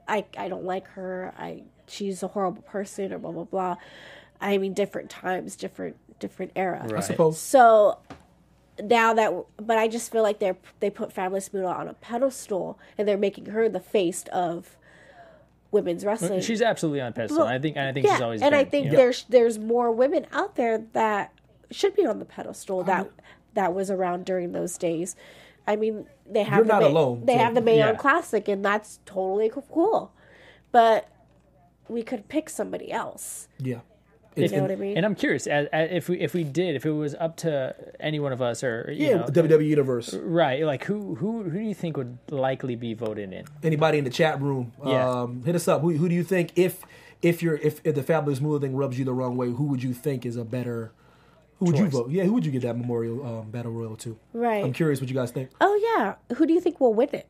I 0.08 0.24
I 0.36 0.48
don't 0.48 0.64
like 0.64 0.86
her. 0.88 1.32
I 1.38 1.64
she's 1.86 2.22
a 2.22 2.28
horrible 2.28 2.62
person 2.62 3.12
or 3.12 3.18
blah 3.18 3.32
blah 3.32 3.44
blah. 3.44 3.76
I 4.40 4.58
mean, 4.58 4.74
different 4.74 5.10
times, 5.10 5.56
different 5.56 5.96
different 6.20 6.52
era. 6.56 6.86
Right. 6.88 7.04
Suppose. 7.04 7.38
So 7.38 7.98
now 8.82 9.14
that, 9.14 9.32
but 9.58 9.78
I 9.78 9.88
just 9.88 10.10
feel 10.10 10.22
like 10.22 10.38
they're 10.38 10.56
they 10.80 10.90
put 10.90 11.12
Fabulous 11.12 11.52
Moolah 11.52 11.72
on 11.74 11.88
a 11.88 11.94
pedestal 11.94 12.78
and 12.98 13.06
they're 13.06 13.16
making 13.16 13.46
her 13.46 13.68
the 13.68 13.80
face 13.80 14.24
of 14.32 14.76
women's 15.70 16.04
wrestling. 16.04 16.40
She's 16.40 16.62
absolutely 16.62 17.00
on 17.00 17.12
pedestal. 17.12 17.38
Well, 17.40 17.46
I 17.48 17.58
think, 17.58 17.76
and 17.76 17.86
I 17.88 17.92
think 17.92 18.06
yeah, 18.06 18.14
she's 18.14 18.22
always 18.22 18.42
and 18.42 18.50
been, 18.52 18.60
I 18.60 18.64
think 18.64 18.84
you 18.86 18.90
know. 18.92 18.96
there's 18.96 19.24
there's 19.28 19.58
more 19.58 19.90
women 19.90 20.26
out 20.32 20.56
there 20.56 20.78
that 20.92 21.32
should 21.70 21.94
be 21.96 22.06
on 22.06 22.18
the 22.18 22.24
pedestal 22.24 22.80
um, 22.80 22.86
that 22.86 23.10
that 23.54 23.74
was 23.74 23.90
around 23.90 24.24
during 24.24 24.52
those 24.52 24.76
days. 24.78 25.16
I 25.66 25.76
mean, 25.76 26.06
they 26.28 26.42
have 26.42 26.58
You're 26.58 26.64
the 26.66 26.72
not 26.72 26.82
Ma- 26.82 26.88
alone, 26.88 27.24
They 27.24 27.34
so- 27.34 27.38
have 27.38 27.54
the 27.54 27.62
Mayon 27.62 27.76
Yeah. 27.78 27.94
Classic, 27.94 28.48
and 28.48 28.64
that's 28.64 29.00
totally 29.06 29.50
cool. 29.70 30.12
But 30.72 31.08
we 31.88 32.02
could 32.02 32.28
pick 32.28 32.50
somebody 32.50 32.90
else. 32.92 33.48
Yeah. 33.58 33.80
You 34.36 34.48
know 34.48 34.62
what 34.62 34.70
I 34.72 34.76
mean? 34.76 34.96
And 34.96 35.06
I'm 35.06 35.14
curious, 35.14 35.46
as, 35.46 35.68
as, 35.72 35.88
if 35.92 36.08
we 36.08 36.18
if 36.20 36.34
we 36.34 36.42
did, 36.44 36.74
if 36.74 36.84
it 36.84 36.90
was 36.90 37.14
up 37.14 37.36
to 37.38 37.74
any 38.00 38.18
one 38.18 38.32
of 38.32 38.42
us, 38.42 38.64
or 38.64 38.90
you 38.92 39.08
Yeah, 39.08 39.16
know, 39.18 39.26
WWE 39.26 39.66
Universe. 39.66 40.12
right, 40.14 40.64
like 40.64 40.84
who 40.84 41.14
who 41.14 41.44
who 41.44 41.58
do 41.58 41.64
you 41.64 41.74
think 41.74 41.96
would 41.96 42.18
likely 42.30 42.74
be 42.74 42.94
voted 42.94 43.32
in? 43.32 43.44
Anybody 43.62 43.98
in 43.98 44.04
the 44.04 44.10
chat 44.10 44.40
room, 44.40 44.72
Yeah. 44.84 45.08
um, 45.08 45.44
hit 45.44 45.54
us 45.54 45.68
up. 45.68 45.82
Who, 45.82 45.90
who 45.92 46.08
do 46.08 46.14
you 46.14 46.24
think 46.24 46.50
if 46.56 46.82
if 47.22 47.42
you're 47.42 47.56
if, 47.58 47.80
if 47.84 47.94
the 47.94 48.02
Fabulous 48.02 48.40
Moolah 48.40 48.60
thing 48.60 48.74
rubs 48.74 48.98
you 48.98 49.04
the 49.04 49.12
wrong 49.14 49.36
way, 49.36 49.50
who 49.50 49.64
would 49.64 49.82
you 49.82 49.94
think 49.94 50.26
is 50.26 50.36
a 50.36 50.44
better? 50.44 50.90
Who 51.60 51.66
would 51.66 51.78
you 51.78 51.86
vote? 51.86 52.10
Yeah, 52.10 52.24
who 52.24 52.32
would 52.34 52.44
you 52.44 52.50
get 52.50 52.62
that 52.62 52.76
memorial 52.76 53.24
um, 53.24 53.50
battle 53.50 53.70
royal 53.70 53.94
to? 53.98 54.18
Right. 54.32 54.64
I'm 54.64 54.72
curious 54.72 55.00
what 55.00 55.08
you 55.08 55.14
guys 55.14 55.30
think. 55.30 55.50
Oh 55.60 55.94
yeah, 55.96 56.16
who 56.36 56.44
do 56.46 56.52
you 56.52 56.60
think 56.60 56.80
will 56.80 56.92
win 56.94 57.10
it? 57.12 57.28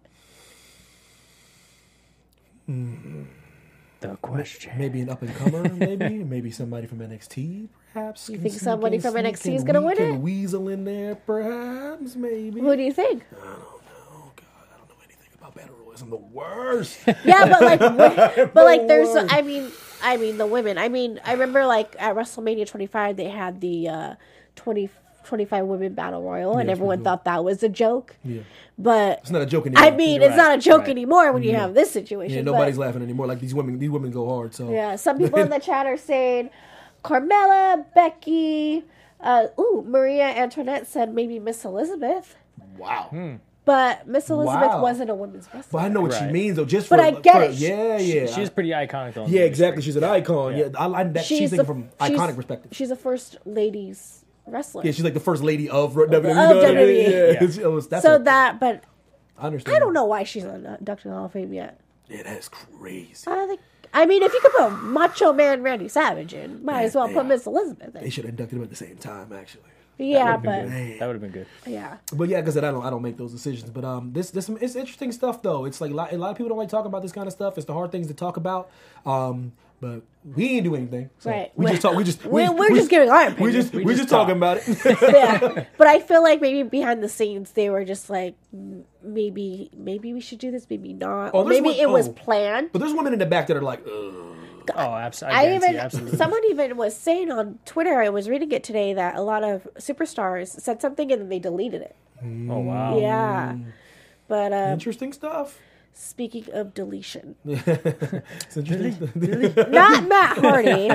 The 4.11 4.17
question. 4.19 4.73
Maybe 4.77 5.01
an 5.01 5.09
up 5.09 5.23
and 5.23 5.35
comer, 5.35 5.62
maybe 5.75 6.23
maybe 6.25 6.51
somebody 6.51 6.87
from 6.87 6.99
NXT, 6.99 7.69
perhaps. 7.93 8.29
You 8.29 8.38
think 8.38 8.55
somebody 8.55 8.99
from 8.99 9.14
NXT 9.14 9.55
is 9.55 9.64
gonna 9.64 9.81
win 9.81 9.99
it? 9.99 10.19
Weasel 10.19 10.69
in 10.69 10.85
there, 10.85 11.14
perhaps, 11.14 12.14
maybe. 12.14 12.61
Who 12.61 12.77
do 12.77 12.83
you 12.83 12.93
think? 12.93 13.25
Oh 13.35 13.81
God, 14.37 14.45
I 14.73 14.79
don't 14.79 14.88
know 14.90 14.97
anything 15.05 15.29
about 15.38 15.55
battle 15.55 15.77
royals. 15.83 16.03
I'm 16.03 16.11
the 16.11 16.17
worst. 16.17 16.99
Yeah, 17.25 17.47
but 17.47 17.62
like, 17.62 17.81
but 18.55 18.64
like, 18.64 18.87
there's. 18.88 19.09
Lord. 19.09 19.29
I 19.31 19.40
mean, 19.40 19.71
I 20.03 20.19
mean 20.19 20.37
the 20.37 20.47
women. 20.47 20.77
I 20.77 20.88
mean, 20.88 21.19
I 21.25 21.33
remember 21.33 21.64
like 21.64 21.97
at 21.99 22.14
WrestleMania 22.14 22.69
25, 22.69 23.17
they 23.17 23.29
had 23.31 23.62
the 23.62 23.88
uh, 23.88 24.14
20, 24.57 24.90
25 25.24 25.66
women 25.66 25.94
battle 25.94 26.22
royal, 26.22 26.56
and 26.58 26.68
Yeah, 26.68 26.72
everyone 26.72 27.02
thought 27.04 27.24
that 27.24 27.44
was 27.44 27.62
a 27.62 27.68
joke. 27.68 28.16
yeah, 28.24 28.42
But 28.78 29.20
it's 29.20 29.30
not 29.30 29.42
a 29.42 29.46
joke 29.46 29.66
anymore. 29.66 29.84
I 29.84 29.90
mean, 29.90 30.20
You're 30.20 30.30
it's 30.30 30.38
right. 30.38 30.48
not 30.48 30.58
a 30.58 30.60
joke 30.60 30.80
right. 30.82 30.90
anymore 30.90 31.32
when 31.32 31.42
you 31.42 31.54
have 31.54 31.74
this 31.74 31.90
situation. 31.90 32.37
Yeah, 32.38 32.42
but- 32.42 32.52
nobody's 32.52 32.78
laughing 32.78 33.02
anymore. 33.02 33.26
Like 33.26 33.40
these 33.40 33.54
women, 33.54 33.78
these 33.78 33.90
women 33.90 34.10
go 34.10 34.28
hard. 34.28 34.54
So 34.54 34.70
Yeah, 34.70 34.96
some 34.96 35.18
people 35.18 35.38
in 35.38 35.50
the 35.50 35.58
chat 35.68 35.87
are 35.87 35.96
saying 35.96 36.50
Carmella, 37.04 37.84
Becky. 37.94 38.84
Uh, 39.20 39.46
ooh, 39.58 39.84
Maria 39.87 40.24
Antoinette 40.24 40.87
said 40.87 41.14
maybe 41.14 41.38
Miss 41.38 41.64
Elizabeth, 41.64 42.37
wow. 42.76 43.08
but 43.64 44.06
Miss 44.06 44.28
Elizabeth 44.28 44.68
Wow. 44.68 44.82
wasn't 44.82 45.08
a 45.08 45.14
women's 45.14 45.48
wrestler. 45.54 45.80
But 45.80 45.84
I 45.87 45.88
know 45.88 46.02
what 46.02 46.12
she 46.12 46.26
means 46.26 46.56
though. 46.56 46.66
Just 46.66 46.90
But 46.90 46.98
for, 46.98 47.04
I 47.06 47.10
get 47.12 47.34
for- 47.34 47.42
it. 47.44 47.52
Yeah, 47.54 47.96
yeah. 47.98 48.26
She's 48.26 48.50
pretty 48.50 48.70
iconic 48.70 49.14
though. 49.14 49.26
yeah, 49.26 49.42
exactly. 49.42 49.82
She's 49.82 49.96
an 49.96 50.04
icon. 50.04 50.56
Yeah, 50.56 50.64
Yeah. 50.66 50.78
I, 50.78 51.00
I 51.00 51.04
that 51.04 51.24
she's, 51.24 51.38
she's 51.38 51.50
thinking 51.50 51.56
the, 51.58 51.64
from 51.64 51.88
she's- 52.06 52.20
iconic 52.20 52.37
perspective. 52.37 52.70
She's 52.74 52.88
the 52.90 52.96
first 52.96 53.38
ladies 53.46 54.23
wrestler. 54.46 54.83
yeah, 54.85 54.92
she's 54.92 55.04
like 55.04 55.14
the 55.14 55.20
first 55.20 55.42
lady 55.42 55.68
of 55.68 55.94
WWE. 55.94 56.14
Of 56.14 56.22
WWE. 56.24 57.02
Yeah, 57.02 57.11
Yeah. 57.11 57.61
It 57.62 57.66
was- 57.70 57.88
so 58.02 58.14
a- 58.16 58.18
that, 58.20 58.61
but 58.61 58.85
I 59.38 59.46
understand. 59.46 59.76
I 59.76 59.80
don't 59.80 59.92
know 59.92 60.04
why 60.04 60.24
she's 60.24 60.44
not 60.44 60.54
inducted 60.57 61.07
in 61.07 61.11
the 61.12 61.16
Hall 61.16 61.26
of 61.26 61.33
Fame 61.33 61.52
yet. 61.52 61.80
Yeah, 62.09 62.22
that's 62.22 62.48
crazy. 62.48 63.14
I 63.26 63.46
think. 63.46 63.61
I 63.92 64.07
mean, 64.07 64.22
if 64.22 64.33
you 64.33 64.40
could 64.40 64.52
put 64.52 64.70
Macho 64.83 65.33
Man 65.33 65.62
Randy 65.62 65.88
Savage 65.88 66.35
in, 66.35 66.64
might 66.64 66.83
as 66.83 66.94
well 66.96 67.09
Yeah. 67.09 67.14
put 67.16 67.26
Miss 67.26 67.46
Elizabeth 67.46 67.94
in. 67.94 68.02
They 68.02 68.11
should 68.11 68.24
have 68.24 68.30
inducted 68.30 68.59
him 68.59 68.64
at 68.64 68.70
the 68.70 68.76
same 68.76 68.96
time, 68.96 69.33
actually. 69.33 69.62
Yeah, 69.96 70.37
That 70.37 70.42
but 70.42 70.50
would've 70.64 70.70
been 70.72 70.88
good. 70.88 70.98
That 71.00 71.07
would 71.07 71.12
have 71.14 71.22
been 71.22 71.30
good. 71.30 71.46
yeah, 71.66 71.96
But 72.12 72.28
yeah, 72.28 72.40
because 72.40 72.57
I 72.57 72.61
don't, 72.62 72.85
I 72.85 72.90
don't 72.90 73.02
make 73.02 73.16
those 73.16 73.30
decisions. 73.30 73.70
But 73.70 73.85
um, 73.85 74.12
this, 74.12 74.30
this, 74.30 74.48
it's 74.48 74.74
interesting 74.74 75.12
stuff 75.12 75.40
though. 75.40 75.64
It's 75.66 75.80
like 75.80 75.92
a 75.92 75.94
lot, 75.94 76.12
a 76.12 76.18
lot 76.18 76.33
of 76.33 76.37
people 76.37 76.48
don't 76.48 76.59
like 76.59 76.68
talking 76.68 76.88
about 76.88 77.02
this 77.02 77.12
kind 77.12 77.28
of 77.28 77.33
stuff. 77.33 77.57
It's 77.57 77.66
the 77.66 77.72
hard 77.72 77.92
things 77.92 78.09
to 78.09 78.14
talk 78.14 78.37
about. 78.37 78.68
Um, 79.07 79.52
but 79.85 80.01
we 80.37 80.49
ain't 80.57 80.64
do 80.64 80.75
anything. 80.75 81.11
So 81.18 81.31
Right. 81.31 81.53
We 81.57 81.66
just 81.66 81.83
talk. 81.83 81.94
We 81.94 82.05
just, 82.05 82.25
we, 82.25 82.31
We're- 82.31 82.55
we're 82.59 82.70
just 82.70 82.88
giving 82.88 83.11
our 83.11 83.31
We 83.35 83.53
just, 83.53 83.75
We 83.75 83.85
we 83.85 83.92
just 83.92 84.05
just 84.05 84.09
talking 84.11 84.37
about 84.37 84.57
it. 84.66 84.66
yeah. 85.03 85.64
But 85.77 85.87
I 85.87 86.01
feel 86.01 86.23
like 86.23 86.40
maybe 86.40 86.62
behind 86.62 87.03
the 87.03 87.09
scenes 87.11 87.51
they 87.53 87.68
were 87.68 87.85
just 87.85 88.09
like, 88.09 88.35
maybe, 89.03 89.70
maybe 89.77 90.14
we 90.14 90.20
should 90.20 90.38
do 90.38 90.51
this, 90.51 90.66
maybe 90.70 90.94
not, 90.94 91.33
Oh, 91.35 91.40
or 91.40 91.44
maybe 91.44 91.66
one- 91.68 91.77
it 91.79 91.90
was 91.90 92.09
oh. 92.09 92.12
planned. 92.12 92.70
but 92.73 92.79
there's 92.79 92.94
women 92.94 93.12
in 93.12 93.18
the 93.18 93.27
back 93.27 93.47
that 93.49 93.57
are 93.59 93.62
like, 93.62 93.81
Ugh. 93.87 94.31
Oh, 94.75 94.94
absolutely. 94.94 95.38
I 95.40 95.42
I, 95.53 95.57
even 95.57 95.77
absolutely. 95.77 96.16
someone 96.16 96.40
even 96.49 96.79
was 96.79 96.97
saying 96.97 97.31
on 97.31 97.59
Twitter. 97.66 98.01
I 98.01 98.09
was 98.09 98.31
reading 98.31 98.51
it 98.53 98.64
today 98.64 98.94
that 98.94 99.14
a 99.16 99.20
lot 99.20 99.44
of 99.44 99.68
superstars 99.79 100.59
said 100.59 100.81
something 100.81 101.12
and 101.12 101.20
then 101.20 101.29
they 101.29 101.38
deleted 101.38 101.83
it. 101.83 101.94
oh 102.25 102.61
wow. 102.61 102.99
Yeah. 102.99 103.57
But 104.27 104.55
um, 104.55 104.73
interesting 104.73 105.12
stuff. 105.12 105.59
Speaking 105.94 106.44
of 106.52 106.74
deletion, 106.74 107.37
It's 107.44 108.57
interesting. 108.57 109.54
not 109.70 110.07
Matt 110.09 110.38
Hardy 110.38 110.88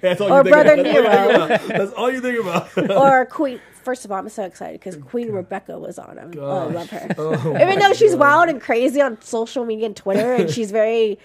That's 0.00 0.20
all 0.20 0.32
Or 0.32 0.38
you 0.38 0.42
think 0.44 0.48
Brother 0.52 0.74
about. 0.74 0.88
That's 0.88 0.92
all 0.92 0.92
you 0.92 0.92
Nero. 0.92 1.68
That's 1.78 1.92
all 1.92 2.10
you 2.10 2.20
think 2.20 2.40
about. 2.40 2.90
or 2.90 3.26
Queen. 3.26 3.60
First 3.84 4.04
of 4.04 4.12
all, 4.12 4.18
I'm 4.18 4.28
so 4.28 4.42
excited 4.44 4.80
because 4.80 4.96
Queen 4.96 5.30
Rebecca 5.32 5.78
was 5.78 5.98
on. 5.98 6.18
I'm, 6.18 6.32
oh, 6.36 6.68
I 6.68 6.72
love 6.72 6.90
her. 6.90 7.14
Oh, 7.16 7.56
Even 7.58 7.78
though 7.78 7.94
she's 7.94 8.10
God. 8.10 8.20
wild 8.20 8.48
and 8.50 8.60
crazy 8.60 9.00
on 9.00 9.18
social 9.22 9.64
media 9.64 9.86
and 9.86 9.96
Twitter, 9.96 10.34
and 10.34 10.50
she's 10.50 10.70
very 10.70 11.18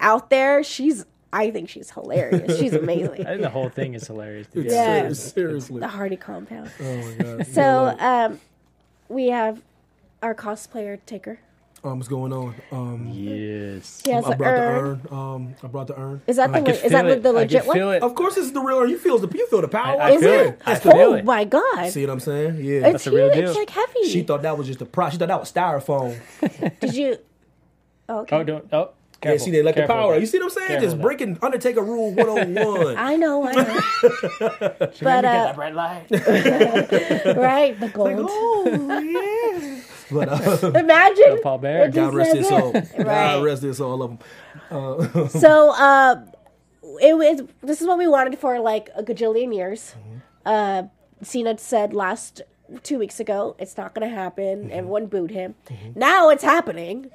out 0.00 0.30
there, 0.30 0.64
she's. 0.64 1.04
I 1.30 1.50
think 1.50 1.68
she's 1.68 1.90
hilarious. 1.90 2.58
She's 2.58 2.72
amazing. 2.72 3.20
I 3.26 3.32
think 3.32 3.42
the 3.42 3.50
whole 3.50 3.68
thing 3.68 3.92
is 3.92 4.06
hilarious. 4.06 4.48
It's 4.54 4.72
Yeah. 4.72 5.02
honest. 5.04 5.34
seriously. 5.34 5.78
The 5.80 5.88
Hardy 5.88 6.16
compound. 6.16 6.70
Oh 6.80 6.96
my 6.96 7.14
god. 7.22 7.46
So 7.48 7.94
um, 8.00 8.40
we 9.10 9.28
have 9.28 9.60
our 10.22 10.34
cosplayer 10.34 10.98
Taker. 11.04 11.38
Um, 11.84 11.98
what's 11.98 12.08
going 12.08 12.32
on? 12.32 12.54
Um, 12.72 13.08
Yes. 13.12 14.02
He 14.04 14.10
has 14.10 14.24
I 14.24 14.32
an 14.32 14.38
brought 14.38 14.52
urn. 14.54 15.00
the 15.04 15.14
urn. 15.14 15.18
Um, 15.18 15.54
I 15.62 15.66
brought 15.68 15.86
the 15.86 15.98
urn. 15.98 16.20
Is 16.26 16.36
that 16.36 16.50
the 16.52 16.58
I 16.58 16.60
le- 16.62 16.70
is 16.70 16.90
that 16.92 17.06
it. 17.06 17.22
the 17.22 17.32
legit 17.32 17.66
one? 17.66 17.78
it. 17.78 18.02
Of 18.02 18.14
course, 18.16 18.34
this 18.34 18.46
is 18.46 18.52
the 18.52 18.60
real 18.60 18.78
urn. 18.78 18.90
You 18.90 18.98
feel 18.98 19.16
the 19.18 19.28
you 19.36 19.46
feel 19.46 19.60
the 19.60 19.68
power. 19.68 20.00
I 20.00 20.10
Is 20.10 20.20
feel 20.20 20.32
it? 20.32 20.46
it. 20.48 20.62
I 20.66 20.72
That's 20.72 20.82
feel 20.82 20.92
the- 20.92 20.98
Oh 20.98 21.14
it. 21.14 21.24
my 21.24 21.44
god! 21.44 21.90
See 21.90 22.04
what 22.04 22.10
I'm 22.12 22.20
saying? 22.20 22.56
Yeah. 22.64 22.80
It's 22.80 22.92
That's 22.92 23.04
the 23.04 23.12
real 23.12 23.30
deal. 23.32 23.48
It's 23.50 23.56
like 23.56 23.70
heavy. 23.70 24.08
She 24.08 24.22
thought 24.24 24.42
that 24.42 24.58
was 24.58 24.66
just 24.66 24.82
a 24.82 24.86
prop. 24.86 25.12
She 25.12 25.18
thought 25.18 25.28
that 25.28 25.38
was 25.38 25.52
styrofoam. 25.52 26.18
Did 26.80 26.94
you? 26.94 27.18
Oh, 28.08 28.20
okay. 28.20 28.36
Oh, 28.36 28.42
don't. 28.44 28.68
Oh, 28.72 28.90
Yeah, 29.24 29.36
see, 29.36 29.50
they 29.52 29.62
let 29.62 29.76
the 29.76 29.86
power. 29.86 30.14
out. 30.14 30.20
You 30.20 30.26
see 30.26 30.38
what 30.38 30.44
I'm 30.44 30.50
saying? 30.50 30.68
Careful 30.68 30.86
Just 30.86 30.96
with 30.96 31.02
breaking 31.02 31.38
Undertaker 31.42 31.82
rule 31.82 32.10
101. 32.14 32.96
I 32.96 33.14
know, 33.16 33.46
I 33.46 33.52
know. 33.52 33.62
that. 34.40 34.78
but 34.78 34.94
Get 34.98 35.00
that 35.22 35.54
uh, 35.54 35.58
red 35.58 35.74
light. 35.74 36.06
right, 37.36 37.78
the 37.78 37.88
gold. 37.92 38.26
oh 38.30 39.00
yeah. 39.00 39.77
But 40.10 40.28
uh, 40.28 40.72
Imagine. 40.74 41.40
Paul 41.42 41.58
Bearer. 41.58 41.90
God 41.90 42.14
rest 42.14 42.36
his 42.36 42.48
soul. 42.48 42.72
Right. 42.72 42.96
God 42.96 43.44
rest 43.44 43.62
his 43.62 43.76
soul. 43.78 43.92
All 43.92 44.02
of 44.02 45.12
them. 45.12 45.28
So, 45.28 45.70
uh, 45.70 46.24
it 47.00 47.16
was. 47.16 47.42
This 47.62 47.80
is 47.80 47.86
what 47.86 47.98
we 47.98 48.06
wanted 48.08 48.38
for 48.38 48.58
like 48.60 48.90
a 48.96 49.02
gajillion 49.02 49.54
years. 49.54 49.94
Mm-hmm. 49.98 50.18
Uh, 50.46 50.82
Cena 51.22 51.58
said 51.58 51.92
last 51.92 52.42
two 52.82 52.98
weeks 52.98 53.20
ago, 53.20 53.56
it's 53.58 53.76
not 53.76 53.94
going 53.94 54.08
to 54.08 54.14
happen. 54.14 54.64
Mm-hmm. 54.64 54.72
Everyone 54.72 55.06
booed 55.06 55.30
him. 55.30 55.54
Now 55.94 56.28
it's 56.30 56.44
happening. 56.44 57.10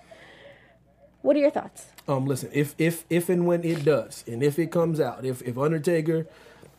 What 1.21 1.35
are 1.35 1.39
your 1.39 1.51
thoughts? 1.51 1.87
Um, 2.07 2.25
listen, 2.25 2.49
if 2.53 2.75
if 2.77 3.05
if 3.09 3.29
and 3.29 3.47
when 3.47 3.63
it 3.63 3.85
does, 3.85 4.25
and 4.27 4.43
if 4.43 4.59
it 4.59 4.71
comes 4.71 4.99
out, 4.99 5.25
if 5.25 5.41
if 5.43 5.57
Undertaker, 5.57 6.27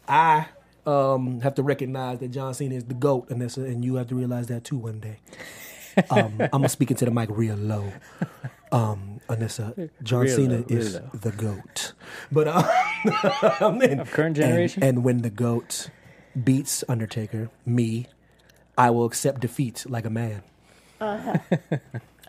I 0.07 0.47
um 0.85 1.41
have 1.41 1.55
to 1.55 1.63
recognize 1.63 2.19
that 2.19 2.29
John 2.29 2.53
Cena 2.53 2.75
is 2.75 2.85
the 2.85 2.95
goat, 2.95 3.31
and 3.31 3.41
that's 3.41 3.57
and 3.57 3.83
you 3.83 3.95
have 3.95 4.09
to 4.09 4.15
realize 4.15 4.49
that 4.49 4.65
too 4.65 4.77
one 4.77 5.01
day. 5.01 5.17
Um, 6.11 6.35
I'm 6.41 6.49
gonna 6.51 6.69
speak 6.69 6.91
into 6.91 7.05
the 7.05 7.11
mic 7.11 7.29
real 7.31 7.57
low. 7.57 7.93
Um, 8.73 9.21
Anissa, 9.29 9.89
John 10.03 10.23
Real 10.23 10.37
Cena 10.37 10.55
low, 10.59 10.65
is 10.69 10.95
low. 10.95 11.11
the 11.15 11.31
goat, 11.31 11.93
but 12.33 12.49
um, 13.63 13.81
and, 13.81 14.01
Of 14.01 14.11
current 14.11 14.37
generation? 14.37 14.83
and 14.83 15.05
when 15.05 15.19
the 15.23 15.31
goat 15.31 15.91
beats 16.43 16.83
Undertaker, 16.89 17.51
me, 17.65 18.07
I 18.77 18.91
will 18.91 19.05
accept 19.05 19.41
defeat 19.41 19.85
like 19.89 20.05
a 20.05 20.11
man. 20.11 20.43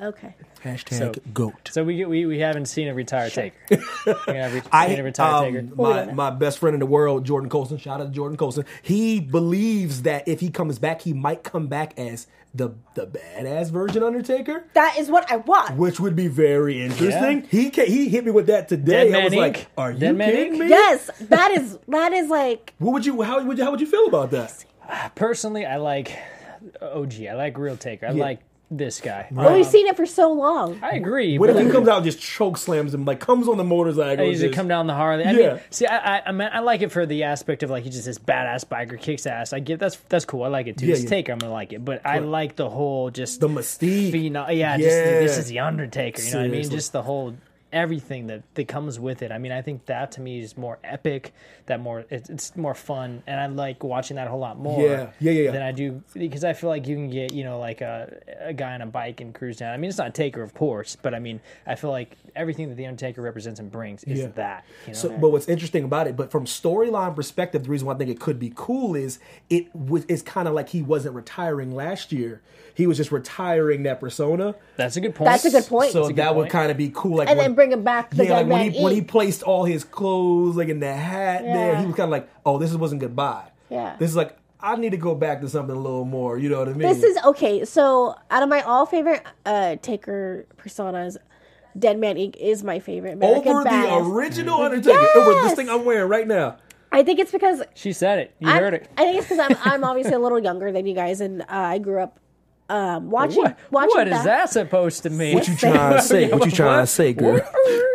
Okay. 0.01 0.35
Hashtag 0.63 0.97
So- 0.97 1.13
goat. 1.33 1.69
So 1.71 1.83
we 1.83 2.03
we 2.05 2.25
we 2.25 2.39
haven't 2.39 2.65
seen 2.65 2.89
a 2.89 2.93
retired 2.93 3.31
Taker. 3.31 3.55
We 3.69 3.77
haven't 4.33 4.55
re- 4.65 4.69
I 4.71 4.89
seen 4.89 4.99
a 4.99 5.03
retired 5.03 5.47
um, 5.47 5.53
Taker. 5.53 5.75
my 5.75 6.05
my 6.11 6.29
best 6.31 6.59
friend 6.59 6.73
in 6.73 6.81
the 6.81 6.85
world, 6.85 7.23
Jordan 7.25 7.49
Colson. 7.49 7.77
Shout 7.77 8.01
out 8.01 8.07
to 8.07 8.09
Jordan 8.11 8.35
Colson. 8.37 8.65
He 8.81 9.21
believes 9.21 10.01
that 10.01 10.27
if 10.27 10.41
he 10.41 10.49
comes 10.49 10.79
back, 10.79 11.01
he 11.01 11.13
might 11.13 11.43
come 11.43 11.67
back 11.67 11.97
as 11.97 12.27
the 12.55 12.69
the 12.95 13.05
badass 13.07 13.69
version 13.71 14.01
Undertaker, 14.03 14.65
That 14.73 14.97
is 14.97 15.09
what 15.09 15.29
I 15.31 15.37
want. 15.37 15.75
which 15.77 15.99
would 15.99 16.15
be 16.15 16.27
very 16.27 16.81
interesting. 16.81 17.43
He 17.49 17.69
ca 17.69 17.85
he 17.85 18.07
hit 18.09 18.23
me 18.25 18.31
with 18.31 18.47
that 18.47 18.67
today. 18.69 19.09
Dead 19.11 19.21
I 19.21 19.23
was 19.25 19.33
Inc. 19.33 19.37
like, 19.37 19.67
"Are 19.77 19.91
you 19.91 20.13
Man 20.13 20.31
kidding 20.31 20.53
Inc. 20.53 20.59
me?" 20.59 20.67
Yes, 20.69 21.09
that 21.21 21.51
is 21.51 21.77
that 21.87 22.13
is 22.13 22.29
like 22.29 22.73
What 22.79 22.93
would 22.93 23.05
you 23.05 23.21
how 23.21 23.43
would 23.43 23.57
you 23.57 23.63
how 23.63 23.71
would 23.71 23.81
you 23.81 23.87
feel 23.87 24.07
about 24.07 24.31
that? 24.31 24.63
Personally, 25.15 25.65
I 25.65 25.77
like 25.77 26.17
OG. 26.81 27.13
I 27.29 27.33
like 27.33 27.57
Real 27.57 27.77
Taker. 27.77 28.07
I 28.07 28.11
Yeah. 28.11 28.23
like 28.23 28.39
this 28.71 28.99
guy. 28.99 29.27
well, 29.31 29.53
we've 29.53 29.65
um, 29.65 29.71
seen 29.71 29.87
it 29.87 29.95
for 29.95 30.05
so 30.05 30.31
long. 30.33 30.79
I 30.81 30.91
agree. 30.91 31.37
What 31.37 31.49
if 31.49 31.55
but 31.55 31.65
he 31.65 31.71
comes 31.71 31.87
out 31.87 31.97
and 31.97 32.05
just 32.05 32.19
choke 32.19 32.57
slams 32.57 32.93
him, 32.93 33.05
like 33.05 33.19
comes 33.19 33.47
on 33.47 33.57
the 33.57 33.63
motorcycle? 33.63 34.09
I 34.09 34.11
and 34.13 34.27
usually 34.27 34.47
just- 34.49 34.57
come 34.57 34.67
down 34.67 34.87
the 34.87 34.93
Harley. 34.95 35.23
I 35.23 35.31
Yeah. 35.31 35.53
mean, 35.53 35.59
see, 35.69 35.85
I, 35.85 36.17
I, 36.17 36.21
I, 36.27 36.31
mean, 36.31 36.49
I 36.51 36.59
like 36.59 36.81
it 36.81 36.91
for 36.91 37.05
the 37.05 37.23
aspect 37.23 37.63
of 37.63 37.69
like 37.69 37.83
he's 37.83 37.93
just 37.93 38.05
this 38.05 38.19
badass 38.19 38.65
biker, 38.65 38.99
kicks 38.99 39.25
ass. 39.27 39.53
I 39.53 39.59
get 39.59 39.79
that's 39.79 39.97
that's 40.09 40.25
cool. 40.25 40.43
I 40.43 40.47
like 40.47 40.67
it 40.67 40.77
too. 40.77 40.87
Yeah, 40.87 40.93
it's 40.95 41.03
yeah. 41.03 41.09
Taker, 41.09 41.31
I'm 41.31 41.37
gonna 41.39 41.53
like 41.53 41.73
it. 41.73 41.85
But 41.85 42.05
I 42.05 42.19
like 42.19 42.55
the 42.55 42.69
whole 42.69 43.11
just 43.11 43.39
the 43.39 43.47
mystique. 43.47 44.11
phenom- 44.11 44.47
Yeah, 44.47 44.53
Yeah. 44.53 44.77
just 44.77 44.87
this 44.87 45.37
is 45.37 45.47
the 45.47 45.59
Undertaker. 45.59 46.21
You 46.21 46.31
know 46.31 46.39
what 46.39 46.45
I 46.45 46.49
mean? 46.49 46.69
Just 46.69 46.91
the 46.91 47.03
whole 47.03 47.35
everything 47.73 48.27
that 48.27 48.43
that 48.55 48.67
comes 48.67 48.99
with 48.99 49.21
it. 49.21 49.31
I 49.31 49.37
mean, 49.37 49.51
I 49.51 49.61
think 49.61 49.85
that 49.87 50.11
to 50.13 50.21
me 50.21 50.39
is 50.39 50.57
more 50.57 50.79
epic. 50.83 51.33
That 51.65 51.79
more 51.79 52.05
it's, 52.09 52.29
it's 52.29 52.55
more 52.55 52.73
fun, 52.73 53.23
and 53.27 53.39
I 53.39 53.47
like 53.47 53.83
watching 53.83 54.15
that 54.15 54.27
a 54.27 54.29
whole 54.29 54.39
lot 54.39 54.57
more. 54.57 54.81
Yeah. 54.81 55.09
Yeah, 55.19 55.31
yeah, 55.31 55.41
yeah. 55.43 55.51
Than 55.51 55.61
I 55.61 55.71
do 55.71 56.03
because 56.13 56.43
I 56.43 56.53
feel 56.53 56.69
like 56.69 56.87
you 56.87 56.95
can 56.95 57.09
get 57.09 57.33
you 57.33 57.43
know 57.43 57.59
like 57.59 57.81
a 57.81 58.21
a 58.39 58.53
guy 58.53 58.73
on 58.73 58.81
a 58.81 58.85
bike 58.85 59.21
and 59.21 59.33
cruise 59.33 59.57
down. 59.57 59.73
I 59.73 59.77
mean, 59.77 59.89
it's 59.89 59.97
not 59.97 60.13
Taker, 60.15 60.41
of 60.41 60.53
course, 60.53 60.95
but 60.95 61.13
I 61.13 61.19
mean, 61.19 61.41
I 61.65 61.75
feel 61.75 61.91
like 61.91 62.15
everything 62.35 62.69
that 62.69 62.75
the 62.75 62.85
Undertaker 62.85 63.21
represents 63.21 63.59
and 63.59 63.71
brings 63.71 64.03
is 64.03 64.19
Yeah. 64.19 64.27
that. 64.35 64.65
You 64.85 64.93
know? 64.93 64.99
So, 64.99 65.09
but 65.17 65.31
what's 65.31 65.47
interesting 65.47 65.83
about 65.83 66.07
it, 66.07 66.15
but 66.15 66.31
from 66.31 66.45
storyline 66.45 67.15
perspective, 67.15 67.63
the 67.63 67.69
reason 67.69 67.87
why 67.87 67.93
I 67.93 67.97
think 67.97 68.09
it 68.09 68.19
could 68.19 68.39
be 68.39 68.51
cool 68.55 68.95
is 68.95 69.19
it 69.49 69.73
was 69.75 70.05
it's 70.07 70.21
kind 70.21 70.47
of 70.47 70.53
like 70.53 70.69
he 70.69 70.81
wasn't 70.81 71.15
retiring 71.15 71.73
last 71.73 72.11
year. 72.11 72.41
He 72.73 72.87
was 72.87 72.97
just 72.97 73.11
retiring 73.11 73.83
that 73.83 74.01
persona. 74.01 74.53
That's 74.75 74.97
a 74.97 75.01
good 75.01 75.15
point. 75.15 75.31
That's 75.31 75.45
a 75.45 75.51
good 75.51 75.65
point. 75.65 75.91
So 75.93 76.03
a 76.03 76.07
good 76.07 76.17
that 76.17 76.35
would 76.35 76.49
kind 76.49 76.69
of 76.71 76.77
be 76.77 76.91
cool. 76.93 77.17
Like 77.17 77.29
and 77.29 77.37
when, 77.37 77.45
then 77.47 77.55
bring 77.55 77.64
him 77.71 77.83
back 77.83 78.11
the 78.11 78.23
yeah, 78.23 78.29
dead 78.29 78.35
like 78.35 78.47
when 78.47 78.59
man 78.65 78.71
he 78.71 78.83
when 78.83 78.93
he 78.93 79.01
placed 79.01 79.43
all 79.43 79.65
his 79.65 79.83
clothes 79.83 80.55
like 80.55 80.69
in 80.69 80.79
the 80.79 80.93
hat 80.93 81.43
there, 81.43 81.75
he 81.77 81.85
was 81.85 81.95
kind 81.95 82.05
of 82.05 82.11
like, 82.11 82.29
oh, 82.45 82.57
this 82.57 82.73
wasn't 82.73 83.01
goodbye. 83.01 83.49
Yeah. 83.69 83.95
this 83.97 84.09
is 84.09 84.15
like 84.15 84.37
I 84.59 84.75
need 84.77 84.91
to 84.91 84.97
go 84.97 85.13
back 85.13 85.41
to 85.41 85.49
something 85.49 85.75
a 85.75 85.79
little 85.79 86.05
more. 86.05 86.39
You 86.39 86.49
know 86.49 86.59
what 86.59 86.69
I 86.69 86.73
mean? 86.73 86.87
This 86.87 87.03
is 87.03 87.17
okay. 87.23 87.65
So, 87.65 88.15
out 88.31 88.41
of 88.41 88.49
my 88.49 88.61
all 88.61 88.85
favorite 88.85 89.23
uh 89.45 89.75
Taker 89.81 90.47
personas, 90.57 91.17
Dead 91.77 91.99
Man 91.99 92.15
Inc. 92.15 92.35
is 92.37 92.63
my 92.63 92.79
favorite. 92.79 93.13
American 93.13 93.51
over 93.51 93.63
the 93.63 93.95
original 93.95 94.61
Undertaker. 94.61 94.97
Over 95.17 95.33
this 95.43 95.53
thing 95.53 95.69
I'm 95.69 95.85
wearing 95.85 96.09
right 96.09 96.27
now. 96.27 96.57
I 96.91 97.03
think 97.03 97.19
it's 97.19 97.31
because 97.31 97.61
She 97.73 97.91
said 97.91 98.19
it. 98.19 98.35
You 98.39 98.49
I, 98.49 98.59
heard 98.59 98.73
it. 98.73 98.89
I 98.97 99.03
think 99.03 99.17
it's 99.19 99.27
because 99.27 99.39
I'm 99.39 99.57
I'm 99.73 99.83
obviously 99.83 100.13
a 100.13 100.19
little 100.19 100.39
younger 100.39 100.71
than 100.71 100.85
you 100.85 100.95
guys, 100.95 101.21
and 101.21 101.41
uh, 101.41 101.45
I 101.49 101.77
grew 101.77 102.01
up 102.01 102.19
um, 102.67 103.11
watching 103.11 103.43
What, 103.43 103.57
watching 103.69 103.91
what 103.95 104.07
is 104.07 104.23
that 104.23 104.49
supposed 104.49 105.03
to 105.03 105.09
mean? 105.11 105.35
What 105.35 105.47
you 105.47 105.55
trying 105.55 105.93
to 105.97 106.01
say? 106.01 106.31
What 106.31 106.45
you 106.45 106.51
trying 106.51 106.81
to 106.83 106.87
say, 106.87 107.13
girl? 107.13 107.39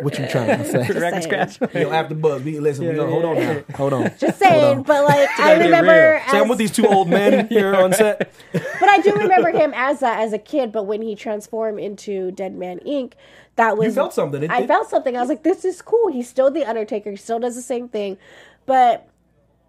What 0.03 0.17
you 0.19 0.27
trying 0.29 0.59
to 0.59 0.65
say? 0.65 0.89
Record 0.99 1.23
scratch. 1.25 1.61
You 1.75 1.81
know, 1.81 1.91
after 1.93 2.15
buzz, 2.15 2.43
we 2.43 2.61
listen. 2.61 2.87
we 2.87 2.95
go, 2.95 3.09
hold 3.11 3.25
on 3.25 3.35
now, 3.37 3.63
hold 3.75 3.93
on. 3.93 4.13
Just 4.19 4.39
saying, 4.39 4.83
but 4.85 5.05
like 5.05 5.29
I 5.41 5.55
remember, 5.59 6.21
real. 6.23 6.31
Say 6.31 6.39
I'm 6.39 6.49
with 6.49 6.59
these 6.59 6.71
two 6.71 6.87
old 6.87 7.09
men 7.09 7.47
here 7.49 7.75
on 7.75 7.93
set. 7.93 8.31
but 8.53 8.89
I 8.89 9.01
do 9.01 9.13
remember 9.15 9.51
him 9.51 9.73
as 9.75 10.01
that 10.01 10.21
as 10.21 10.33
a 10.33 10.39
kid. 10.39 10.71
But 10.73 10.85
when 10.85 11.03
he 11.03 11.17
transformed 11.17 11.81
into 11.81 12.31
Dead 12.31 12.55
Man 12.55 12.79
Inc., 12.87 13.15
that 13.57 13.77
was 13.77 13.87
you 13.89 13.93
felt 13.93 14.15
something. 14.15 14.43
It- 14.45 14.51
I 14.51 14.63
it- 14.63 14.69
felt 14.69 14.89
something. 14.89 15.17
I 15.17 15.21
was 15.21 15.29
like, 15.29 15.43
this 15.43 15.65
is 15.65 15.83
cool. 15.83 16.13
He's 16.13 16.29
still 16.29 16.51
the 16.51 16.65
Undertaker. 16.65 17.11
He 17.11 17.17
still 17.17 17.41
does 17.41 17.57
the 17.57 17.63
same 17.63 17.89
thing, 17.89 18.19
but 18.67 19.09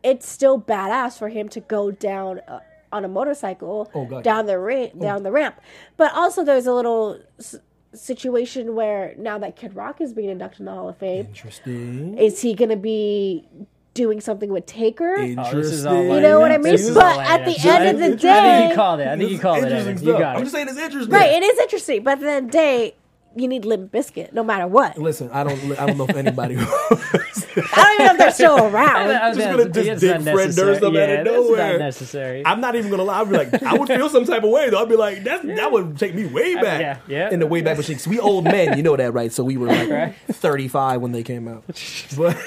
it's 0.03 0.27
still 0.29 0.61
badass 0.61 1.17
for 1.17 1.29
him 1.29 1.49
to 1.49 1.59
go 1.59 1.89
down. 1.91 2.39
Uh, 2.47 2.59
on 2.91 3.05
a 3.05 3.07
motorcycle 3.07 3.89
Oh, 3.93 4.05
God. 4.05 4.23
down 4.23 4.45
the 4.45 4.57
ra- 4.59 4.89
oh. 4.95 4.99
down 4.99 5.23
the 5.23 5.31
ramp, 5.31 5.55
but 5.97 6.13
also 6.13 6.43
there's 6.43 6.65
a 6.67 6.73
little 6.73 7.19
s- 7.39 7.55
situation 7.93 8.75
where 8.75 9.13
now 9.17 9.37
that 9.37 9.55
Kid 9.55 9.75
Rock 9.75 10.01
is 10.01 10.13
being 10.13 10.29
inducted 10.29 10.61
in 10.61 10.65
the 10.65 10.71
Hall 10.71 10.89
of 10.89 10.97
Fame, 10.97 11.25
Interesting. 11.27 12.17
is 12.17 12.41
he 12.41 12.53
going 12.53 12.69
to 12.69 12.75
be 12.77 13.47
doing 13.93 14.21
something 14.21 14.49
with 14.51 14.65
Taker? 14.65 15.15
Oh, 15.17 15.21
this 15.21 15.29
is 15.29 15.37
Interesting. 15.85 15.87
all 15.87 16.15
You 16.15 16.21
know 16.21 16.39
what 16.39 16.51
I 16.51 16.57
mean? 16.57 16.71
This 16.73 16.89
But 16.93 17.19
at 17.19 17.45
the 17.45 17.57
end 17.69 17.87
of 17.89 17.99
the 18.11 18.15
day, 18.15 18.29
I 18.29 18.41
think 18.41 18.63
day- 18.63 18.69
you 18.69 18.75
called 18.75 18.99
it. 19.01 19.07
I 19.07 19.17
think 19.17 19.29
you 19.29 19.35
It's 19.35 19.41
called 19.41 19.57
it. 19.57 19.63
interesting 19.71 19.93
You 19.97 20.03
stuff. 20.13 20.19
got 20.19 20.35
I'm 20.37 20.41
just 20.43 20.53
saying 20.53 20.67
it's 20.69 20.77
interesting. 20.77 21.13
Right, 21.13 21.31
it 21.31 21.43
is 21.43 21.59
interesting, 21.59 22.03
but 22.03 22.11
at 22.13 22.19
the 22.21 22.29
end 22.31 22.45
of 22.45 22.51
the 22.51 22.57
day, 22.57 22.95
you 23.35 23.47
need 23.47 23.63
Limp 23.65 23.91
Bizkit 23.91 24.33
no 24.33 24.43
matter 24.43 24.67
what. 24.67 24.97
Listen, 24.97 25.29
I 25.31 25.43
don't. 25.43 25.79
I 25.79 25.85
don't 25.85 25.97
know 25.97 26.05
if 26.07 26.15
anybody. 26.15 26.57
I 26.59 26.59
don't 26.59 27.93
even 27.93 28.05
know 28.05 28.11
if 28.13 28.17
they're 28.17 28.31
still 28.31 28.57
around. 28.67 29.09
I- 29.11 29.29
I- 29.29 29.33
just 29.33 29.47
gonna 29.49 29.69
just 29.69 29.87
it's 29.89 30.01
dick 30.01 30.11
not 30.21 30.33
Fred 30.33 30.35
necessary. 30.47 30.67
Durst 30.73 30.83
up 30.83 30.87
out 30.89 30.93
yeah, 30.95 31.01
of 31.03 31.25
that's 31.25 31.35
nowhere. 31.37 31.71
not 31.73 31.79
necessary. 31.79 32.45
I'm 32.45 32.61
not 32.61 32.75
even 32.75 32.91
gonna 32.91 33.03
lie. 33.03 33.21
I'd 33.21 33.29
be 33.29 33.37
like, 33.37 33.63
I 33.63 33.73
would 33.77 33.87
feel 33.87 34.09
some 34.09 34.25
type 34.25 34.43
of 34.43 34.49
way 34.49 34.69
though. 34.69 34.81
I'd 34.81 34.89
be 34.89 34.95
like, 34.95 35.23
that 35.23 35.43
that 35.55 35.71
would 35.71 35.97
take 35.97 36.13
me 36.15 36.25
way 36.25 36.55
back. 36.55 36.81
yeah, 36.81 36.97
yeah. 37.07 37.29
In 37.31 37.39
the 37.39 37.47
way 37.47 37.61
back 37.61 37.77
machine. 37.77 37.95
'Cause 37.97 38.07
we 38.07 38.19
old 38.19 38.43
men, 38.45 38.75
you 38.77 38.83
know 38.83 38.95
that, 38.95 39.13
right? 39.13 39.31
So 39.31 39.43
we 39.43 39.57
were 39.57 39.67
like 39.67 39.89
Right. 39.89 40.15
35 40.31 41.01
when 41.01 41.11
they 41.11 41.23
came 41.23 41.47
out. 41.47 41.63
But 42.17 42.37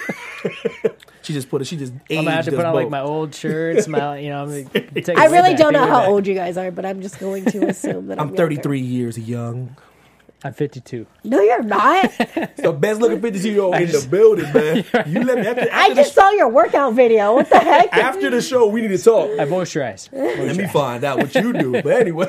she 1.22 1.32
just 1.32 1.48
put 1.48 1.62
it. 1.62 1.64
She 1.64 1.76
just 1.78 1.92
aged 2.10 2.18
I'm 2.18 2.24
gonna 2.24 2.36
have 2.36 2.44
to 2.44 2.50
put 2.52 2.66
on 2.66 2.74
like 2.74 2.90
my 2.90 3.00
old 3.00 3.34
shirts, 3.34 3.88
my 3.88 4.18
you 4.18 4.28
know. 4.28 4.42
I'm 4.42 4.48
gonna 4.66 4.90
take 5.00 5.16
I 5.18 5.26
really 5.26 5.54
don't 5.54 5.72
know 5.72 5.86
how 5.86 6.00
back. 6.00 6.08
old 6.08 6.26
you 6.26 6.34
guys 6.34 6.58
are, 6.58 6.70
but 6.70 6.84
I'm 6.84 7.00
just 7.00 7.18
going 7.18 7.46
to 7.46 7.66
assume 7.68 8.08
that 8.08 8.20
I'm, 8.20 8.28
I'm 8.28 8.36
33 8.36 8.80
years 8.80 9.18
young. 9.18 9.74
I'm 10.44 10.52
52. 10.52 11.06
No, 11.24 11.40
you're 11.40 11.62
not. 11.62 12.12
The 12.56 12.72
best 12.72 13.00
looking 13.00 13.20
52 13.20 13.50
year 13.50 13.62
old 13.62 13.74
in 13.76 13.88
the 13.90 14.06
building, 14.10 14.50
man. 14.52 14.84
You 15.06 15.22
let 15.24 15.38
me 15.38 15.46
after, 15.46 15.62
I 15.62 15.64
after, 15.66 15.94
the, 15.94 16.02
just 16.02 16.14
saw 16.14 16.30
your 16.30 16.48
workout 16.48 16.94
video. 16.94 17.34
What 17.34 17.48
the 17.50 17.58
heck? 17.58 17.92
after 17.96 18.30
the 18.30 18.40
show. 18.40 18.66
We 18.68 18.80
need 18.80 18.88
to 18.88 18.98
talk. 18.98 19.30
I 19.38 19.44
moisturize. 19.44 20.08
Let 20.12 20.56
me 20.56 20.66
find 20.68 21.02
out 21.04 21.18
what 21.18 21.34
you 21.34 21.52
do. 21.52 21.72
But 21.82 22.00
anyway, 22.00 22.26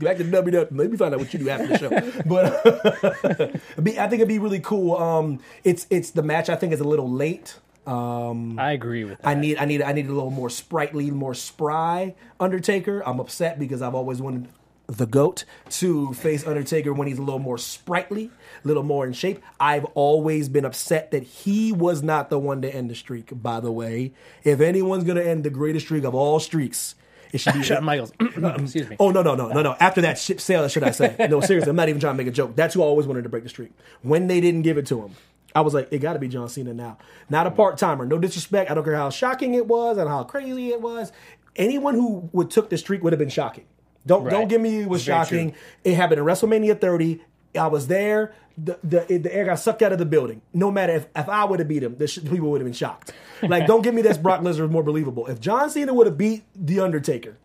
back 0.00 0.16
to 0.18 0.24
WWE. 0.24 0.68
Let 0.70 0.90
me 0.90 0.96
find 0.96 1.14
out 1.14 1.20
what 1.20 1.32
you 1.32 1.38
do 1.38 1.48
after 1.48 1.66
the 1.68 1.78
show. 1.78 2.22
But 2.26 3.40
it'd 3.40 3.84
be- 3.84 3.98
I 3.98 4.08
think 4.08 4.20
it'd 4.20 4.28
be 4.28 4.38
really 4.38 4.60
cool. 4.60 4.96
Um, 4.96 5.40
it's 5.64 5.86
it's 5.90 6.10
the 6.10 6.22
match. 6.22 6.48
I 6.48 6.56
think 6.56 6.72
is 6.72 6.80
a 6.80 6.84
little 6.84 7.10
late. 7.10 7.58
Um, 7.86 8.58
I 8.58 8.72
agree 8.72 9.04
with 9.04 9.18
that. 9.22 9.26
I 9.28 9.34
need 9.34 9.56
I 9.58 9.64
need 9.64 9.80
I 9.82 9.92
need 9.92 10.06
a 10.08 10.12
little 10.12 10.30
more 10.30 10.50
sprightly, 10.50 11.10
more 11.10 11.34
spry 11.34 12.14
Undertaker. 12.38 13.02
I'm 13.06 13.18
upset 13.20 13.58
because 13.58 13.80
I've 13.80 13.94
always 13.94 14.20
wanted 14.20 14.48
the 14.88 15.06
goat 15.06 15.44
to 15.68 16.14
face 16.14 16.46
Undertaker 16.46 16.92
when 16.94 17.06
he's 17.08 17.18
a 17.18 17.22
little 17.22 17.38
more 17.38 17.58
sprightly, 17.58 18.30
a 18.64 18.66
little 18.66 18.82
more 18.82 19.06
in 19.06 19.12
shape. 19.12 19.42
I've 19.60 19.84
always 19.94 20.48
been 20.48 20.64
upset 20.64 21.10
that 21.10 21.22
he 21.22 21.72
was 21.72 22.02
not 22.02 22.30
the 22.30 22.38
one 22.38 22.62
to 22.62 22.74
end 22.74 22.90
the 22.90 22.94
streak. 22.94 23.30
By 23.42 23.60
the 23.60 23.70
way, 23.70 24.12
if 24.44 24.60
anyone's 24.60 25.04
gonna 25.04 25.20
end 25.20 25.44
the 25.44 25.50
greatest 25.50 25.86
streak 25.86 26.04
of 26.04 26.14
all 26.14 26.40
streaks, 26.40 26.94
It 27.32 27.38
should 27.38 27.52
be 27.52 27.62
Shawn 27.64 27.84
Michaels. 27.84 28.12
Excuse 28.20 28.88
me. 28.88 28.96
Oh 28.98 29.10
no 29.10 29.22
no 29.22 29.34
no 29.34 29.48
no 29.48 29.60
no! 29.60 29.76
After 29.78 30.00
that 30.00 30.16
ship 30.18 30.40
sale, 30.40 30.62
that 30.62 30.70
should 30.70 30.82
I 30.84 30.92
say? 30.92 31.14
No, 31.28 31.40
seriously, 31.42 31.68
I'm 31.68 31.76
not 31.76 31.90
even 31.90 32.00
trying 32.00 32.14
to 32.14 32.18
make 32.18 32.26
a 32.26 32.34
joke. 32.34 32.56
That's 32.56 32.72
who 32.72 32.82
I 32.82 32.86
always 32.86 33.06
wanted 33.06 33.24
to 33.24 33.28
break 33.28 33.42
the 33.42 33.50
streak. 33.50 33.72
When 34.00 34.26
they 34.26 34.40
didn't 34.40 34.62
give 34.62 34.78
it 34.78 34.86
to 34.86 35.02
him, 35.02 35.14
I 35.54 35.60
was 35.60 35.74
like, 35.74 35.88
it 35.92 35.98
got 35.98 36.14
to 36.14 36.18
be 36.18 36.28
John 36.28 36.48
Cena 36.48 36.72
now. 36.72 36.96
Not 37.28 37.46
a 37.46 37.50
part 37.50 37.76
timer. 37.76 38.06
No 38.06 38.18
disrespect. 38.18 38.70
I 38.70 38.74
don't 38.74 38.84
care 38.84 38.96
how 38.96 39.10
shocking 39.10 39.52
it 39.52 39.66
was 39.66 39.98
and 39.98 40.08
how 40.08 40.24
crazy 40.24 40.70
it 40.70 40.80
was. 40.80 41.12
Anyone 41.56 41.94
who 41.94 42.30
would 42.32 42.50
took 42.50 42.70
the 42.70 42.78
streak 42.78 43.02
would 43.02 43.12
have 43.12 43.18
been 43.20 43.28
shocking. 43.28 43.64
Don't 44.08 44.24
Right. 44.24 44.30
don't 44.32 44.48
give 44.48 44.60
me 44.60 44.80
it 44.80 44.88
was 44.88 45.04
very 45.04 45.18
shocking. 45.24 45.50
true. 45.52 45.60
It 45.84 45.94
happened 45.94 46.18
in 46.18 46.24
WrestleMania 46.26 46.80
30. 46.80 47.20
I 47.58 47.66
was 47.68 47.86
there. 47.86 48.32
The, 48.56 48.78
the 48.82 49.18
the 49.18 49.32
air 49.34 49.44
got 49.44 49.60
sucked 49.60 49.82
out 49.82 49.92
of 49.92 49.98
the 49.98 50.04
building. 50.06 50.42
No 50.52 50.70
matter 50.72 50.92
if, 50.94 51.06
if 51.14 51.28
I 51.28 51.44
would 51.44 51.60
have 51.60 51.68
beat 51.68 51.82
him, 51.84 51.96
the 51.96 52.08
sh- 52.08 52.18
people 52.24 52.50
would 52.50 52.60
have 52.60 52.66
been 52.66 52.72
shocked. 52.72 53.12
Like, 53.42 53.66
don't 53.68 53.82
give 53.82 53.94
me 53.94 54.02
this 54.02 54.18
Brock 54.18 54.40
Lesnar 54.40 54.64
is 54.64 54.70
more 54.70 54.82
believable. 54.82 55.26
If 55.28 55.40
John 55.40 55.70
Cena 55.70 55.94
would 55.94 56.06
have 56.08 56.18
beat 56.18 56.42
The 56.56 56.80
Undertaker 56.80 57.36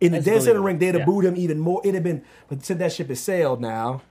in 0.00 0.10
the 0.12 0.20
Dead 0.20 0.42
Center 0.42 0.60
ring, 0.60 0.78
they'd 0.78 0.88
have 0.88 0.96
Yeah. 0.96 1.04
booed 1.04 1.24
him 1.24 1.36
even 1.36 1.60
more. 1.60 1.80
It'd 1.84 1.94
have 1.94 2.02
been, 2.04 2.22
but 2.48 2.64
since 2.64 2.80
that 2.80 2.92
ship 2.92 3.08
has 3.08 3.20
sailed 3.20 3.60
now, 3.60 4.02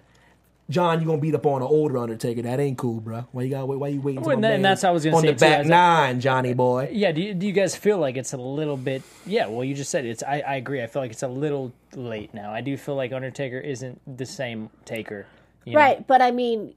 John, 0.67 0.99
you 0.99 1.05
gonna 1.05 1.19
beat 1.21 1.35
up 1.35 1.45
on 1.45 1.61
an 1.61 1.67
older 1.67 1.97
Undertaker? 1.99 2.41
That 2.41 2.59
ain't 2.59 2.77
cool, 2.77 2.99
bro. 2.99 3.27
Why 3.31 3.43
you 3.43 3.49
got? 3.51 3.67
Why 3.67 3.87
you 3.89 4.01
waiting? 4.01 4.21
till 4.23 4.27
Well, 4.27 4.33
and 4.33 4.41
man 4.41 4.61
that's 4.63 4.81
what 4.81 4.89
I 4.89 4.91
was 4.93 5.03
gonna 5.03 5.17
on 5.17 5.21
say, 5.21 5.27
the 5.33 5.39
back 5.39 5.55
I 5.55 5.59
was- 5.59 5.67
nine, 5.67 6.19
Johnny 6.21 6.53
boy. 6.55 6.89
Yeah, 6.91 7.11
do 7.11 7.21
you, 7.21 7.33
do 7.35 7.45
you 7.45 7.53
guys 7.53 7.75
feel 7.75 7.99
like 7.99 8.17
it's 8.17 8.33
a 8.33 8.37
little 8.37 8.75
bit? 8.77 9.03
Yeah, 9.27 9.45
well, 9.47 9.63
you 9.63 9.75
just 9.75 9.91
said 9.91 10.05
it's. 10.05 10.23
I, 10.23 10.39
I 10.39 10.55
agree. 10.55 10.81
I 10.81 10.87
feel 10.87 11.03
like 11.03 11.11
it's 11.11 11.21
a 11.21 11.27
little 11.27 11.71
late 11.93 12.33
now. 12.33 12.51
I 12.51 12.61
do 12.61 12.77
feel 12.77 12.95
like 12.95 13.11
Undertaker 13.13 13.59
isn't 13.59 14.01
the 14.17 14.25
same 14.25 14.71
Taker. 14.85 15.27
you 15.65 15.73
know? 15.73 15.79
Right, 15.79 16.07
but 16.07 16.21
I 16.23 16.31
mean, 16.31 16.73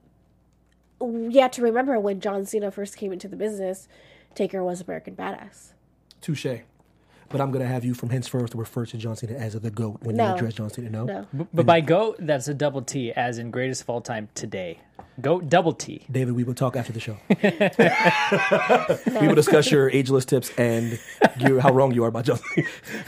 you 1.01 1.41
have 1.41 1.53
to 1.53 1.62
remember 1.62 1.99
when 1.99 2.20
John 2.20 2.45
Cena 2.45 2.70
first 2.70 2.97
came 2.99 3.12
into 3.12 3.26
the 3.28 3.36
business, 3.36 3.89
Taker 4.34 4.62
was 4.62 4.82
American 4.82 5.16
Badass. 5.16 5.72
Touche. 6.20 6.47
But 7.31 7.41
I'm 7.41 7.51
gonna 7.51 7.66
have 7.66 7.85
you 7.85 7.95
from 7.95 8.09
henceforth 8.11 8.55
refer 8.55 8.87
to 8.87 8.97
John 8.97 9.14
Cena 9.16 9.35
as 9.35 9.53
the 9.55 9.70
goat 9.70 9.99
when 10.03 10.16
No. 10.16 10.29
you 10.29 10.35
address 10.35 10.55
John 10.55 10.70
Cena. 10.70 10.89
No, 10.91 11.05
No, 11.05 11.47
But 11.53 11.66
by 11.66 11.81
GOAT, 11.81 12.16
that's 12.20 12.49
a 12.49 12.55
double 12.55 12.83
T, 12.83 13.12
as 13.12 13.39
in 13.39 13.51
greatest 13.51 13.83
of 13.83 13.91
all 13.91 14.01
time 14.01 14.29
today. 14.35 14.79
GOAT, 15.20 15.49
double 15.49 15.72
T. 15.72 16.05
David, 16.11 16.36
we 16.36 16.44
will 16.44 16.55
talk 16.55 16.76
after 16.76 16.92
the 16.92 17.01
show. 17.01 17.16
we 19.20 19.26
will 19.26 19.34
discuss 19.34 19.68
your 19.68 19.90
ageless 19.90 20.24
tips 20.24 20.53
and 20.57 21.01
your, 21.40 21.61
how 21.61 21.72
wrong 21.72 21.92
you 21.92 22.05
are 22.05 22.09
about 22.09 22.24
John. 22.24 22.38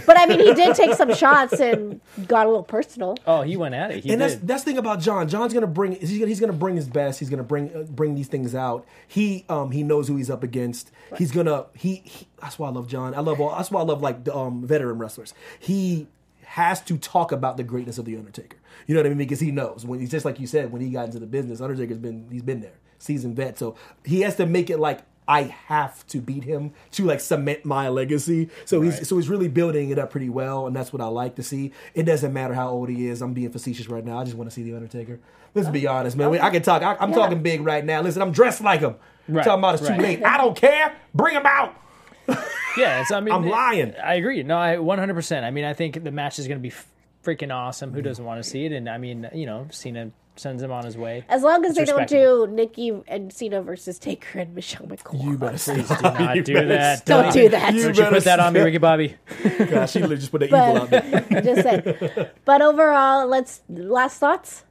But 0.06 0.18
I 0.18 0.26
mean, 0.26 0.40
he 0.40 0.52
did 0.54 0.74
take 0.74 0.94
some 0.94 1.14
shots 1.14 1.60
and 1.60 2.00
got 2.26 2.46
a 2.46 2.48
little 2.48 2.64
personal. 2.64 3.16
Oh, 3.26 3.42
he 3.42 3.56
went 3.56 3.76
at 3.76 3.92
it. 3.92 4.02
He 4.02 4.12
and 4.12 4.20
that's 4.20 4.34
did. 4.34 4.48
that's 4.48 4.64
the 4.64 4.72
thing 4.72 4.78
about 4.78 5.00
John. 5.00 5.28
John's 5.28 5.54
gonna 5.54 5.68
bring 5.68 5.92
he's 5.92 6.18
gonna, 6.18 6.26
he's 6.26 6.40
gonna 6.40 6.52
bring 6.52 6.74
his 6.74 6.88
best. 6.88 7.20
He's 7.20 7.30
gonna 7.30 7.44
bring 7.44 7.74
uh, 7.74 7.82
bring 7.82 8.16
these 8.16 8.28
things 8.28 8.54
out. 8.54 8.86
He 9.06 9.44
um 9.48 9.70
he 9.70 9.84
knows 9.84 10.08
who 10.08 10.16
he's 10.16 10.30
up 10.30 10.42
against. 10.42 10.90
He's 11.16 11.30
gonna 11.30 11.66
he, 11.76 12.02
he 12.04 12.26
that's 12.40 12.58
why 12.58 12.68
I 12.68 12.72
love 12.72 12.88
John. 12.88 13.14
I 13.14 13.20
love 13.20 13.40
all 13.40 13.54
that's 13.54 13.70
why 13.70 13.80
I 13.80 13.84
love 13.84 14.02
like 14.02 14.24
the 14.24 14.34
um 14.34 14.66
veteran 14.66 14.98
wrestlers. 14.98 15.32
He 15.58 16.08
has 16.42 16.80
to 16.82 16.98
talk 16.98 17.30
about 17.30 17.56
the 17.56 17.62
greatness 17.62 17.98
of 17.98 18.04
the 18.04 18.16
Undertaker. 18.16 18.56
You 18.86 18.94
know 18.94 19.00
what 19.00 19.06
I 19.06 19.10
mean? 19.10 19.18
Because 19.18 19.40
he 19.40 19.50
knows 19.50 19.84
when 19.84 20.00
he's 20.00 20.10
just 20.10 20.24
like 20.24 20.40
you 20.40 20.46
said 20.46 20.72
when 20.72 20.80
he 20.82 20.90
got 20.90 21.06
into 21.06 21.18
the 21.18 21.26
business. 21.26 21.60
Undertaker's 21.60 21.98
been 21.98 22.26
he's 22.30 22.42
been 22.42 22.60
there, 22.60 22.78
seasoned 22.98 23.36
vet. 23.36 23.58
So 23.58 23.76
he 24.04 24.20
has 24.22 24.36
to 24.36 24.46
make 24.46 24.70
it 24.70 24.78
like. 24.78 25.00
I 25.28 25.42
have 25.68 26.04
to 26.08 26.20
beat 26.20 26.42
him 26.42 26.72
to 26.92 27.04
like 27.04 27.20
cement 27.20 27.64
my 27.64 27.88
legacy. 27.88 28.48
So 28.64 28.80
he's 28.80 29.06
so 29.06 29.14
he's 29.16 29.28
really 29.28 29.46
building 29.46 29.90
it 29.90 29.98
up 29.98 30.10
pretty 30.10 30.28
well, 30.28 30.66
and 30.66 30.74
that's 30.74 30.92
what 30.92 31.00
I 31.00 31.06
like 31.06 31.36
to 31.36 31.44
see. 31.44 31.70
It 31.94 32.02
doesn't 32.02 32.32
matter 32.32 32.52
how 32.52 32.70
old 32.70 32.88
he 32.88 33.06
is. 33.06 33.22
I'm 33.22 33.32
being 33.32 33.52
facetious 33.52 33.88
right 33.88 34.04
now. 34.04 34.18
I 34.18 34.24
just 34.24 34.36
want 34.36 34.50
to 34.50 34.54
see 34.54 34.64
the 34.64 34.74
Undertaker. 34.74 35.20
Let's 35.54 35.68
be 35.68 35.86
honest, 35.86 36.16
man. 36.16 36.36
I 36.40 36.50
can 36.50 36.62
talk. 36.62 36.82
I, 36.82 36.96
I'm 36.98 37.10
Yeah. 37.10 37.14
talking 37.16 37.42
big 37.44 37.60
right 37.60 37.84
now. 37.84 38.00
Listen, 38.02 38.22
I'm 38.22 38.32
dressed 38.32 38.60
like 38.60 38.80
him. 38.80 38.96
Right, 39.28 39.44
Talking 39.44 39.60
about 39.60 39.74
it's 39.76 39.86
too 39.86 39.94
late. 39.94 40.24
I 40.24 40.36
don't 40.36 40.56
care. 40.56 40.96
Bring 41.14 41.36
him 41.36 41.46
out. 41.46 41.76
Yeah, 42.76 43.00
it's, 43.00 43.10
I 43.12 43.20
mean, 43.20 43.34
I'm 43.34 43.46
lying. 43.48 43.94
I 43.96 44.14
agree. 44.14 44.42
No, 44.44 44.56
I 44.56 44.76
100%. 44.76 45.42
I 45.44 45.50
mean, 45.50 45.64
I 45.64 45.74
think 45.74 46.02
the 46.04 46.12
match 46.12 46.38
is 46.38 46.46
going 46.46 46.58
to 46.58 46.62
be 46.62 46.72
freaking 47.24 47.54
awesome. 47.54 47.90
Who 47.90 47.98
mm-hmm. 47.98 48.08
doesn't 48.08 48.24
want 48.24 48.42
to 48.42 48.48
see 48.48 48.64
it? 48.64 48.72
And 48.72 48.88
I 48.88 48.98
mean, 48.98 49.28
you 49.34 49.46
know, 49.46 49.68
Cena 49.70 50.10
sends 50.36 50.62
him 50.62 50.72
on 50.72 50.84
his 50.84 50.96
way. 50.96 51.24
As 51.28 51.42
long 51.42 51.64
as 51.64 51.76
It's 51.76 51.90
they 51.90 51.96
don't 51.96 52.08
do 52.08 52.46
Nikki 52.50 52.92
and 53.06 53.32
Cena 53.32 53.62
versus 53.62 53.98
Taker 53.98 54.38
and 54.38 54.54
Michelle 54.54 54.86
McCool. 54.86 55.22
You 55.22 55.36
better 55.36 55.58
say 55.58 55.82
Do 55.82 55.94
not 56.02 56.36
You 56.36 56.42
do 56.42 56.66
that. 56.66 57.04
Don't 57.04 57.24
Don't 57.24 57.32
do 57.32 57.48
that. 57.50 57.74
You 57.74 57.82
Don't 57.82 57.96
you 57.96 58.02
better 58.02 58.16
put 58.16 58.24
that 58.24 58.40
on 58.40 58.52
me, 58.52 58.60
Ricky 58.60 58.78
Bobby. 58.78 59.16
God, 59.42 59.86
she 59.86 59.98
literally 59.98 60.16
just 60.16 60.30
put 60.30 60.40
the 60.40 60.46
evil 60.46 60.58
out 60.58 60.90
there. 60.90 61.26
But 61.30 61.44
just 61.44 61.62
saying. 61.62 62.28
But 62.44 62.62
overall, 62.62 63.26
let's 63.26 63.62
last 63.68 64.18
thoughts 64.18 64.64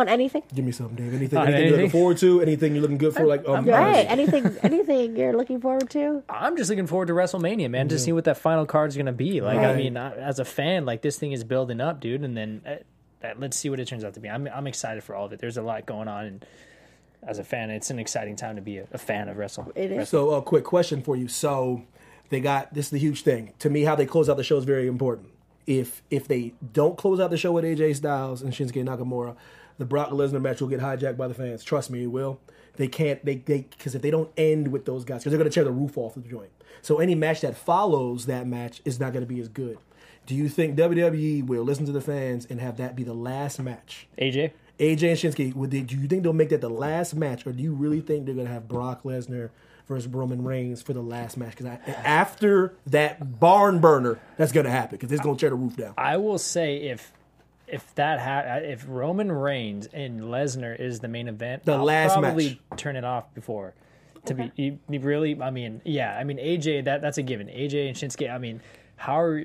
on 0.00 0.08
anything. 0.08 0.42
Give 0.54 0.64
me 0.64 0.72
something, 0.72 0.96
Dave. 0.96 1.14
Anything, 1.14 1.38
On 1.38 1.46
anything 1.46 1.68
you're 1.68 1.76
looking 1.76 1.90
forward 1.90 2.18
to? 2.18 2.40
Anything 2.40 2.72
you're 2.74 2.82
looking 2.82 2.98
good 2.98 3.14
for? 3.14 3.26
Like, 3.26 3.46
um, 3.48 3.64
Right? 3.66 4.06
Anything? 4.08 4.56
anything 4.62 5.16
you're 5.16 5.36
looking 5.36 5.60
forward 5.60 5.88
to? 5.90 6.22
I'm 6.28 6.56
just 6.56 6.70
looking 6.70 6.86
forward 6.86 7.08
to 7.08 7.14
WrestleMania, 7.14 7.70
man, 7.70 7.88
to 7.88 7.98
see 7.98 8.12
what 8.12 8.24
that 8.24 8.36
final 8.36 8.66
card's 8.66 8.96
going 8.96 9.06
to 9.06 9.12
be. 9.12 9.40
Like, 9.40 9.58
I 9.58 9.74
mean, 9.74 9.96
I, 9.96 10.14
as 10.16 10.38
a 10.38 10.44
fan, 10.44 10.84
like 10.86 11.02
this 11.02 11.18
thing 11.18 11.32
is 11.32 11.44
building 11.44 11.80
up, 11.80 12.00
dude, 12.00 12.22
and 12.22 12.36
then 12.36 12.62
uh, 12.66 13.26
uh, 13.26 13.34
let's 13.38 13.56
see 13.56 13.68
what 13.70 13.78
it 13.80 13.86
turns 13.88 14.04
out 14.04 14.14
to 14.14 14.20
be. 14.20 14.28
I'm 14.30 14.48
I'm 14.48 14.66
excited 14.66 15.04
for 15.04 15.14
all 15.14 15.26
of 15.26 15.32
it. 15.32 15.40
There's 15.40 15.56
a 15.56 15.62
lot 15.62 15.86
going 15.86 16.08
on, 16.08 16.24
and 16.24 16.46
as 17.22 17.38
a 17.38 17.44
fan, 17.44 17.70
it's 17.70 17.90
an 17.90 17.98
exciting 17.98 18.36
time 18.36 18.56
to 18.56 18.62
be 18.62 18.78
a, 18.78 18.86
a 18.92 18.98
fan 18.98 19.28
of 19.28 19.36
wrestling. 19.36 19.70
It 19.74 19.92
is. 19.92 20.08
So, 20.08 20.30
a 20.30 20.42
quick 20.42 20.64
question 20.64 21.02
for 21.02 21.16
you. 21.16 21.28
So, 21.28 21.82
they 22.30 22.40
got 22.40 22.72
this 22.72 22.86
is 22.86 22.90
the 22.90 22.98
huge 22.98 23.22
thing. 23.22 23.52
To 23.58 23.68
me, 23.70 23.82
how 23.82 23.94
they 23.94 24.06
close 24.06 24.28
out 24.30 24.36
the 24.36 24.44
show 24.44 24.56
is 24.56 24.64
very 24.64 24.86
important. 24.86 25.28
If 25.66 26.02
if 26.10 26.26
they 26.26 26.54
don't 26.72 26.96
close 26.96 27.20
out 27.20 27.30
the 27.30 27.36
show 27.36 27.52
with 27.52 27.64
AJ 27.64 27.96
Styles 27.96 28.40
and 28.42 28.52
Shinsuke 28.52 28.82
Nakamura, 28.84 29.36
the 29.80 29.86
Brock 29.86 30.10
Lesnar 30.10 30.42
match 30.42 30.60
will 30.60 30.68
get 30.68 30.80
hijacked 30.80 31.16
by 31.16 31.26
the 31.26 31.34
fans. 31.34 31.64
Trust 31.64 31.90
me, 31.90 32.02
it 32.02 32.08
will. 32.08 32.38
They 32.76 32.86
can't. 32.86 33.24
They 33.24 33.36
they 33.36 33.62
because 33.62 33.94
if 33.94 34.02
they 34.02 34.10
don't 34.10 34.30
end 34.36 34.68
with 34.68 34.84
those 34.84 35.04
guys, 35.04 35.22
because 35.22 35.32
they're 35.32 35.38
going 35.38 35.50
to 35.50 35.54
tear 35.54 35.64
the 35.64 35.72
roof 35.72 35.96
off 35.96 36.16
of 36.16 36.22
the 36.22 36.28
joint. 36.28 36.50
So 36.82 36.98
any 36.98 37.14
match 37.14 37.40
that 37.40 37.56
follows 37.56 38.26
that 38.26 38.46
match 38.46 38.82
is 38.84 39.00
not 39.00 39.12
going 39.12 39.24
to 39.24 39.26
be 39.26 39.40
as 39.40 39.48
good. 39.48 39.78
Do 40.26 40.34
you 40.34 40.50
think 40.50 40.76
WWE 40.76 41.46
will 41.46 41.64
listen 41.64 41.86
to 41.86 41.92
the 41.92 42.00
fans 42.00 42.46
and 42.48 42.60
have 42.60 42.76
that 42.76 42.94
be 42.94 43.02
the 43.02 43.14
last 43.14 43.58
match? 43.58 44.06
AJ, 44.18 44.52
AJ 44.78 45.02
and 45.08 45.34
Shinsuke, 45.34 45.54
would 45.54 45.70
they, 45.70 45.80
do 45.80 45.96
you 45.96 46.06
think 46.06 46.22
they'll 46.22 46.32
make 46.32 46.50
that 46.50 46.60
the 46.60 46.70
last 46.70 47.14
match, 47.14 47.46
or 47.46 47.52
do 47.52 47.62
you 47.62 47.72
really 47.72 48.00
think 48.00 48.26
they're 48.26 48.34
gonna 48.34 48.48
have 48.48 48.68
Brock 48.68 49.02
Lesnar 49.02 49.50
versus 49.88 50.06
Roman 50.06 50.44
Reigns 50.44 50.82
for 50.82 50.92
the 50.92 51.02
last 51.02 51.36
match? 51.36 51.56
Because 51.56 51.78
after 51.86 52.74
that 52.86 53.40
barn 53.40 53.80
burner, 53.80 54.20
that's 54.36 54.52
gonna 54.52 54.70
happen 54.70 54.98
because 54.98 55.10
it's 55.10 55.22
gonna 55.22 55.38
tear 55.38 55.50
the 55.50 55.56
roof 55.56 55.76
down. 55.76 55.94
I 55.98 56.18
will 56.18 56.38
say 56.38 56.76
if 56.76 57.12
if 57.72 57.94
that 57.94 58.20
ha- 58.20 58.56
if 58.62 58.84
Roman 58.88 59.30
Reigns 59.32 59.86
and 59.92 60.20
Lesnar 60.22 60.78
is 60.78 61.00
the 61.00 61.08
main 61.08 61.28
event, 61.28 61.64
The 61.64 61.72
I'll 61.74 61.84
last 61.84 62.18
probably 62.18 62.60
match. 62.70 62.78
turn 62.80 62.96
it 62.96 63.04
off 63.04 63.32
before. 63.34 63.74
To 64.26 64.34
be 64.34 64.52
you, 64.56 64.78
you 64.88 65.00
really, 65.00 65.40
I 65.40 65.50
mean, 65.50 65.80
yeah, 65.84 66.16
I 66.18 66.24
mean 66.24 66.36
AJ 66.38 66.84
that 66.84 67.00
that's 67.00 67.16
a 67.18 67.22
given. 67.22 67.46
AJ 67.48 67.88
and 67.88 67.96
Shinsuke, 67.96 68.30
I 68.30 68.38
mean, 68.38 68.60
how 68.96 69.18
are? 69.18 69.44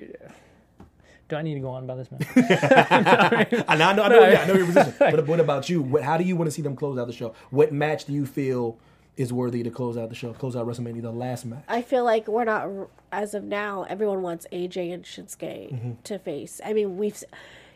Do 1.28 1.36
I 1.38 1.42
need 1.42 1.56
to 1.56 1.60
go 1.60 1.70
on 1.70 1.84
about 1.86 1.98
this, 1.98 2.12
man? 2.12 2.20
I 3.68 3.76
know, 3.76 3.90
I 3.90 3.94
know, 3.96 4.04
I 4.04 4.08
know, 4.10 4.28
yeah, 4.28 4.42
I 4.42 4.46
know 4.48 4.54
your 4.54 4.66
position. 4.68 4.94
But 5.00 5.26
what 5.28 5.40
about 5.40 5.70
you? 5.70 5.82
What, 5.82 6.04
how 6.04 6.18
do 6.18 6.24
you 6.24 6.36
want 6.36 6.48
to 6.48 6.52
see 6.52 6.62
them 6.62 6.76
close 6.76 7.00
out 7.00 7.08
the 7.08 7.14
show? 7.14 7.34
What 7.50 7.72
match 7.72 8.06
do 8.06 8.14
you 8.14 8.26
feel 8.26 8.78
is 9.18 9.32
worthy 9.34 9.64
to 9.64 9.72
close 9.72 9.98
out 9.98 10.10
the 10.10 10.16
show? 10.16 10.34
Close 10.34 10.56
out 10.56 10.68
WrestleMania, 10.68 11.02
the 11.02 11.12
last 11.12 11.46
match. 11.46 11.64
I 11.68 11.82
feel 11.82 12.04
like 12.04 12.28
we're 12.28 12.44
not 12.44 12.70
as 13.12 13.34
of 13.34 13.44
now. 13.44 13.84
Everyone 13.90 14.22
wants 14.22 14.46
AJ 14.52 14.94
and 14.94 15.04
Shinsuke 15.04 15.72
Mm-hmm. 15.72 15.92
to 16.04 16.20
face. 16.20 16.62
I 16.64 16.74
mean, 16.74 16.98
we've 16.98 17.24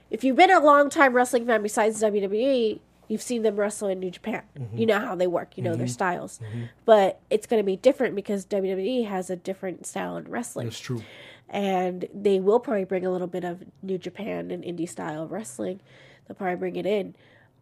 if 0.10 0.24
you've 0.24 0.36
been 0.36 0.52
a 0.52 0.60
long 0.60 0.90
time 0.90 1.14
wrestling 1.14 1.46
fan 1.46 1.62
besides 1.64 2.02
WWE, 2.02 2.80
you've 3.08 3.22
seen 3.22 3.42
them 3.42 3.56
wrestle 3.56 3.88
in 3.88 4.00
New 4.00 4.12
Japan. 4.12 4.44
Mm-hmm. 4.58 4.78
You 4.78 4.86
know 4.86 5.00
how 5.00 5.16
they 5.16 5.28
work. 5.28 5.58
You 5.58 5.64
know 5.64 5.76
their 5.76 5.88
styles. 5.88 6.40
But 6.86 7.20
it's 7.30 7.48
going 7.48 7.60
to 7.60 7.66
be 7.66 7.76
different 7.76 8.16
because 8.16 8.46
WWE 8.46 9.08
has 9.08 9.30
a 9.30 9.36
different 9.36 9.86
style 9.86 10.18
in 10.18 10.26
wrestling. 10.30 10.68
That's 10.68 10.80
true. 10.80 11.02
and 11.50 12.06
they 12.14 12.40
will 12.40 12.60
probably 12.60 12.84
bring 12.86 13.06
a 13.06 13.12
little 13.12 13.28
bit 13.28 13.44
of 13.44 13.64
New 13.82 13.98
Japan 13.98 14.52
and 14.52 14.64
indie 14.64 14.88
style 14.88 15.28
wrestling. 15.28 15.80
They'll 16.28 16.36
probably 16.36 16.56
bring 16.58 16.76
it 16.76 16.86
in. 16.86 17.16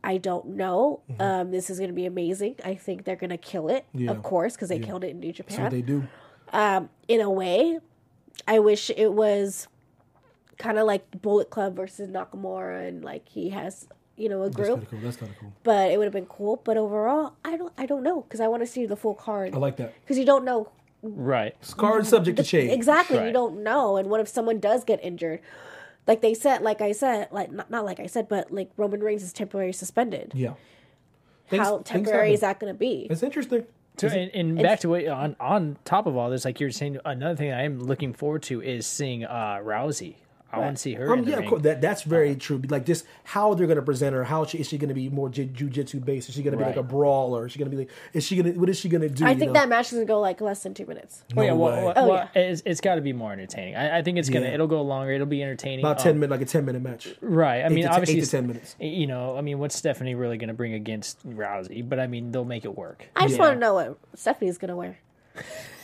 I 0.04 0.18
don't 0.18 0.50
know. 0.50 1.02
Um, 1.20 1.52
this 1.52 1.70
is 1.70 1.80
going 1.80 1.90
to 1.90 1.94
be 1.96 2.06
amazing. 2.06 2.56
I 2.64 2.76
think 2.76 3.04
they're 3.04 3.16
going 3.16 3.30
to 3.32 3.38
kill 3.38 3.68
it, 3.70 3.86
Mm-hmm. 3.96 4.06
Yeah. 4.06 4.12
of 4.12 4.24
course, 4.24 4.54
because 4.56 4.70
they 4.70 4.80
killed 4.80 5.04
it 5.04 5.10
in 5.12 5.20
New 5.20 5.32
Japan. 5.34 5.72
they 5.72 5.82
do. 5.82 6.08
in 7.08 7.22
a 7.22 7.30
way, 7.30 7.80
I 8.48 8.60
wish 8.60 8.90
it 8.96 9.12
was 9.14 9.68
kind 10.58 10.78
of 10.80 10.86
like 10.88 11.22
Bullet 11.22 11.50
Club 11.50 11.76
versus 11.76 12.10
Nakamura, 12.10 12.88
and 12.88 13.04
like 13.04 13.28
he 13.28 13.50
has, 13.50 13.88
you 14.16 14.30
know, 14.30 14.42
a 14.42 14.46
That's 14.46 14.56
group. 14.56 14.70
kind 14.76 14.84
of 14.84 14.90
cool. 14.90 15.00
That's 15.02 15.18
kind 15.18 15.32
of 15.32 15.38
cool. 15.40 15.54
But 15.64 15.92
it 15.92 15.98
would 15.98 16.06
have 16.06 16.14
been 16.14 16.26
cool. 16.26 16.62
But 16.64 16.78
overall, 16.78 17.34
I 17.46 17.58
don't. 17.58 17.74
I 17.78 17.86
don't 17.86 18.04
know 18.04 18.22
because 18.22 18.40
I 18.40 18.48
want 18.48 18.64
to 18.64 18.68
see 18.68 18.86
the 18.86 18.96
full 18.96 19.14
card. 19.16 19.54
I 19.54 19.58
like 19.58 19.78
that. 19.78 19.94
because 20.02 20.18
you 20.18 20.26
don't 20.26 20.46
know 20.46 20.70
right. 21.04 21.56
Card 21.78 22.06
subject 22.08 22.38
to 22.38 22.44
change. 22.44 22.72
Exactly. 22.72 23.24
You 23.26 23.32
don't 23.32 23.64
know. 23.64 23.98
And 23.98 24.10
what 24.10 24.20
if 24.20 24.28
someone 24.28 24.60
does 24.60 24.84
get 24.84 25.00
injured? 25.04 25.40
Like 26.08 26.22
they 26.22 26.34
said, 26.34 26.62
like 26.62 26.82
I 26.82 26.92
said, 26.94 27.28
like 27.32 27.52
not, 27.52 27.70
not 27.70 27.86
like 27.86 28.00
I 28.00 28.08
said, 28.08 28.28
but 28.30 28.52
like 28.52 28.72
Roman 28.78 29.02
Reigns 29.02 29.24
is 29.24 29.34
temporarily 29.34 29.74
suspended. 29.74 30.32
Yeah. 30.36 30.54
Things- 31.50 31.64
How 31.64 31.80
temporary 31.80 32.34
is 32.34 32.40
that 32.42 32.60
going 32.60 32.74
to 32.74 32.78
be? 32.78 33.08
It's 33.10 33.24
interesting. 33.24 33.66
So, 33.98 34.08
and, 34.08 34.30
and 34.34 34.58
back 34.62 34.80
to 34.82 34.90
what 34.90 35.08
on 35.08 35.36
on 35.40 35.78
top 35.84 36.06
of 36.06 36.16
all 36.16 36.30
this, 36.30 36.46
like 36.46 36.60
you're 36.60 36.70
saying, 36.72 37.00
another 37.04 37.36
thing 37.36 37.52
I 37.52 37.64
am 37.64 37.80
looking 37.80 38.14
forward 38.14 38.44
to 38.44 38.62
is 38.62 38.86
seeing 38.86 39.24
uh, 39.26 39.60
Rousey 39.64 40.16
I 40.52 40.60
want 40.60 40.78
to 40.78 40.82
see 40.82 40.94
her. 40.94 41.12
Um, 41.12 41.20
in 41.20 41.26
the 41.26 41.32
yeah, 41.32 41.38
of 41.40 41.46
course. 41.46 41.62
That 41.64 41.82
that's 41.82 42.04
very 42.04 42.36
true. 42.36 42.62
Like 42.70 42.86
just 42.86 43.06
how 43.26 43.54
they're 43.54 43.68
going 43.68 43.76
to 43.78 43.82
present 43.82 44.16
her. 44.16 44.24
How 44.24 44.46
she, 44.46 44.58
is 44.60 44.68
she 44.70 44.78
going 44.78 44.88
to 44.88 44.94
be 44.96 45.10
more 45.10 45.28
jiu- 45.30 45.46
jujitsu 45.48 46.04
based? 46.04 46.30
Is 46.30 46.36
she 46.36 46.42
going 46.44 46.54
to 46.54 46.58
be 46.58 46.64
like 46.64 46.78
a 46.78 46.84
brawler? 46.84 47.46
Is 47.48 47.52
she 47.52 47.60
going 47.60 47.70
to 47.70 47.76
be 47.76 47.84
like? 47.84 47.92
Is 48.14 48.24
she 48.26 48.36
going 48.38 48.54
to? 48.54 48.60
What 48.60 48.70
is 48.70 48.80
she 48.80 48.88
going 48.88 49.02
to 49.02 49.10
do? 49.10 49.26
I 49.26 49.32
you 49.32 49.40
think 49.40 49.50
know? 49.50 49.60
that 49.60 49.68
match 49.70 49.88
is 49.88 49.94
gonna 49.94 50.06
go 50.06 50.20
like 50.22 50.40
less 50.40 50.64
than 50.64 50.74
two 50.74 50.86
minutes. 50.86 51.24
Well, 51.36 51.46
yeah, 51.46 51.52
well, 51.52 51.76
way. 51.76 51.84
well, 51.84 51.94
Oh, 51.98 52.08
well, 52.08 52.30
it's, 52.34 52.62
it's 52.66 52.80
got 52.82 52.96
to 52.96 53.02
be 53.02 53.12
more 53.14 53.34
entertaining. 53.34 53.76
I, 53.76 53.98
I 53.98 54.02
think 54.02 54.18
it's 54.18 54.30
gonna. 54.30 54.46
Yeah. 54.46 54.54
It'll 54.54 54.68
go 54.68 54.82
longer. 54.84 55.12
It'll 55.12 55.28
be 55.28 55.44
entertaining. 55.44 55.80
about 55.86 55.98
Um, 55.98 56.04
ten 56.04 56.20
minutes, 56.20 56.32
like 56.32 56.42
a 56.42 56.46
ten 56.46 56.66
minute 56.66 56.82
match. 56.82 57.14
Right. 57.22 57.62
I 57.62 57.66
Eight 57.66 57.70
mean, 57.72 57.84
to 57.84 57.90
ten- 57.90 57.92
obviously, 57.92 58.18
eight 58.20 58.24
to 58.26 58.32
10 58.32 58.48
minutes. 58.48 58.76
You 58.80 59.08
know, 59.08 59.38
I 59.38 59.42
mean, 59.42 59.60
what's 59.60 59.76
Stephanie 59.76 60.16
really 60.16 60.38
going 60.38 60.48
to 60.50 60.54
bring 60.54 60.74
against 60.74 61.28
Rousey? 61.28 61.88
But 61.88 62.00
I 62.00 62.08
mean, 62.08 62.32
they'll 62.32 62.46
make 62.46 62.64
it 62.64 62.78
work. 62.78 63.06
I 63.16 63.24
just 63.24 63.34
Yeah. 63.36 63.40
want 63.42 63.56
to 63.56 63.60
know 63.60 63.74
what 63.74 63.98
Stephanie's 64.16 64.58
gonna 64.58 64.76
wear. 64.78 64.98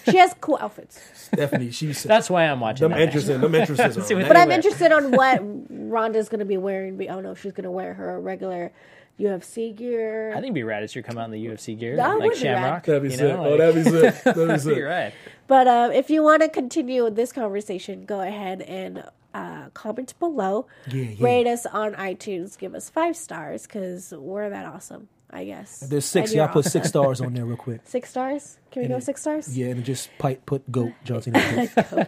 She 0.09 0.17
has 0.17 0.33
cool 0.41 0.57
outfits, 0.59 0.99
Stephanie, 1.13 1.71
she's 1.71 2.03
That's 2.03 2.29
why 2.29 2.43
I'm 2.45 2.59
watching. 2.59 2.83
them 2.89 2.91
that 2.91 2.97
match. 2.97 3.07
interested. 3.07 3.41
Them 3.41 3.55
interested. 3.55 4.03
See 4.05 4.15
what 4.15 4.27
but 4.27 4.33
they 4.33 4.39
I'm 4.41 4.47
wear. 4.49 4.55
interested 4.57 4.91
on 4.91 5.11
what 5.11 5.39
Ronda's 5.69 6.29
gonna 6.29 6.45
be 6.45 6.57
wearing. 6.57 6.99
I 7.01 7.05
don't 7.13 7.23
know 7.23 7.31
if 7.31 7.41
she's 7.41 7.53
gonna 7.53 7.71
wear 7.71 7.93
her 7.93 8.19
regular 8.19 8.71
UFC 9.19 9.75
gear. 9.75 10.31
I 10.31 10.35
think 10.35 10.45
it'd 10.45 10.53
be 10.55 10.63
rad 10.63 10.83
if 10.83 10.89
she 10.91 11.01
come 11.03 11.17
out 11.17 11.25
in 11.25 11.31
the 11.31 11.45
UFC 11.45 11.77
gear, 11.77 11.95
That 11.95 12.19
like 12.19 12.31
would 12.31 12.39
be 12.41 12.47
rad. 12.47 12.55
Shamrock. 12.63 12.85
That'd 12.85 13.03
be 13.03 13.09
you 13.09 13.15
sick. 13.17 13.27
know, 13.29 13.45
oh, 13.45 13.49
like- 13.51 13.59
that'd 13.59 13.75
be 13.75 13.83
sick. 13.89 14.23
That'd 14.23 14.47
be 14.49 14.57
sick. 14.59 14.75
You're. 14.77 15.11
But 15.47 15.67
uh, 15.67 15.89
if 15.93 16.09
you 16.09 16.23
want 16.23 16.41
to 16.41 16.49
continue 16.49 17.09
this 17.09 17.31
conversation, 17.31 18.05
go 18.05 18.21
ahead 18.21 18.61
and 18.61 19.03
uh, 19.33 19.69
comment 19.73 20.13
below. 20.19 20.65
Yeah, 20.87 21.03
yeah. 21.03 21.15
Rate 21.25 21.47
us 21.47 21.65
on 21.67 21.93
iTunes. 21.93 22.57
Give 22.57 22.73
us 22.73 22.89
five 22.89 23.15
stars 23.15 23.63
because 23.67 24.13
we're 24.17 24.49
that 24.49 24.65
awesome. 24.65 25.09
I 25.33 25.45
guess. 25.45 25.79
There's 25.79 26.05
six. 26.05 26.29
And 26.29 26.37
Y'all 26.37 26.47
put 26.47 26.65
six 26.65 26.87
stars 26.89 27.19
on 27.19 27.33
there 27.33 27.43
real 27.45 27.57
quick. 27.67 27.81
Six 27.85 28.11
stars? 28.11 28.59
Can 28.71 28.83
we 28.83 28.87
go 28.87 28.99
six 28.99 29.21
stars? 29.21 29.57
Yeah, 29.57 29.67
and 29.67 29.83
just 29.83 30.09
pipe 30.19 30.45
put 30.45 30.71
goat 30.71 30.93
John 31.03 31.21
Cena. 31.23 32.07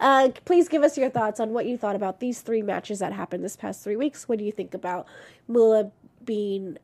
Uh, 0.00 0.30
please 0.44 0.68
give 0.68 0.82
us 0.82 0.98
your 0.98 1.08
thoughts 1.08 1.38
on 1.38 1.52
what 1.52 1.66
you 1.66 1.78
thought 1.78 1.94
about 1.96 2.18
these 2.20 2.40
three 2.40 2.62
matches 2.62 2.98
that 2.98 3.12
happened 3.12 3.44
this 3.44 3.56
past 3.56 3.82
three 3.84 3.96
weeks. 3.96 4.28
What 4.28 4.38
do 4.38 4.44
you 4.44 4.52
think 4.52 4.74
about 4.74 5.06
Moolah 5.46 5.92
being 6.24 6.78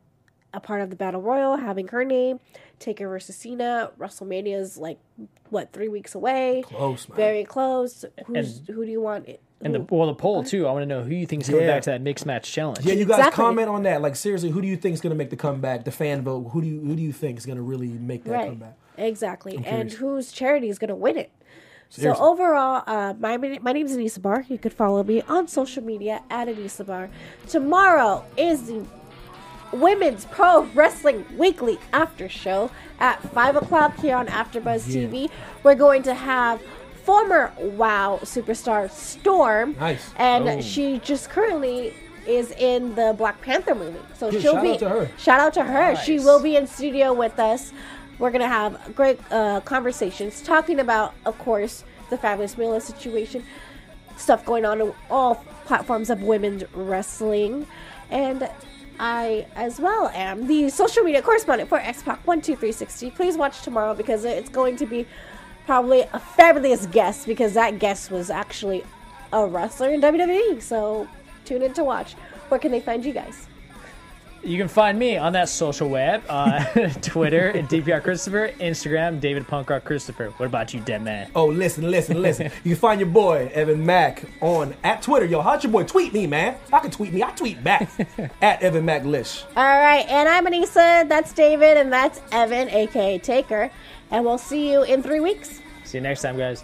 a 0.55 0.59
part 0.59 0.81
of 0.81 0.89
the 0.89 0.95
Battle 0.95 1.21
Royal, 1.21 1.57
having 1.57 1.87
her 1.89 2.03
name, 2.05 2.39
Taker 2.79 3.07
versus 3.07 3.35
Cena, 3.35 3.91
WrestleMania 3.99 4.57
is 4.59 4.77
like 4.77 4.97
what 5.49 5.71
three 5.73 5.89
weeks 5.89 6.15
away, 6.15 6.63
Close, 6.65 7.07
man. 7.09 7.15
very 7.15 7.43
close. 7.43 8.05
Who's 8.25 8.61
who 8.67 8.85
do 8.85 8.91
you 8.91 9.01
want? 9.01 9.27
And 9.61 9.73
the 9.73 9.81
well, 9.89 10.07
the 10.07 10.13
poll 10.15 10.43
too. 10.43 10.67
I 10.67 10.71
want 10.71 10.83
to 10.83 10.85
know 10.87 11.01
who 11.03 11.13
you 11.13 11.25
think's 11.25 11.47
coming 11.49 11.61
Yeah. 11.61 11.67
back 11.75 11.83
to 11.83 11.89
that 11.91 12.01
mixed 12.01 12.25
match 12.25 12.51
challenge. 12.51 12.85
Yeah, 12.85 12.93
you 12.93 13.05
guys 13.05 13.19
Exactly. 13.19 13.43
comment 13.43 13.69
on 13.69 13.83
that. 13.83 14.01
Like 14.01 14.15
seriously, 14.15 14.49
who 14.49 14.61
do 14.61 14.67
you 14.67 14.75
think 14.77 14.93
is 14.95 15.01
going 15.01 15.11
to 15.11 15.17
make 15.17 15.29
the 15.29 15.35
comeback? 15.37 15.85
The 15.85 15.91
fan 15.91 16.23
vote. 16.23 16.49
Who 16.51 16.61
do 16.61 16.67
you 16.67 16.79
who 16.81 16.95
do 16.95 17.01
you 17.01 17.11
think 17.13 17.37
is 17.37 17.45
going 17.45 17.57
to 17.57 17.61
really 17.63 17.87
make 17.87 18.23
that 18.25 18.31
right, 18.33 18.47
comeback? 18.49 18.75
exactly, 18.97 19.61
and 19.65 19.91
whose 19.91 20.31
charity 20.31 20.69
is 20.69 20.77
going 20.79 20.89
to 20.89 20.95
win 20.95 21.17
it? 21.17 21.31
Seriously. 21.89 22.17
So 22.19 22.29
overall, 22.31 22.83
uh, 22.87 23.13
my 23.19 23.37
my 23.37 23.71
name 23.71 23.85
is 23.85 23.95
Anissa 23.95 24.21
Barr. 24.21 24.43
You 24.49 24.57
could 24.57 24.73
follow 24.73 25.03
me 25.03 25.21
on 25.23 25.47
social 25.47 25.83
media 25.83 26.21
at 26.29 26.47
Anissa 26.47 26.85
Barr. 26.85 27.09
Tomorrow 27.47 28.25
is 28.37 28.63
the 28.67 28.85
Women's 29.79 30.25
Pro 30.25 30.63
Wrestling 30.73 31.25
Weekly 31.37 31.77
After 31.93 32.29
Show 32.29 32.71
at 32.99 33.21
five 33.33 33.55
o'clock 33.55 33.97
here 33.99 34.15
on 34.15 34.27
AfterBuzz 34.27 34.83
TV. 34.91 35.29
We're 35.63 35.75
going 35.75 36.03
to 36.03 36.13
have 36.13 36.61
former 37.03 37.51
WoW 37.59 38.19
superstar 38.23 38.89
Storm, 38.89 39.75
Nice. 39.79 40.11
and 40.17 40.47
Oh. 40.47 40.61
she 40.61 40.99
just 40.99 41.29
currently 41.29 41.93
is 42.25 42.51
in 42.51 42.95
the 42.95 43.13
Black 43.17 43.39
Panther 43.41 43.75
movie. 43.75 43.99
So 44.15 44.29
Yeah, 44.29 44.39
she'll 44.39 44.53
shout 44.53 44.63
be 44.63 44.71
out 44.71 44.79
to 44.79 44.89
her. 44.89 45.09
shout 45.17 45.39
out 45.39 45.53
to 45.53 45.63
her. 45.63 45.95
She 45.97 46.19
will 46.19 46.41
be 46.41 46.55
in 46.55 46.65
studio 46.65 47.13
with 47.13 47.37
us. 47.39 47.71
We're 48.17 48.31
gonna 48.31 48.47
have 48.47 48.95
great 48.95 49.19
uh, 49.31 49.59
conversations 49.61 50.41
talking 50.41 50.79
about, 50.79 51.13
of 51.25 51.37
course, 51.37 51.83
the 52.09 52.17
Fabulous 52.17 52.57
Moolah 52.57 52.81
situation, 52.81 53.43
stuff 54.17 54.45
going 54.45 54.65
on 54.65 54.79
in 54.81 54.93
all 55.11 55.43
platforms 55.65 56.09
of 56.09 56.23
women's 56.23 56.63
wrestling, 56.73 57.67
and 58.09 58.49
I 58.99 59.45
as 59.55 59.79
well 59.79 60.09
am 60.13 60.47
the 60.47 60.69
social 60.69 61.03
media 61.03 61.21
correspondent 61.21 61.69
for 61.69 61.77
X-Pac 61.77 62.25
One 62.25 62.41
Two 62.41 62.55
Three 62.55 62.71
Sixty. 62.71 63.11
Please 63.11 63.37
watch 63.37 63.61
tomorrow 63.61 63.93
because 63.93 64.25
it's 64.25 64.49
going 64.49 64.77
to 64.77 64.85
be 64.85 65.05
probably 65.65 66.01
a 66.13 66.19
fabulous 66.19 66.85
guest 66.85 67.25
because 67.27 67.53
that 67.53 67.79
guest 67.79 68.11
was 68.11 68.29
actually 68.29 68.83
a 69.33 69.45
wrestler 69.45 69.89
in 69.89 70.01
WWE. 70.01 70.61
So 70.61 71.07
tune 71.43 71.61
in 71.61 71.73
to 71.73 71.83
watch. 71.83 72.13
Where 72.49 72.59
can 72.59 72.71
they 72.71 72.79
find 72.79 73.03
you 73.03 73.13
guys? 73.13 73.47
You 74.45 74.59
can 74.59 74.67
find 74.67 74.99
me 74.99 75.17
on 75.17 75.33
that 75.33 75.49
social 75.49 75.89
web, 75.89 76.23
uh, 76.29 76.63
Twitter 77.01 77.49
at 77.49 77.65
DPR 77.65 78.03
Christopher, 78.03 78.51
Instagram 78.59 79.19
David 79.19 79.47
Punk 79.47 79.71
Rock 79.71 79.83
Christopher. 79.85 80.29
What 80.37 80.45
about 80.45 80.71
you, 80.71 80.81
dead 80.81 81.01
man? 81.01 81.31
Oh, 81.33 81.47
listen, 81.47 81.89
listen, 81.89 82.21
listen. 82.21 82.51
you 82.63 82.75
can 82.75 82.79
find 82.79 82.99
your 82.99 83.09
boy 83.09 83.49
Evan 83.55 83.83
Mack 83.83 84.23
on 84.41 84.75
at 84.83 85.01
Twitter. 85.01 85.25
Yo, 85.25 85.41
how's 85.41 85.63
your 85.63 85.71
boy? 85.71 85.83
Tweet 85.83 86.13
me, 86.13 86.27
man. 86.27 86.57
I 86.71 86.79
can 86.79 86.91
tweet 86.91 87.11
me. 87.11 87.23
I 87.23 87.31
tweet 87.31 87.63
back 87.63 87.89
at 88.43 88.61
Evan 88.61 88.85
Mack 88.85 89.03
Lish. 89.03 89.43
All 89.55 89.63
right, 89.63 90.05
and 90.07 90.29
I'm 90.29 90.45
Anissa. 90.45 91.09
That's 91.09 91.33
David, 91.33 91.77
and 91.77 91.91
that's 91.91 92.21
Evan, 92.31 92.69
aka 92.69 93.17
Taker. 93.17 93.71
And 94.11 94.23
we'll 94.23 94.37
see 94.37 94.71
you 94.71 94.83
in 94.83 95.01
three 95.01 95.21
weeks. 95.21 95.59
See 95.85 95.97
you 95.97 96.03
next 96.03 96.21
time, 96.21 96.37
guys. 96.37 96.63